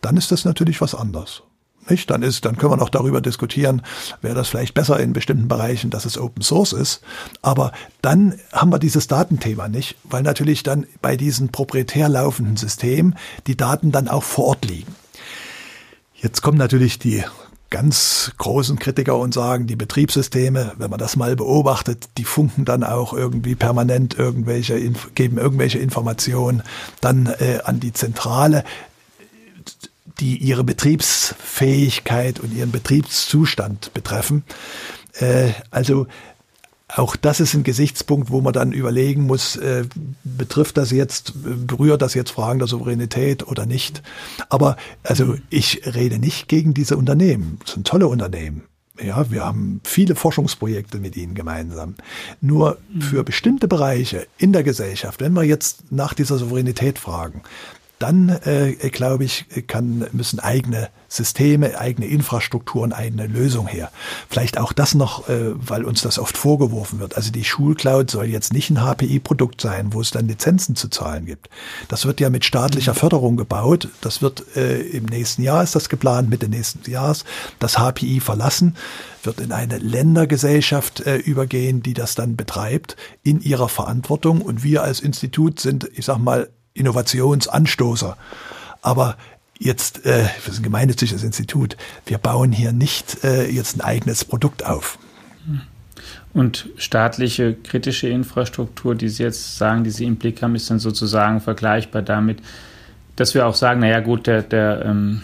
dann 0.00 0.16
ist 0.16 0.30
das 0.30 0.44
natürlich 0.44 0.80
was 0.80 0.94
anderes. 0.94 1.42
Nicht? 1.88 2.10
Dann 2.10 2.22
ist, 2.22 2.44
dann 2.44 2.56
können 2.56 2.72
wir 2.72 2.76
noch 2.76 2.90
darüber 2.90 3.20
diskutieren, 3.20 3.82
wäre 4.22 4.34
das 4.34 4.48
vielleicht 4.48 4.74
besser 4.74 4.98
in 4.98 5.12
bestimmten 5.12 5.48
Bereichen, 5.48 5.90
dass 5.90 6.04
es 6.04 6.18
Open 6.18 6.42
Source 6.42 6.72
ist. 6.72 7.00
Aber 7.42 7.72
dann 8.02 8.34
haben 8.52 8.70
wir 8.70 8.78
dieses 8.78 9.06
Datenthema 9.06 9.68
nicht, 9.68 9.96
weil 10.04 10.22
natürlich 10.22 10.62
dann 10.62 10.86
bei 11.02 11.16
diesen 11.16 11.50
proprietär 11.50 12.08
laufenden 12.08 12.56
Systemen 12.56 13.16
die 13.46 13.56
Daten 13.56 13.92
dann 13.92 14.08
auch 14.08 14.24
vor 14.24 14.46
Ort 14.46 14.64
liegen. 14.64 14.94
Jetzt 16.14 16.42
kommen 16.42 16.58
natürlich 16.58 16.98
die 16.98 17.24
ganz 17.70 18.32
großen 18.38 18.78
Kritiker 18.78 19.18
und 19.18 19.34
sagen, 19.34 19.66
die 19.66 19.76
Betriebssysteme, 19.76 20.72
wenn 20.78 20.90
man 20.90 20.98
das 20.98 21.16
mal 21.16 21.34
beobachtet, 21.36 22.08
die 22.16 22.24
funken 22.24 22.64
dann 22.64 22.84
auch 22.84 23.12
irgendwie 23.12 23.54
permanent 23.54 24.16
irgendwelche, 24.18 24.78
geben 25.14 25.38
irgendwelche 25.38 25.78
Informationen 25.78 26.62
dann 27.00 27.26
äh, 27.26 27.58
an 27.64 27.80
die 27.80 27.92
Zentrale 27.92 28.64
die 30.20 30.38
ihre 30.38 30.64
Betriebsfähigkeit 30.64 32.40
und 32.40 32.54
ihren 32.54 32.72
Betriebszustand 32.72 33.92
betreffen. 33.94 34.44
Äh, 35.14 35.50
also 35.70 36.06
auch 36.88 37.16
das 37.16 37.40
ist 37.40 37.54
ein 37.54 37.64
Gesichtspunkt, 37.64 38.30
wo 38.30 38.40
man 38.40 38.52
dann 38.52 38.72
überlegen 38.72 39.22
muss, 39.22 39.56
äh, 39.56 39.84
betrifft 40.22 40.76
das 40.76 40.92
jetzt, 40.92 41.32
berührt 41.66 42.00
das 42.00 42.14
jetzt 42.14 42.30
Fragen 42.30 42.60
der 42.60 42.68
Souveränität 42.68 43.46
oder 43.46 43.66
nicht. 43.66 44.02
Aber 44.48 44.76
also 45.02 45.36
ich 45.50 45.82
rede 45.84 46.18
nicht 46.18 46.48
gegen 46.48 46.74
diese 46.74 46.96
Unternehmen. 46.96 47.58
Das 47.64 47.74
sind 47.74 47.86
tolle 47.86 48.06
Unternehmen. 48.06 48.62
Ja, 49.02 49.30
wir 49.30 49.44
haben 49.44 49.80
viele 49.84 50.14
Forschungsprojekte 50.14 50.98
mit 50.98 51.16
ihnen 51.16 51.34
gemeinsam. 51.34 51.96
Nur 52.40 52.78
für 52.98 53.24
bestimmte 53.24 53.68
Bereiche 53.68 54.26
in 54.38 54.52
der 54.52 54.62
Gesellschaft, 54.62 55.20
wenn 55.20 55.34
wir 55.34 55.42
jetzt 55.42 55.92
nach 55.92 56.14
dieser 56.14 56.38
Souveränität 56.38 56.98
fragen, 56.98 57.42
dann 57.98 58.28
äh, 58.28 58.72
glaube 58.90 59.24
ich, 59.24 59.46
kann, 59.66 60.06
müssen 60.12 60.38
eigene 60.38 60.90
Systeme, 61.08 61.78
eigene 61.78 62.06
Infrastrukturen, 62.06 62.92
eigene 62.92 63.26
Lösungen 63.26 63.68
her. 63.68 63.90
Vielleicht 64.28 64.58
auch 64.58 64.72
das 64.72 64.94
noch, 64.94 65.28
äh, 65.28 65.52
weil 65.54 65.84
uns 65.84 66.02
das 66.02 66.18
oft 66.18 66.36
vorgeworfen 66.36 66.98
wird. 66.98 67.16
Also 67.16 67.32
die 67.32 67.44
Schulcloud 67.44 68.10
soll 68.10 68.26
jetzt 68.26 68.52
nicht 68.52 68.70
ein 68.70 68.82
HPI-Produkt 68.82 69.60
sein, 69.60 69.92
wo 69.92 70.00
es 70.00 70.10
dann 70.10 70.28
Lizenzen 70.28 70.76
zu 70.76 70.88
zahlen 70.88 71.24
gibt. 71.24 71.48
Das 71.88 72.04
wird 72.04 72.20
ja 72.20 72.28
mit 72.28 72.44
staatlicher 72.44 72.92
mhm. 72.92 72.98
Förderung 72.98 73.36
gebaut. 73.36 73.88
Das 74.00 74.20
wird 74.20 74.44
äh, 74.56 74.80
im 74.80 75.06
nächsten 75.06 75.42
Jahr 75.42 75.62
ist 75.62 75.74
das 75.74 75.88
geplant, 75.88 76.28
Mitte 76.28 76.48
nächsten 76.48 76.88
Jahres, 76.90 77.24
das 77.58 77.76
HPI 77.78 78.20
verlassen 78.20 78.76
wird 79.22 79.40
in 79.40 79.50
eine 79.50 79.78
Ländergesellschaft 79.78 81.00
äh, 81.00 81.16
übergehen, 81.16 81.82
die 81.82 81.94
das 81.94 82.14
dann 82.14 82.36
betreibt 82.36 82.96
in 83.24 83.40
ihrer 83.40 83.68
Verantwortung. 83.68 84.40
Und 84.40 84.62
wir 84.62 84.84
als 84.84 85.00
Institut 85.00 85.58
sind, 85.58 85.90
ich 85.94 86.04
sag 86.04 86.18
mal, 86.18 86.48
Innovationsanstoßer. 86.76 88.16
Aber 88.82 89.16
jetzt, 89.58 90.04
äh, 90.06 90.24
wir 90.44 90.52
sind 90.52 90.60
ein 90.60 90.64
gemeinnütziges 90.64 91.22
Institut, 91.22 91.76
wir 92.04 92.18
bauen 92.18 92.52
hier 92.52 92.72
nicht 92.72 93.24
äh, 93.24 93.48
jetzt 93.48 93.76
ein 93.76 93.80
eigenes 93.80 94.24
Produkt 94.24 94.64
auf. 94.64 94.98
Und 96.32 96.68
staatliche 96.76 97.54
kritische 97.54 98.08
Infrastruktur, 98.08 98.94
die 98.94 99.08
Sie 99.08 99.22
jetzt 99.22 99.56
sagen, 99.56 99.84
die 99.84 99.90
Sie 99.90 100.04
im 100.04 100.16
Blick 100.16 100.42
haben, 100.42 100.54
ist 100.54 100.70
dann 100.70 100.78
sozusagen 100.78 101.40
vergleichbar 101.40 102.02
damit, 102.02 102.40
dass 103.16 103.34
wir 103.34 103.46
auch 103.46 103.54
sagen, 103.54 103.80
naja 103.80 104.00
gut, 104.00 104.26
der, 104.26 104.42
der 104.42 104.84
ähm, 104.84 105.22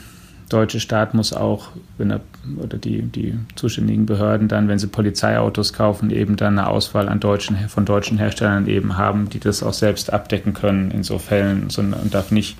deutsche 0.53 0.81
Staat 0.81 1.15
muss 1.15 1.33
auch, 1.33 1.69
wenn 1.99 2.11
er, 2.11 2.21
oder 2.59 2.79
die, 2.79 3.03
die 3.03 3.35
zuständigen 3.55 4.07
Behörden 4.07 4.49
dann, 4.49 4.69
wenn 4.69 4.79
sie 4.79 4.87
Polizeiautos 4.87 5.73
kaufen, 5.73 6.11
eben 6.11 6.37
dann 6.37 6.59
eine 6.59 6.69
Auswahl 6.69 7.09
an 7.09 7.21
deutschen, 7.21 7.57
von 7.69 7.85
deutschen 7.85 8.19
Herstellern 8.19 8.67
eben 8.67 8.97
haben, 8.97 9.29
die 9.31 9.41
das 9.41 9.63
auch 9.63 9.73
selbst 9.73 10.13
abdecken 10.13 10.55
können 10.55 10.91
in 10.91 11.03
so 11.03 11.19
Fällen 11.19 11.71
sondern, 11.71 12.01
und 12.01 12.15
darf 12.15 12.31
nicht 12.31 12.57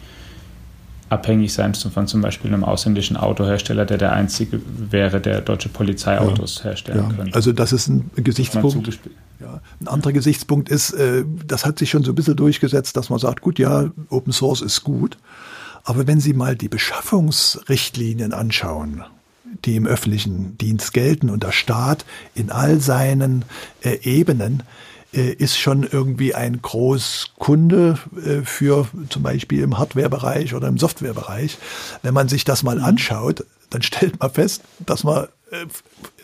abhängig 1.13 1.53
sein 1.53 1.75
von 1.75 2.07
zum 2.07 2.23
Beispiel 2.23 2.53
einem 2.53 2.65
ausländischen 2.65 3.17
Autohersteller, 3.17 3.85
der 3.85 3.99
der 3.99 4.13
einzige 4.13 4.61
wäre, 4.67 5.21
der 5.21 5.43
deutsche 5.43 5.69
Polizeiautos 5.69 6.59
ja, 6.59 6.65
herstellen 6.65 7.07
ja. 7.11 7.17
könnte. 7.17 7.35
Also 7.35 7.53
das 7.53 7.73
ist 7.73 7.89
ein 7.89 8.11
Gesichtspunkt. 8.17 8.99
Ja. 9.39 9.61
Ein 9.81 9.89
anderer 9.89 10.13
Gesichtspunkt 10.13 10.69
ist, 10.71 10.93
äh, 10.93 11.25
das 11.47 11.67
hat 11.67 11.79
sich 11.79 11.91
schon 11.91 12.05
so 12.05 12.13
ein 12.13 12.15
bisschen 12.15 12.37
durchgesetzt, 12.37 12.97
dass 12.97 13.11
man 13.11 13.19
sagt, 13.19 13.43
gut, 13.43 13.59
ja, 13.59 13.91
Open 14.09 14.33
Source 14.33 14.63
ist 14.63 14.85
gut, 14.85 15.19
aber 15.85 16.07
wenn 16.07 16.21
Sie 16.21 16.33
mal 16.33 16.57
die 16.57 16.69
Beschaffungsrichtlinien 16.69 18.33
anschauen, 18.33 19.05
die 19.65 19.77
im 19.77 19.87
öffentlichen 19.87 20.57
Dienst 20.59 20.93
gelten 20.93 21.31
und 21.31 21.43
der 21.43 21.53
Staat 21.53 22.05
in 22.35 22.51
all 22.51 22.81
seinen 22.81 23.45
äh, 23.83 23.99
Ebenen 24.03 24.63
äh, 25.13 25.33
ist 25.33 25.59
schon 25.59 25.83
irgendwie 25.83 26.35
ein 26.35 26.63
Großkunde 26.63 27.99
äh, 28.17 28.45
für 28.45 28.89
zum 29.09 29.23
Beispiel 29.23 29.63
im 29.63 29.79
Hardwarebereich 29.79 30.55
oder 30.55 30.69
im 30.69 30.79
Softwarebereich. 30.79 31.59
Wenn 32.03 32.15
man 32.15 32.29
sich 32.29 32.45
das 32.45 32.63
mal 32.63 32.79
mhm. 32.79 32.85
anschaut, 32.85 33.45
dann 33.71 33.83
stellt 33.83 34.19
man 34.21 34.31
fest, 34.31 34.63
dass 34.81 35.05
man 35.05 35.27
äh, 35.51 35.67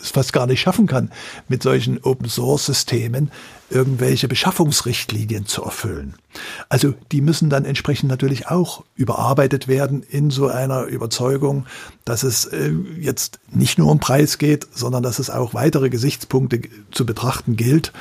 es 0.01 0.11
fast 0.11 0.33
gar 0.33 0.47
nicht 0.47 0.61
schaffen 0.61 0.87
kann, 0.87 1.11
mit 1.49 1.63
solchen 1.63 2.03
Open 2.03 2.29
Source 2.29 2.67
Systemen 2.67 3.31
irgendwelche 3.71 4.29
Beschaffungsrichtlinien 4.29 5.47
zu 5.47 5.63
erfüllen. 5.63 6.15
Also 6.69 6.95
die 7.13 7.21
müssen 7.21 7.51
dann 7.51 7.65
entsprechend 7.65 8.09
natürlich 8.09 8.49
auch 8.49 8.85
überarbeitet 8.95 9.69
werden 9.69 10.03
in 10.03 10.31
so 10.31 10.49
einer 10.49 10.85
Überzeugung, 10.85 11.67
dass 12.05 12.23
es 12.23 12.47
äh, 12.47 12.73
jetzt 12.99 13.41
nicht 13.51 13.79
nur 13.79 13.91
um 13.91 13.99
Preis 13.99 14.39
geht, 14.39 14.67
sondern 14.73 15.03
dass 15.03 15.19
es 15.19 15.31
auch 15.31 15.53
weitere 15.53 15.91
Gesichtspunkte 15.91 16.63
zu 16.91 17.05
betrachten 17.05 17.57
gilt, 17.57 17.93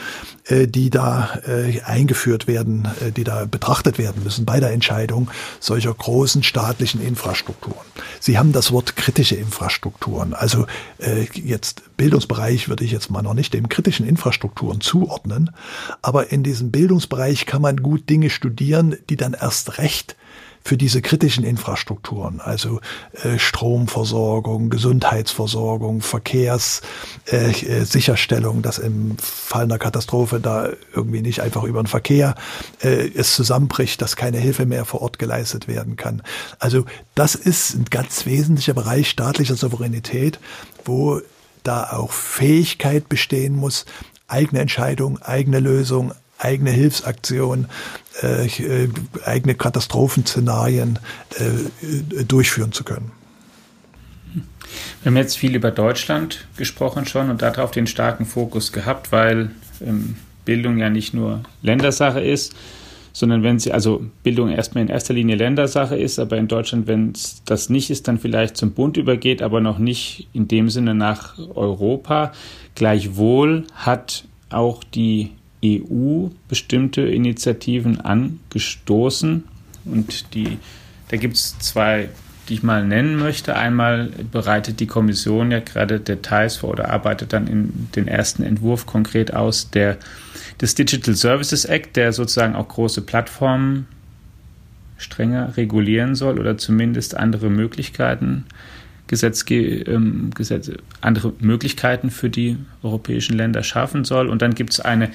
äh, 0.45 0.67
die 0.67 0.89
da 0.89 1.39
äh, 1.47 1.81
eingeführt 1.81 2.47
werden, 2.47 2.87
äh, 3.01 3.11
die 3.11 3.23
da 3.23 3.45
betrachtet 3.45 3.97
werden 3.97 4.23
müssen 4.23 4.45
bei 4.45 4.59
der 4.59 4.71
Entscheidung 4.71 5.29
solcher 5.59 5.93
großen 5.93 6.43
staatlichen 6.43 7.01
Infrastrukturen. 7.01 7.85
Sie 8.19 8.37
haben 8.37 8.53
das 8.53 8.71
Wort 8.71 8.95
kritische 8.95 9.35
Infrastrukturen. 9.35 10.33
Also 10.33 10.65
äh, 10.99 11.27
jetzt 11.33 11.83
Bildungsbereich 11.97 12.69
würde 12.69 12.83
ich 12.83 12.91
jetzt 12.91 13.09
mal 13.09 13.21
noch 13.21 13.33
nicht 13.33 13.53
dem 13.53 13.69
kritischen 13.69 14.07
Infrastrukturen 14.07 14.81
zuordnen, 14.81 15.51
aber 16.01 16.31
in 16.31 16.43
diesem 16.43 16.71
Bildungsbereich 16.71 17.45
kann 17.45 17.61
man 17.61 17.77
gut 17.77 18.09
Dinge 18.09 18.29
studieren, 18.29 18.95
die 19.09 19.17
dann 19.17 19.33
erst 19.33 19.79
recht 19.79 20.15
für 20.67 20.77
diese 20.77 21.01
kritischen 21.01 21.43
Infrastrukturen, 21.45 22.41
also 22.41 22.81
äh, 23.23 23.39
Stromversorgung, 23.39 24.69
Gesundheitsversorgung, 24.69 26.01
Verkehrssicherstellung, 26.01 28.57
äh, 28.57 28.59
äh, 28.59 28.61
dass 28.61 28.77
im 28.77 29.17
Fall 29.17 29.63
einer 29.63 29.79
Katastrophe 29.79 30.41
da 30.41 30.71
irgendwie 30.93 31.21
nicht 31.21 31.39
einfach 31.39 31.63
über 31.63 31.81
den 31.81 31.87
Verkehr 31.87 32.35
äh, 32.81 33.09
es 33.15 33.33
zusammenbricht, 33.33 34.01
dass 34.01 34.17
keine 34.17 34.39
Hilfe 34.39 34.65
mehr 34.65 34.83
vor 34.83 35.01
Ort 35.01 35.19
geleistet 35.19 35.69
werden 35.69 35.95
kann. 35.95 36.21
Also 36.59 36.83
das 37.15 37.35
ist 37.35 37.75
ein 37.75 37.85
ganz 37.85 38.25
wesentlicher 38.25 38.73
Bereich 38.73 39.09
staatlicher 39.09 39.55
Souveränität, 39.55 40.37
wo 40.83 41.21
da 41.67 41.91
auch 41.91 42.11
Fähigkeit 42.11 43.09
bestehen 43.09 43.55
muss, 43.55 43.85
eigene 44.27 44.61
Entscheidung, 44.61 45.21
eigene 45.21 45.59
Lösung, 45.59 46.13
eigene 46.37 46.71
Hilfsaktion, 46.71 47.67
äh, 48.21 48.45
äh, 48.45 48.89
eigene 49.25 49.55
Katastrophenszenarien 49.55 50.99
äh, 51.37 52.23
durchführen 52.23 52.71
zu 52.71 52.83
können. 52.83 53.11
Wir 55.01 55.11
haben 55.11 55.17
jetzt 55.17 55.37
viel 55.37 55.55
über 55.55 55.71
Deutschland 55.71 56.47
gesprochen 56.57 57.05
schon 57.05 57.29
und 57.29 57.41
darauf 57.41 57.71
den 57.71 57.87
starken 57.87 58.25
Fokus 58.25 58.71
gehabt, 58.71 59.11
weil 59.11 59.51
ähm, 59.81 60.17
Bildung 60.45 60.77
ja 60.77 60.89
nicht 60.89 61.13
nur 61.13 61.43
Ländersache 61.61 62.21
ist, 62.21 62.53
sondern 63.17 63.41
wenn 63.41 63.57
sie, 63.57 63.71
also 63.71 64.05
Bildung 64.21 64.51
erstmal 64.51 64.83
in 64.83 64.91
erster 64.91 65.15
Linie 65.15 65.37
Ländersache 65.37 65.95
ist, 65.97 66.19
aber 66.19 66.37
in 66.37 66.47
Deutschland, 66.47 66.85
wenn 66.85 67.13
es 67.13 67.41
das 67.45 67.67
nicht 67.67 67.89
ist, 67.89 68.07
dann 68.07 68.19
vielleicht 68.19 68.57
zum 68.57 68.73
Bund 68.73 68.95
übergeht, 68.95 69.41
aber 69.41 69.59
noch 69.59 69.79
nicht 69.79 70.27
in 70.33 70.47
dem 70.47 70.69
Sinne 70.69 70.93
nach 70.93 71.35
Europa. 71.39 72.31
Gleichwohl 72.75 73.63
hat 73.73 74.25
auch 74.51 74.83
die 74.83 75.31
EU 75.65 76.27
bestimmte 76.47 77.01
Initiativen 77.01 77.99
angestoßen 77.99 79.45
und 79.85 80.35
die, 80.35 80.59
da 81.07 81.17
gibt 81.17 81.37
es 81.37 81.57
zwei, 81.57 82.09
die 82.47 82.53
ich 82.53 82.61
mal 82.61 82.85
nennen 82.85 83.17
möchte. 83.17 83.55
Einmal 83.55 84.11
bereitet 84.31 84.79
die 84.79 84.85
Kommission 84.85 85.49
ja 85.49 85.59
gerade 85.59 85.99
Details 85.99 86.57
vor 86.57 86.69
oder 86.69 86.91
arbeitet 86.91 87.33
dann 87.33 87.47
in 87.47 87.89
den 87.95 88.07
ersten 88.07 88.43
Entwurf 88.43 88.85
konkret 88.85 89.33
aus 89.33 89.71
der, 89.71 89.97
des 90.61 90.75
Digital 90.75 91.15
Services 91.15 91.65
Act, 91.65 91.95
der 91.95 92.13
sozusagen 92.13 92.55
auch 92.55 92.67
große 92.67 93.01
Plattformen 93.01 93.87
strenger 94.97 95.55
regulieren 95.57 96.15
soll 96.15 96.39
oder 96.39 96.57
zumindest 96.57 97.15
andere 97.15 97.49
Möglichkeiten 97.49 98.45
Gesetzge 99.05 99.55
ähm, 99.83 100.31
Gesetze, 100.35 100.77
andere 101.01 101.33
Möglichkeiten 101.39 102.11
für 102.11 102.29
die 102.29 102.57
europäischen 102.83 103.37
Länder 103.37 103.63
schaffen 103.63 104.03
soll. 104.03 104.27
Und 104.27 104.41
dann 104.41 104.53
gibt 104.53 104.73
es 104.73 104.79
eine 104.79 105.09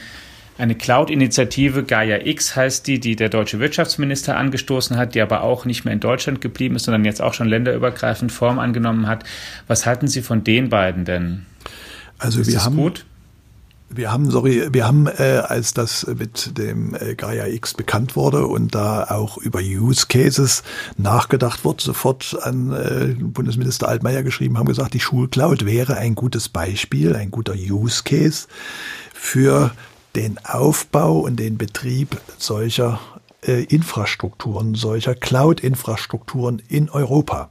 eine 0.59 0.75
Cloud-Initiative, 0.75 1.83
Gaia 1.83 2.27
X 2.27 2.55
heißt 2.55 2.87
die, 2.87 3.01
die 3.01 3.17
der 3.17 3.31
deutsche 3.31 3.59
Wirtschaftsminister 3.59 4.37
angestoßen 4.37 4.99
hat, 4.99 5.15
die 5.15 5.23
aber 5.23 5.43
auch 5.43 5.65
nicht 5.65 5.85
mehr 5.85 5.95
in 5.95 6.01
Deutschland 6.01 6.41
geblieben 6.43 6.77
ist, 6.77 6.85
sondern 6.85 7.05
jetzt 7.07 7.23
auch 7.23 7.33
schon 7.33 7.49
länderübergreifend 7.49 8.31
Form 8.31 8.59
angenommen 8.59 9.07
hat. 9.07 9.25
Was 9.67 9.87
halten 9.87 10.09
Sie 10.09 10.21
von 10.21 10.45
den 10.45 10.69
beiden 10.69 11.07
denn? 11.07 11.47
Also 12.19 12.41
ist 12.41 12.49
wir 12.49 12.63
haben 12.63 12.77
gut? 12.77 13.07
Wir 13.95 14.11
haben, 14.11 14.31
sorry, 14.31 14.73
wir 14.73 14.87
haben, 14.87 15.07
äh, 15.07 15.43
als 15.47 15.75
das 15.75 16.07
mit 16.07 16.57
dem 16.57 16.95
äh, 16.95 17.15
Gaia 17.15 17.47
X 17.47 17.75
bekannt 17.75 18.17
wurde 18.17 18.47
und 18.47 18.75
da 18.75 19.05
auch 19.11 19.37
über 19.37 19.61
Use 19.61 20.07
Cases 20.07 20.63
nachgedacht 20.97 21.65
wurde, 21.67 21.83
sofort 21.83 22.39
an 22.43 22.73
äh, 22.73 23.15
Bundesminister 23.23 23.89
Altmaier 23.89 24.23
geschrieben, 24.23 24.57
haben 24.57 24.67
gesagt, 24.67 24.95
die 24.95 25.01
Schulcloud 25.01 25.67
wäre 25.67 25.99
ein 25.99 26.15
gutes 26.15 26.49
Beispiel, 26.49 27.15
ein 27.15 27.31
guter 27.31 27.53
Use 27.53 28.03
Case 28.03 28.49
für 29.13 29.73
den 30.17 30.39
Aufbau 30.43 31.19
und 31.19 31.37
den 31.37 31.59
Betrieb 31.59 32.19
solcher 32.39 32.99
äh, 33.47 33.65
Infrastrukturen, 33.65 34.75
solcher 34.75 35.15
Cloud-Infrastrukturen 35.15 36.63
in 36.67 36.89
Europa. 36.89 37.51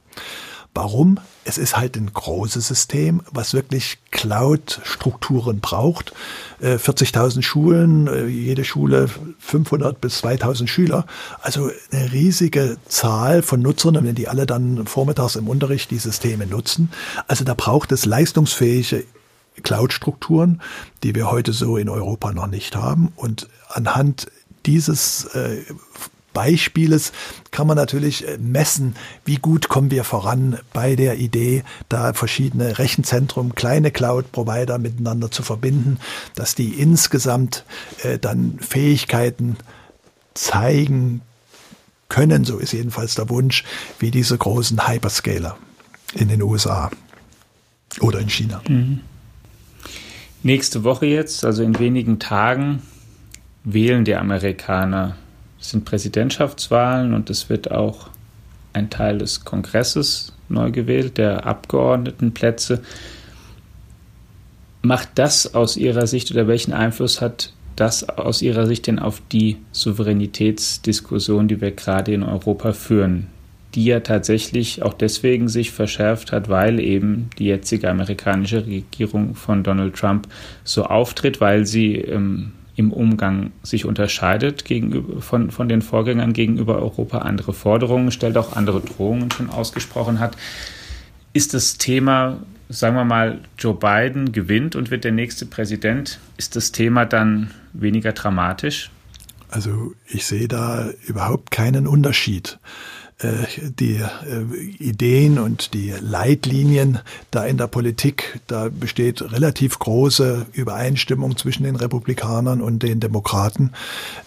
Warum? 0.74 1.20
Es 1.44 1.58
ist 1.58 1.76
halt 1.78 1.96
ein 1.98 2.14
großes 2.14 2.68
System, 2.68 3.22
was 3.32 3.54
wirklich 3.54 3.98
Cloud-Strukturen 4.12 5.60
braucht. 5.60 6.14
40.000 6.62 7.40
äh, 7.40 7.42
Schulen, 7.42 8.08
äh, 8.08 8.28
jede 8.28 8.64
Schule 8.64 9.10
500 9.40 10.00
bis 10.00 10.20
2000 10.20 10.70
Schüler. 10.70 11.06
Also 11.42 11.72
eine 11.92 12.12
riesige 12.12 12.78
Zahl 12.88 13.42
von 13.42 13.62
Nutzern, 13.62 14.04
wenn 14.04 14.16
die 14.16 14.28
alle 14.28 14.46
dann 14.46 14.86
vormittags 14.86 15.36
im 15.36 15.48
Unterricht 15.48 15.90
die 15.90 15.98
Systeme 15.98 16.46
nutzen. 16.46 16.92
Also 17.28 17.44
da 17.44 17.56
braucht 17.56 17.92
es 17.92 18.06
leistungsfähige 18.06 19.04
Cloud-Strukturen, 19.64 20.62
die 21.04 21.16
wir 21.16 21.32
heute 21.32 21.54
so 21.54 21.78
in 21.78 21.90
Europa 21.90 22.34
noch 22.34 22.48
nicht 22.48 22.76
haben. 22.76 23.12
Und 23.16 23.48
anhand 23.70 24.28
dieses 24.66 25.26
äh, 25.34 25.64
Beispieles 26.34 27.12
kann 27.52 27.68
man 27.68 27.78
natürlich 27.78 28.28
äh, 28.28 28.38
messen, 28.38 28.96
wie 29.26 29.36
gut 29.36 29.70
kommen 29.70 29.92
wir 29.92 30.04
voran 30.04 30.60
bei 30.74 30.96
der 30.96 31.18
Idee, 31.18 31.64
da 31.90 32.14
verschiedene 32.14 32.80
Rechenzentren, 32.80 33.56
kleine 33.56 33.92
Cloud-Provider 33.92 34.78
miteinander 34.78 35.32
zu 35.32 35.44
verbinden, 35.44 36.00
dass 36.36 36.56
die 36.56 36.80
insgesamt 36.80 37.66
äh, 38.04 38.18
dann 38.18 38.58
Fähigkeiten 38.60 39.58
zeigen 40.34 41.22
können, 42.10 42.44
so 42.44 42.58
ist 42.58 42.74
jedenfalls 42.74 43.16
der 43.16 43.30
Wunsch, 43.30 43.64
wie 44.00 44.12
diese 44.12 44.38
großen 44.38 44.88
Hyperscaler 44.88 45.58
in 46.14 46.28
den 46.28 46.42
USA 46.42 46.92
oder 48.00 48.20
in 48.20 48.30
China. 48.30 48.62
Mhm. 48.68 49.02
Nächste 50.44 50.84
Woche 50.84 51.06
jetzt, 51.06 51.46
also 51.46 51.64
in 51.64 51.78
wenigen 51.80 52.20
Tagen, 52.20 52.82
wählen 53.64 54.06
die 54.06 54.16
Amerikaner. 54.16 55.16
Es 55.62 55.70
sind 55.70 55.86
Präsidentschaftswahlen 55.86 57.14
und 57.14 57.30
es 57.30 57.50
wird 57.50 57.72
auch 57.72 58.10
ein 58.74 58.90
Teil 58.90 59.20
des 59.20 59.46
Kongresses 59.46 60.34
neu 60.50 60.72
gewählt, 60.72 61.18
der 61.18 61.46
Abgeordnetenplätze. 61.46 62.82
Macht 64.82 65.10
das 65.16 65.54
aus 65.54 65.78
Ihrer 65.78 66.08
Sicht 66.08 66.32
oder 66.32 66.48
welchen 66.48 66.74
Einfluss 66.74 67.22
hat 67.22 67.54
das 67.76 68.10
aus 68.10 68.42
Ihrer 68.42 68.66
Sicht 68.66 68.88
denn 68.88 69.00
auf 69.00 69.22
die 69.32 69.58
Souveränitätsdiskussion, 69.72 71.48
die 71.48 71.62
wir 71.62 71.72
gerade 71.72 72.14
in 72.14 72.24
Europa 72.24 72.74
führen? 72.74 73.28
die 73.76 73.86
ja 73.86 74.02
tatsächlich 74.02 74.84
auch 74.84 74.94
deswegen 74.94 75.48
sich 75.48 75.72
verschärft 75.72 76.32
hat, 76.32 76.50
weil 76.50 76.80
eben 76.80 77.30
die 77.38 77.46
jetzige 77.46 77.90
amerikanische 77.90 78.66
Regierung 78.66 79.36
von 79.36 79.64
Donald 79.64 79.96
Trump 79.96 80.28
so 80.64 80.84
auftritt, 80.84 81.40
weil 81.40 81.66
sie 81.66 81.96
ähm, 81.96 82.52
im 82.76 82.92
Umgang 82.94 83.52
sich 83.64 83.86
unterscheidet 83.86 84.66
gegenüber, 84.66 85.22
von, 85.22 85.52
von 85.52 85.68
den 85.68 85.82
Vorgängern 85.82 86.34
gegenüber 86.34 86.78
Europa, 86.78 87.20
andere 87.20 87.54
Forderungen 87.54 88.12
stellt, 88.12 88.38
auch 88.38 88.56
andere 88.56 88.82
Drohungen 88.82 89.32
schon 89.32 89.50
ausgesprochen 89.50 90.20
hat. 90.20 90.38
Ist 91.34 91.54
das 91.54 91.78
Thema, 91.78 92.38
sagen 92.70 92.96
wir 92.96 93.06
mal, 93.06 93.40
Joe 93.58 93.74
Biden 93.74 94.32
gewinnt 94.32 94.76
und 94.76 94.92
wird 94.92 95.04
der 95.04 95.12
nächste 95.12 95.46
Präsident, 95.46 96.20
ist 96.38 96.56
das 96.56 96.72
Thema 96.72 97.06
dann 97.06 97.52
weniger 97.74 98.14
dramatisch? 98.14 98.90
Also 99.50 99.94
ich 100.08 100.26
sehe 100.26 100.48
da 100.48 100.90
überhaupt 101.06 101.52
keinen 101.52 101.86
Unterschied. 101.86 102.58
Äh, 103.22 103.46
die 103.80 103.98
äh, 103.98 104.08
Ideen 104.80 105.38
und 105.38 105.74
die 105.74 105.94
Leitlinien 106.00 107.00
da 107.30 107.46
in 107.46 107.58
der 107.58 107.68
Politik, 107.68 108.40
da 108.48 108.70
besteht 108.70 109.22
relativ 109.22 109.78
große 109.80 110.46
Übereinstimmung 110.54 111.38
zwischen 111.38 111.64
den 111.64 111.76
Republikanern 111.76 112.62
und 112.62 112.84
den 112.84 113.00
Demokraten, 113.00 113.74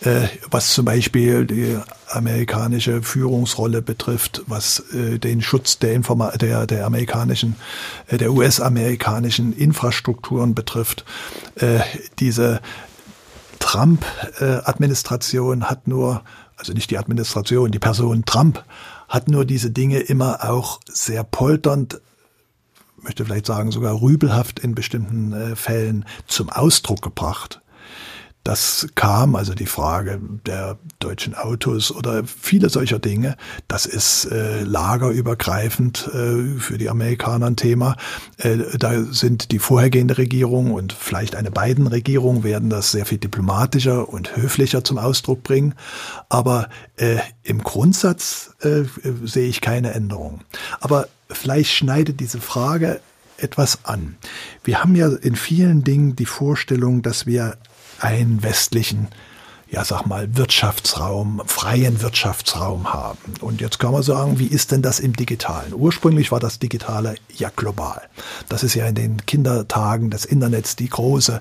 äh, 0.03 0.29
was 0.51 0.75
zum 0.75 0.85
Beispiel 0.85 1.47
die 1.47 1.79
amerikanische 2.09 3.03
Führungsrolle 3.03 3.83
betrifft, 3.83 4.43
was 4.47 4.85
den 4.93 5.43
Schutz 5.43 5.81
der, 5.81 5.95
Informa 5.95 6.31
der, 6.33 6.67
der 6.67 6.87
amerikanischen, 6.87 7.57
der 8.11 8.33
US-amerikanischen 8.33 9.53
Infrastrukturen 9.53 10.55
betrifft. 10.55 11.05
Diese 12.21 12.61
Trump-Administration 13.59 15.65
hat 15.65 15.89
nur 15.89 16.23
also 16.57 16.73
nicht 16.73 16.91
die 16.91 16.99
Administration, 16.99 17.71
die 17.71 17.79
Person 17.79 18.25
Trump 18.25 18.65
hat 19.09 19.29
nur 19.29 19.45
diese 19.45 19.71
Dinge 19.71 20.01
immer 20.01 20.49
auch 20.49 20.81
sehr 20.89 21.25
polternd, 21.25 22.01
möchte 23.03 23.25
vielleicht 23.25 23.47
sagen 23.47 23.71
sogar 23.71 24.01
rübelhaft 24.01 24.59
in 24.61 24.75
bestimmten 24.75 25.33
äh, 25.33 25.57
Fällen 25.57 26.07
zum 26.27 26.49
Ausdruck 26.49 27.03
gebracht. 27.03 27.61
Das 28.45 28.87
kam, 28.95 29.37
also 29.37 29.55
die 29.55 29.67
Frage 29.67 30.21
der 30.47 30.79
deutschen 30.99 31.35
Autos 31.35 31.91
oder 31.91 32.25
viele 32.25 32.69
solcher 32.69 32.99
Dinge, 32.99 33.37
das 33.69 33.87
ist 33.87 34.27
äh, 34.27 34.63
lagerübergreifend 34.63 36.09
äh, 36.09 36.61
für 36.61 36.77
die 36.77 36.91
Amerikaner 36.91 37.47
ein 37.47 37.57
Thema. 37.57 37.97
Äh, 38.37 38.59
da 38.79 39.03
sind 39.03 39.51
die 39.51 39.59
vorhergehende 39.59 40.19
Regierung 40.19 40.73
und 40.73 40.93
vielleicht 40.93 41.37
eine 41.37 41.51
beiden 41.51 41.87
Regierung 41.87 42.45
werden 42.45 42.69
das 42.69 42.93
sehr 42.93 43.07
viel 43.07 43.19
diplomatischer 43.19 44.11
und 44.11 44.37
höflicher 44.37 44.85
zum 44.85 44.99
Ausdruck 44.99 45.43
bringen. 45.43 45.75
Aber 46.29 46.69
äh, 46.97 47.17
im 47.45 47.63
Grundsatz 47.63 48.55
äh, 48.61 48.83
sehe 49.25 49.49
ich 49.49 49.63
keine 49.63 49.93
Änderung. 49.93 50.43
Aber 50.81 51.09
vielleicht 51.31 51.73
schneidet 51.73 52.21
diese 52.21 52.43
Frage 52.43 53.01
etwas 53.39 53.85
an. 53.85 54.17
Wir 54.63 54.83
haben 54.83 54.95
ja 54.95 55.09
in 55.09 55.35
vielen 55.35 55.83
Dingen 55.83 56.15
die 56.15 56.27
Vorstellung, 56.27 57.01
dass 57.01 57.27
wir 57.27 57.57
einen 58.05 58.43
westlichen, 58.43 59.09
ja 59.71 59.83
sag 59.83 60.05
mal, 60.05 60.37
Wirtschaftsraum, 60.37 61.41
freien 61.47 62.03
Wirtschaftsraum 62.03 62.93
haben. 62.93 63.19
Und 63.41 63.63
jetzt 63.63 63.79
kann 63.79 63.93
man 63.93 64.03
sagen, 64.03 64.39
wie 64.39 64.47
ist 64.47 64.73
denn 64.73 64.83
das 64.83 65.01
im 65.01 65.15
Digitalen? 65.17 65.73
Ursprünglich 65.75 66.31
war 66.31 66.39
das 66.39 66.59
Digitale 66.59 67.15
ja 67.35 67.51
global. 67.57 68.03
Das 68.51 68.63
ist 68.63 68.75
ja 68.75 68.87
in 68.87 68.95
den 68.95 69.25
Kindertagen 69.25 70.11
des 70.11 70.27
Internets 70.27 70.77
die 70.77 70.91
große 70.91 71.41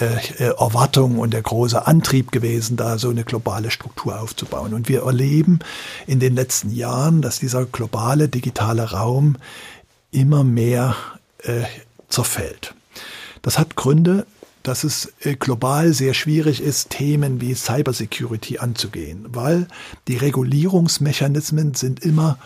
äh, 0.00 0.44
Erwartung 0.44 1.20
und 1.20 1.32
der 1.32 1.42
große 1.42 1.86
Antrieb 1.86 2.32
gewesen, 2.32 2.76
da 2.76 2.98
so 2.98 3.10
eine 3.10 3.22
globale 3.22 3.70
Struktur 3.70 4.20
aufzubauen. 4.20 4.74
Und 4.74 4.88
wir 4.88 5.04
erleben 5.04 5.60
in 6.08 6.18
den 6.18 6.34
letzten 6.34 6.70
Jahren, 6.74 7.22
dass 7.22 7.38
dieser 7.38 7.64
globale 7.64 8.28
digitale 8.28 8.90
Raum 8.90 9.36
immer 10.10 10.42
mehr 10.42 10.96
äh, 11.44 11.62
zerfällt. 12.08 12.74
Das 13.40 13.58
hat 13.58 13.76
Gründe, 13.76 14.26
dass 14.62 14.84
es 14.84 15.12
äh, 15.20 15.34
global 15.34 15.92
sehr 15.92 16.14
schwierig 16.14 16.60
ist, 16.60 16.90
Themen 16.90 17.40
wie 17.40 17.54
Cybersecurity 17.54 18.58
anzugehen, 18.58 19.26
weil 19.28 19.66
die 20.08 20.16
Regulierungsmechanismen 20.16 21.74
sind 21.74 22.00
immer 22.00 22.38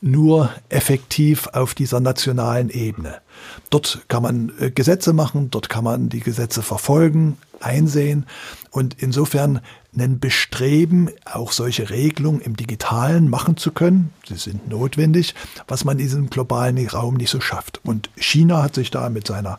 nur 0.00 0.50
effektiv 0.70 1.46
auf 1.48 1.74
dieser 1.74 2.00
nationalen 2.00 2.70
Ebene. 2.70 3.20
Dort 3.68 4.04
kann 4.08 4.22
man 4.22 4.52
äh, 4.58 4.70
Gesetze 4.70 5.12
machen, 5.12 5.50
dort 5.50 5.68
kann 5.68 5.84
man 5.84 6.08
die 6.08 6.20
Gesetze 6.20 6.62
verfolgen, 6.62 7.36
einsehen 7.60 8.26
und 8.70 8.96
insofern 8.98 9.60
ein 9.96 10.20
Bestreben, 10.20 11.10
auch 11.24 11.50
solche 11.52 11.90
Regelungen 11.90 12.40
im 12.40 12.56
Digitalen 12.56 13.28
machen 13.28 13.56
zu 13.56 13.72
können. 13.72 14.12
Sie 14.28 14.36
sind 14.36 14.68
notwendig, 14.68 15.34
was 15.66 15.84
man 15.84 15.98
in 15.98 16.04
diesem 16.04 16.30
globalen 16.30 16.86
Raum 16.86 17.14
nicht 17.14 17.30
so 17.30 17.40
schafft. 17.40 17.80
Und 17.84 18.08
China 18.16 18.62
hat 18.62 18.76
sich 18.76 18.90
da 18.90 19.10
mit 19.10 19.26
seiner 19.26 19.58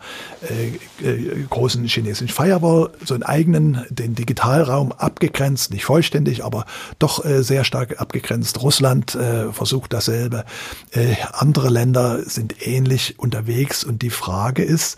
äh, 0.49 1.05
äh, 1.05 1.43
großen 1.49 1.83
chinesischen 1.85 2.29
Firewall 2.29 2.91
so 3.03 3.13
einen 3.13 3.23
eigenen, 3.23 3.85
den 3.89 4.15
Digitalraum 4.15 4.93
abgegrenzt, 4.93 5.73
nicht 5.73 5.83
vollständig, 5.83 6.45
aber 6.45 6.65
doch 6.97 7.25
äh, 7.25 7.43
sehr 7.43 7.65
stark 7.65 7.99
abgegrenzt. 7.99 8.61
Russland 8.61 9.15
äh, 9.15 9.51
versucht 9.51 9.91
dasselbe. 9.91 10.45
Äh, 10.91 11.15
andere 11.33 11.69
Länder 11.69 12.23
sind 12.23 12.65
ähnlich 12.65 13.19
unterwegs 13.19 13.83
und 13.83 14.01
die 14.01 14.09
Frage 14.09 14.63
ist, 14.63 14.97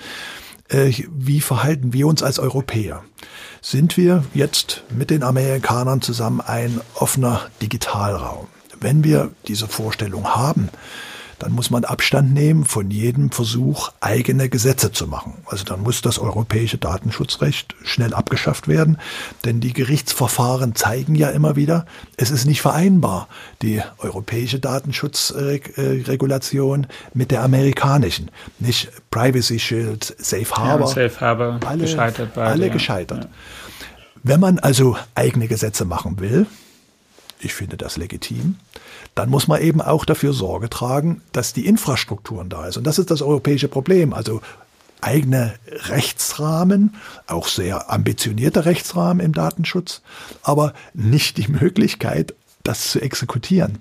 wie 0.70 1.41
verhalten 1.41 1.93
wir 1.93 2.07
uns 2.07 2.24
als 2.24 2.39
Europäer? 2.39 3.03
sind 3.64 3.95
wir 3.95 4.26
jetzt 4.34 4.84
mit 4.93 5.09
den 5.09 5.24
Amerikanern 5.24 6.01
zusammen 6.01 6.41
ein 6.41 6.82
offener 6.95 7.47
Digitalraum. 7.61 8.47
Wenn 8.80 9.05
wir 9.05 9.32
diese 9.47 9.70
Vorstellung 9.70 10.28
haben, 10.36 10.70
dann 11.43 11.51
muss 11.51 11.69
man 11.69 11.83
Abstand 11.83 12.33
nehmen 12.33 12.63
von 12.63 12.89
jedem 12.89 13.29
Versuch, 13.29 13.91
eigene 13.99 14.47
Gesetze 14.47 14.93
zu 14.93 15.07
machen. 15.07 15.33
Also 15.45 15.65
dann 15.65 15.81
muss 15.81 16.01
das 16.01 16.17
europäische 16.17 16.77
Datenschutzrecht 16.77 17.75
schnell 17.83 18.13
abgeschafft 18.13 18.69
werden, 18.69 18.97
denn 19.43 19.59
die 19.59 19.73
Gerichtsverfahren 19.73 20.73
zeigen 20.73 21.15
ja 21.15 21.31
immer 21.31 21.57
wieder, 21.57 21.85
es 22.15 22.31
ist 22.31 22.45
nicht 22.45 22.61
vereinbar, 22.61 23.27
die 23.61 23.81
europäische 23.97 24.59
Datenschutzregulation 24.59 26.87
mit 27.13 27.31
der 27.31 27.43
amerikanischen. 27.43 28.31
Nicht 28.59 28.89
Privacy 29.11 29.59
Shield, 29.59 30.15
Safe 30.17 30.49
Harbor. 30.49 30.87
Ja, 30.87 30.93
Safe 31.09 31.19
Harbor 31.19 31.59
alle, 31.65 31.81
gescheitert. 31.81 32.35
Beide, 32.35 32.51
alle 32.51 32.69
gescheitert. 32.69 33.25
Ja. 33.25 33.29
Wenn 34.23 34.39
man 34.39 34.59
also 34.59 34.95
eigene 35.13 35.49
Gesetze 35.49 35.83
machen 35.83 36.21
will, 36.21 36.47
ich 37.41 37.53
finde 37.53 37.75
das 37.75 37.97
legitim, 37.97 38.55
dann 39.16 39.30
muss 39.30 39.47
man 39.47 39.61
eben 39.61 39.82
auch 39.82 40.05
dafür 40.05 40.34
Sorge 40.34 40.70
tragen, 40.70 41.22
dass 41.32 41.53
die 41.53 41.66
Infrastrukturen 41.66 42.49
da 42.49 42.68
ist. 42.68 42.78
Und 42.78 42.86
das 42.86 42.99
ist 42.99 43.11
das 43.11 43.22
europäische 43.22 43.68
Problem. 43.68 44.14
Also 44.14 44.41
eigene 45.01 45.53
Rechtsrahmen, 45.68 46.95
auch 47.28 47.47
sehr 47.47 47.91
ambitionierte 47.91 48.66
Rechtsrahmen 48.66 49.24
im 49.24 49.34
Datenschutz, 49.34 50.01
aber 50.41 50.74
nicht 50.93 51.38
die 51.38 51.49
Möglichkeit, 51.49 52.34
das 52.64 52.91
zu 52.91 53.01
exekutieren. 53.01 53.80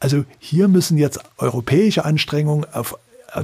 Also 0.00 0.24
hier 0.38 0.68
müssen 0.68 0.96
jetzt 0.96 1.20
europäische 1.36 2.04
Anstrengungen 2.04 2.66
auf 2.72 2.96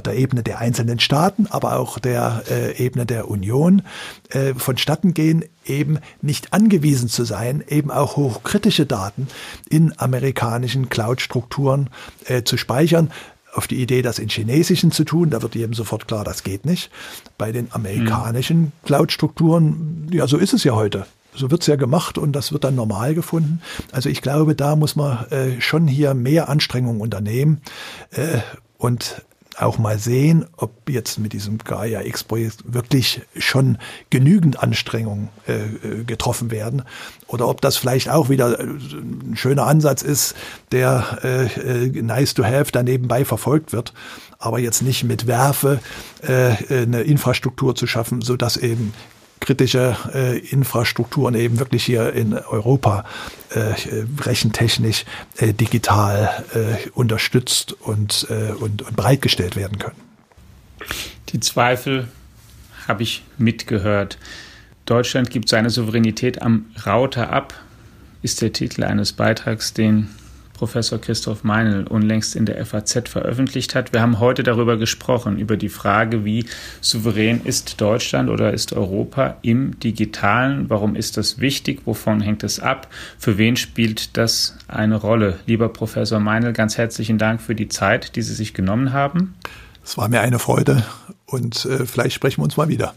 der 0.05 0.15
Ebene 0.15 0.43
der 0.43 0.59
einzelnen 0.59 0.99
Staaten, 0.99 1.47
aber 1.49 1.77
auch 1.79 1.99
der 1.99 2.43
äh, 2.49 2.83
Ebene 2.83 3.05
der 3.05 3.29
Union 3.29 3.81
äh, 4.29 4.53
vonstatten 4.53 5.13
gehen, 5.13 5.45
eben 5.65 5.99
nicht 6.21 6.53
angewiesen 6.53 7.09
zu 7.09 7.23
sein, 7.23 7.63
eben 7.67 7.91
auch 7.91 8.15
hochkritische 8.15 8.85
Daten 8.85 9.27
in 9.69 9.93
amerikanischen 9.97 10.89
Cloud-Strukturen 10.89 11.89
äh, 12.25 12.43
zu 12.43 12.57
speichern 12.57 13.11
auf 13.53 13.67
die 13.67 13.81
Idee, 13.81 14.01
das 14.01 14.19
in 14.19 14.29
chinesischen 14.29 14.91
zu 14.91 15.03
tun, 15.03 15.31
da 15.31 15.41
wird 15.41 15.55
jedem 15.55 15.73
sofort 15.73 16.07
klar, 16.07 16.23
das 16.23 16.43
geht 16.43 16.65
nicht. 16.65 16.91
Bei 17.37 17.51
den 17.51 17.71
amerikanischen 17.71 18.59
mhm. 18.61 18.71
Cloud-Strukturen, 18.85 20.07
ja, 20.11 20.27
so 20.27 20.37
ist 20.37 20.53
es 20.53 20.63
ja 20.63 20.73
heute. 20.73 21.05
So 21.33 21.51
wird's 21.51 21.67
ja 21.67 21.75
gemacht 21.75 22.17
und 22.17 22.33
das 22.33 22.51
wird 22.51 22.63
dann 22.63 22.75
normal 22.75 23.13
gefunden. 23.13 23.61
Also 23.91 24.09
ich 24.09 24.21
glaube, 24.21 24.55
da 24.55 24.75
muss 24.75 24.95
man 24.95 25.25
äh, 25.29 25.61
schon 25.61 25.87
hier 25.87 26.13
mehr 26.13 26.49
Anstrengungen 26.49 27.01
unternehmen 27.01 27.61
äh, 28.11 28.39
und 28.77 29.21
auch 29.61 29.77
mal 29.77 29.99
sehen, 29.99 30.45
ob 30.57 30.89
jetzt 30.89 31.19
mit 31.19 31.33
diesem 31.33 31.57
Gaia 31.57 32.01
X-Projekt 32.01 32.73
wirklich 32.73 33.21
schon 33.37 33.77
genügend 34.09 34.61
Anstrengungen 34.61 35.29
äh, 35.47 35.57
äh, 35.57 36.03
getroffen 36.05 36.51
werden. 36.51 36.83
Oder 37.27 37.47
ob 37.47 37.61
das 37.61 37.77
vielleicht 37.77 38.09
auch 38.09 38.29
wieder 38.29 38.59
äh, 38.59 38.63
ein 38.63 39.33
schöner 39.35 39.67
Ansatz 39.67 40.01
ist, 40.01 40.35
der 40.71 41.19
äh, 41.23 41.87
äh, 41.87 42.01
nice 42.01 42.33
to 42.33 42.43
have 42.43 42.71
da 42.71 42.83
nebenbei 42.83 43.25
verfolgt 43.25 43.73
wird, 43.73 43.93
aber 44.37 44.59
jetzt 44.59 44.81
nicht 44.81 45.03
mit 45.03 45.27
Werfe 45.27 45.79
äh, 46.21 46.83
eine 46.83 47.01
Infrastruktur 47.01 47.75
zu 47.75 47.87
schaffen, 47.87 48.21
so 48.21 48.37
dass 48.37 48.57
eben 48.57 48.93
kritische 49.39 49.95
äh, 50.13 50.37
Infrastrukturen 50.39 51.35
eben 51.35 51.59
wirklich 51.59 51.85
hier 51.85 52.13
in 52.13 52.33
Europa 52.33 53.05
äh, 53.49 53.73
rechentechnisch, 54.21 55.05
äh, 55.37 55.53
digital 55.53 56.43
äh, 56.53 56.89
unterstützt 56.91 57.73
und, 57.73 58.27
äh, 58.29 58.51
und, 58.51 58.81
und 58.81 58.95
bereitgestellt 58.95 59.55
werden 59.55 59.79
können. 59.79 59.95
Die 61.29 61.39
Zweifel 61.39 62.07
habe 62.87 63.03
ich 63.03 63.23
mitgehört. 63.37 64.17
Deutschland 64.85 65.29
gibt 65.29 65.49
seine 65.49 65.69
Souveränität 65.69 66.41
am 66.41 66.65
Router 66.85 67.31
ab, 67.31 67.53
ist 68.21 68.41
der 68.41 68.51
Titel 68.51 68.83
eines 68.83 69.13
Beitrags, 69.13 69.73
den 69.73 70.09
Professor 70.59 70.99
Christoph 70.99 71.45
Meinl 71.45 71.87
unlängst 71.87 72.35
in 72.35 72.45
der 72.45 72.65
FAZ 72.65 73.07
veröffentlicht 73.07 73.75
hat. 73.75 73.93
Wir 73.93 74.01
haben 74.01 74.19
heute 74.19 74.43
darüber 74.43 74.75
gesprochen, 74.75 75.39
über 75.39 75.55
die 75.55 75.69
Frage, 75.69 76.25
wie 76.25 76.43
souverän 76.81 77.45
ist 77.45 77.79
Deutschland 77.79 78.29
oder 78.29 78.53
ist 78.53 78.73
Europa 78.73 79.37
im 79.41 79.79
digitalen? 79.79 80.69
Warum 80.69 80.97
ist 80.97 81.15
das 81.15 81.39
wichtig? 81.39 81.83
Wovon 81.85 82.19
hängt 82.19 82.43
es 82.43 82.59
ab? 82.59 82.89
Für 83.17 83.37
wen 83.37 83.55
spielt 83.55 84.17
das 84.17 84.57
eine 84.67 84.97
Rolle? 84.97 85.39
Lieber 85.45 85.69
Professor 85.69 86.19
Meinl, 86.19 86.51
ganz 86.51 86.77
herzlichen 86.77 87.17
Dank 87.17 87.41
für 87.41 87.55
die 87.55 87.69
Zeit, 87.69 88.17
die 88.17 88.21
Sie 88.21 88.33
sich 88.33 88.53
genommen 88.53 88.91
haben. 88.91 89.35
Es 89.85 89.97
war 89.97 90.09
mir 90.09 90.19
eine 90.19 90.39
Freude 90.39 90.83
und 91.25 91.63
äh, 91.63 91.85
vielleicht 91.85 92.15
sprechen 92.15 92.41
wir 92.41 92.43
uns 92.43 92.57
mal 92.57 92.67
wieder. 92.67 92.93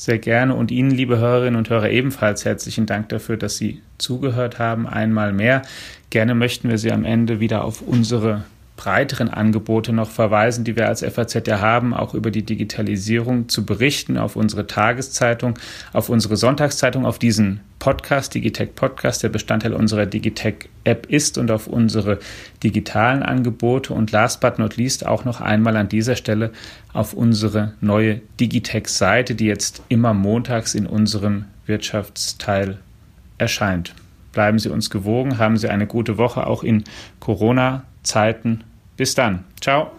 Sehr 0.00 0.18
gerne 0.18 0.54
und 0.54 0.70
Ihnen, 0.70 0.90
liebe 0.90 1.18
Hörerinnen 1.18 1.56
und 1.56 1.68
Hörer, 1.68 1.90
ebenfalls 1.90 2.46
herzlichen 2.46 2.86
Dank 2.86 3.10
dafür, 3.10 3.36
dass 3.36 3.58
Sie 3.58 3.82
zugehört 3.98 4.58
haben. 4.58 4.86
Einmal 4.86 5.34
mehr. 5.34 5.60
Gerne 6.08 6.34
möchten 6.34 6.70
wir 6.70 6.78
Sie 6.78 6.90
am 6.90 7.04
Ende 7.04 7.38
wieder 7.38 7.64
auf 7.64 7.82
unsere 7.82 8.44
breiteren 8.80 9.28
Angebote 9.28 9.92
noch 9.92 10.08
verweisen, 10.08 10.64
die 10.64 10.74
wir 10.74 10.88
als 10.88 11.04
FAZ 11.04 11.46
ja 11.46 11.60
haben, 11.60 11.92
auch 11.92 12.14
über 12.14 12.30
die 12.30 12.44
Digitalisierung 12.44 13.50
zu 13.50 13.66
berichten, 13.66 14.16
auf 14.16 14.36
unsere 14.36 14.66
Tageszeitung, 14.66 15.58
auf 15.92 16.08
unsere 16.08 16.38
Sonntagszeitung, 16.38 17.04
auf 17.04 17.18
diesen 17.18 17.60
Podcast, 17.78 18.34
Digitech 18.34 18.74
Podcast, 18.74 19.22
der 19.22 19.28
Bestandteil 19.28 19.74
unserer 19.74 20.06
Digitech 20.06 20.70
App 20.84 21.04
ist 21.10 21.36
und 21.36 21.50
auf 21.50 21.66
unsere 21.66 22.20
digitalen 22.64 23.22
Angebote 23.22 23.92
und 23.92 24.12
last 24.12 24.40
but 24.40 24.58
not 24.58 24.78
least 24.78 25.04
auch 25.04 25.26
noch 25.26 25.42
einmal 25.42 25.76
an 25.76 25.90
dieser 25.90 26.16
Stelle 26.16 26.50
auf 26.94 27.12
unsere 27.12 27.74
neue 27.82 28.22
Digitech 28.40 28.88
Seite, 28.88 29.34
die 29.34 29.44
jetzt 29.44 29.82
immer 29.90 30.14
montags 30.14 30.74
in 30.74 30.86
unserem 30.86 31.44
Wirtschaftsteil 31.66 32.78
erscheint. 33.36 33.94
Bleiben 34.32 34.58
Sie 34.58 34.70
uns 34.70 34.88
gewogen, 34.88 35.36
haben 35.36 35.58
Sie 35.58 35.68
eine 35.68 35.86
gute 35.86 36.16
Woche 36.16 36.46
auch 36.46 36.62
in 36.62 36.84
Corona-Zeiten. 37.18 38.64
Bis 39.00 39.14
dann. 39.14 39.44
Ciao. 39.62 39.92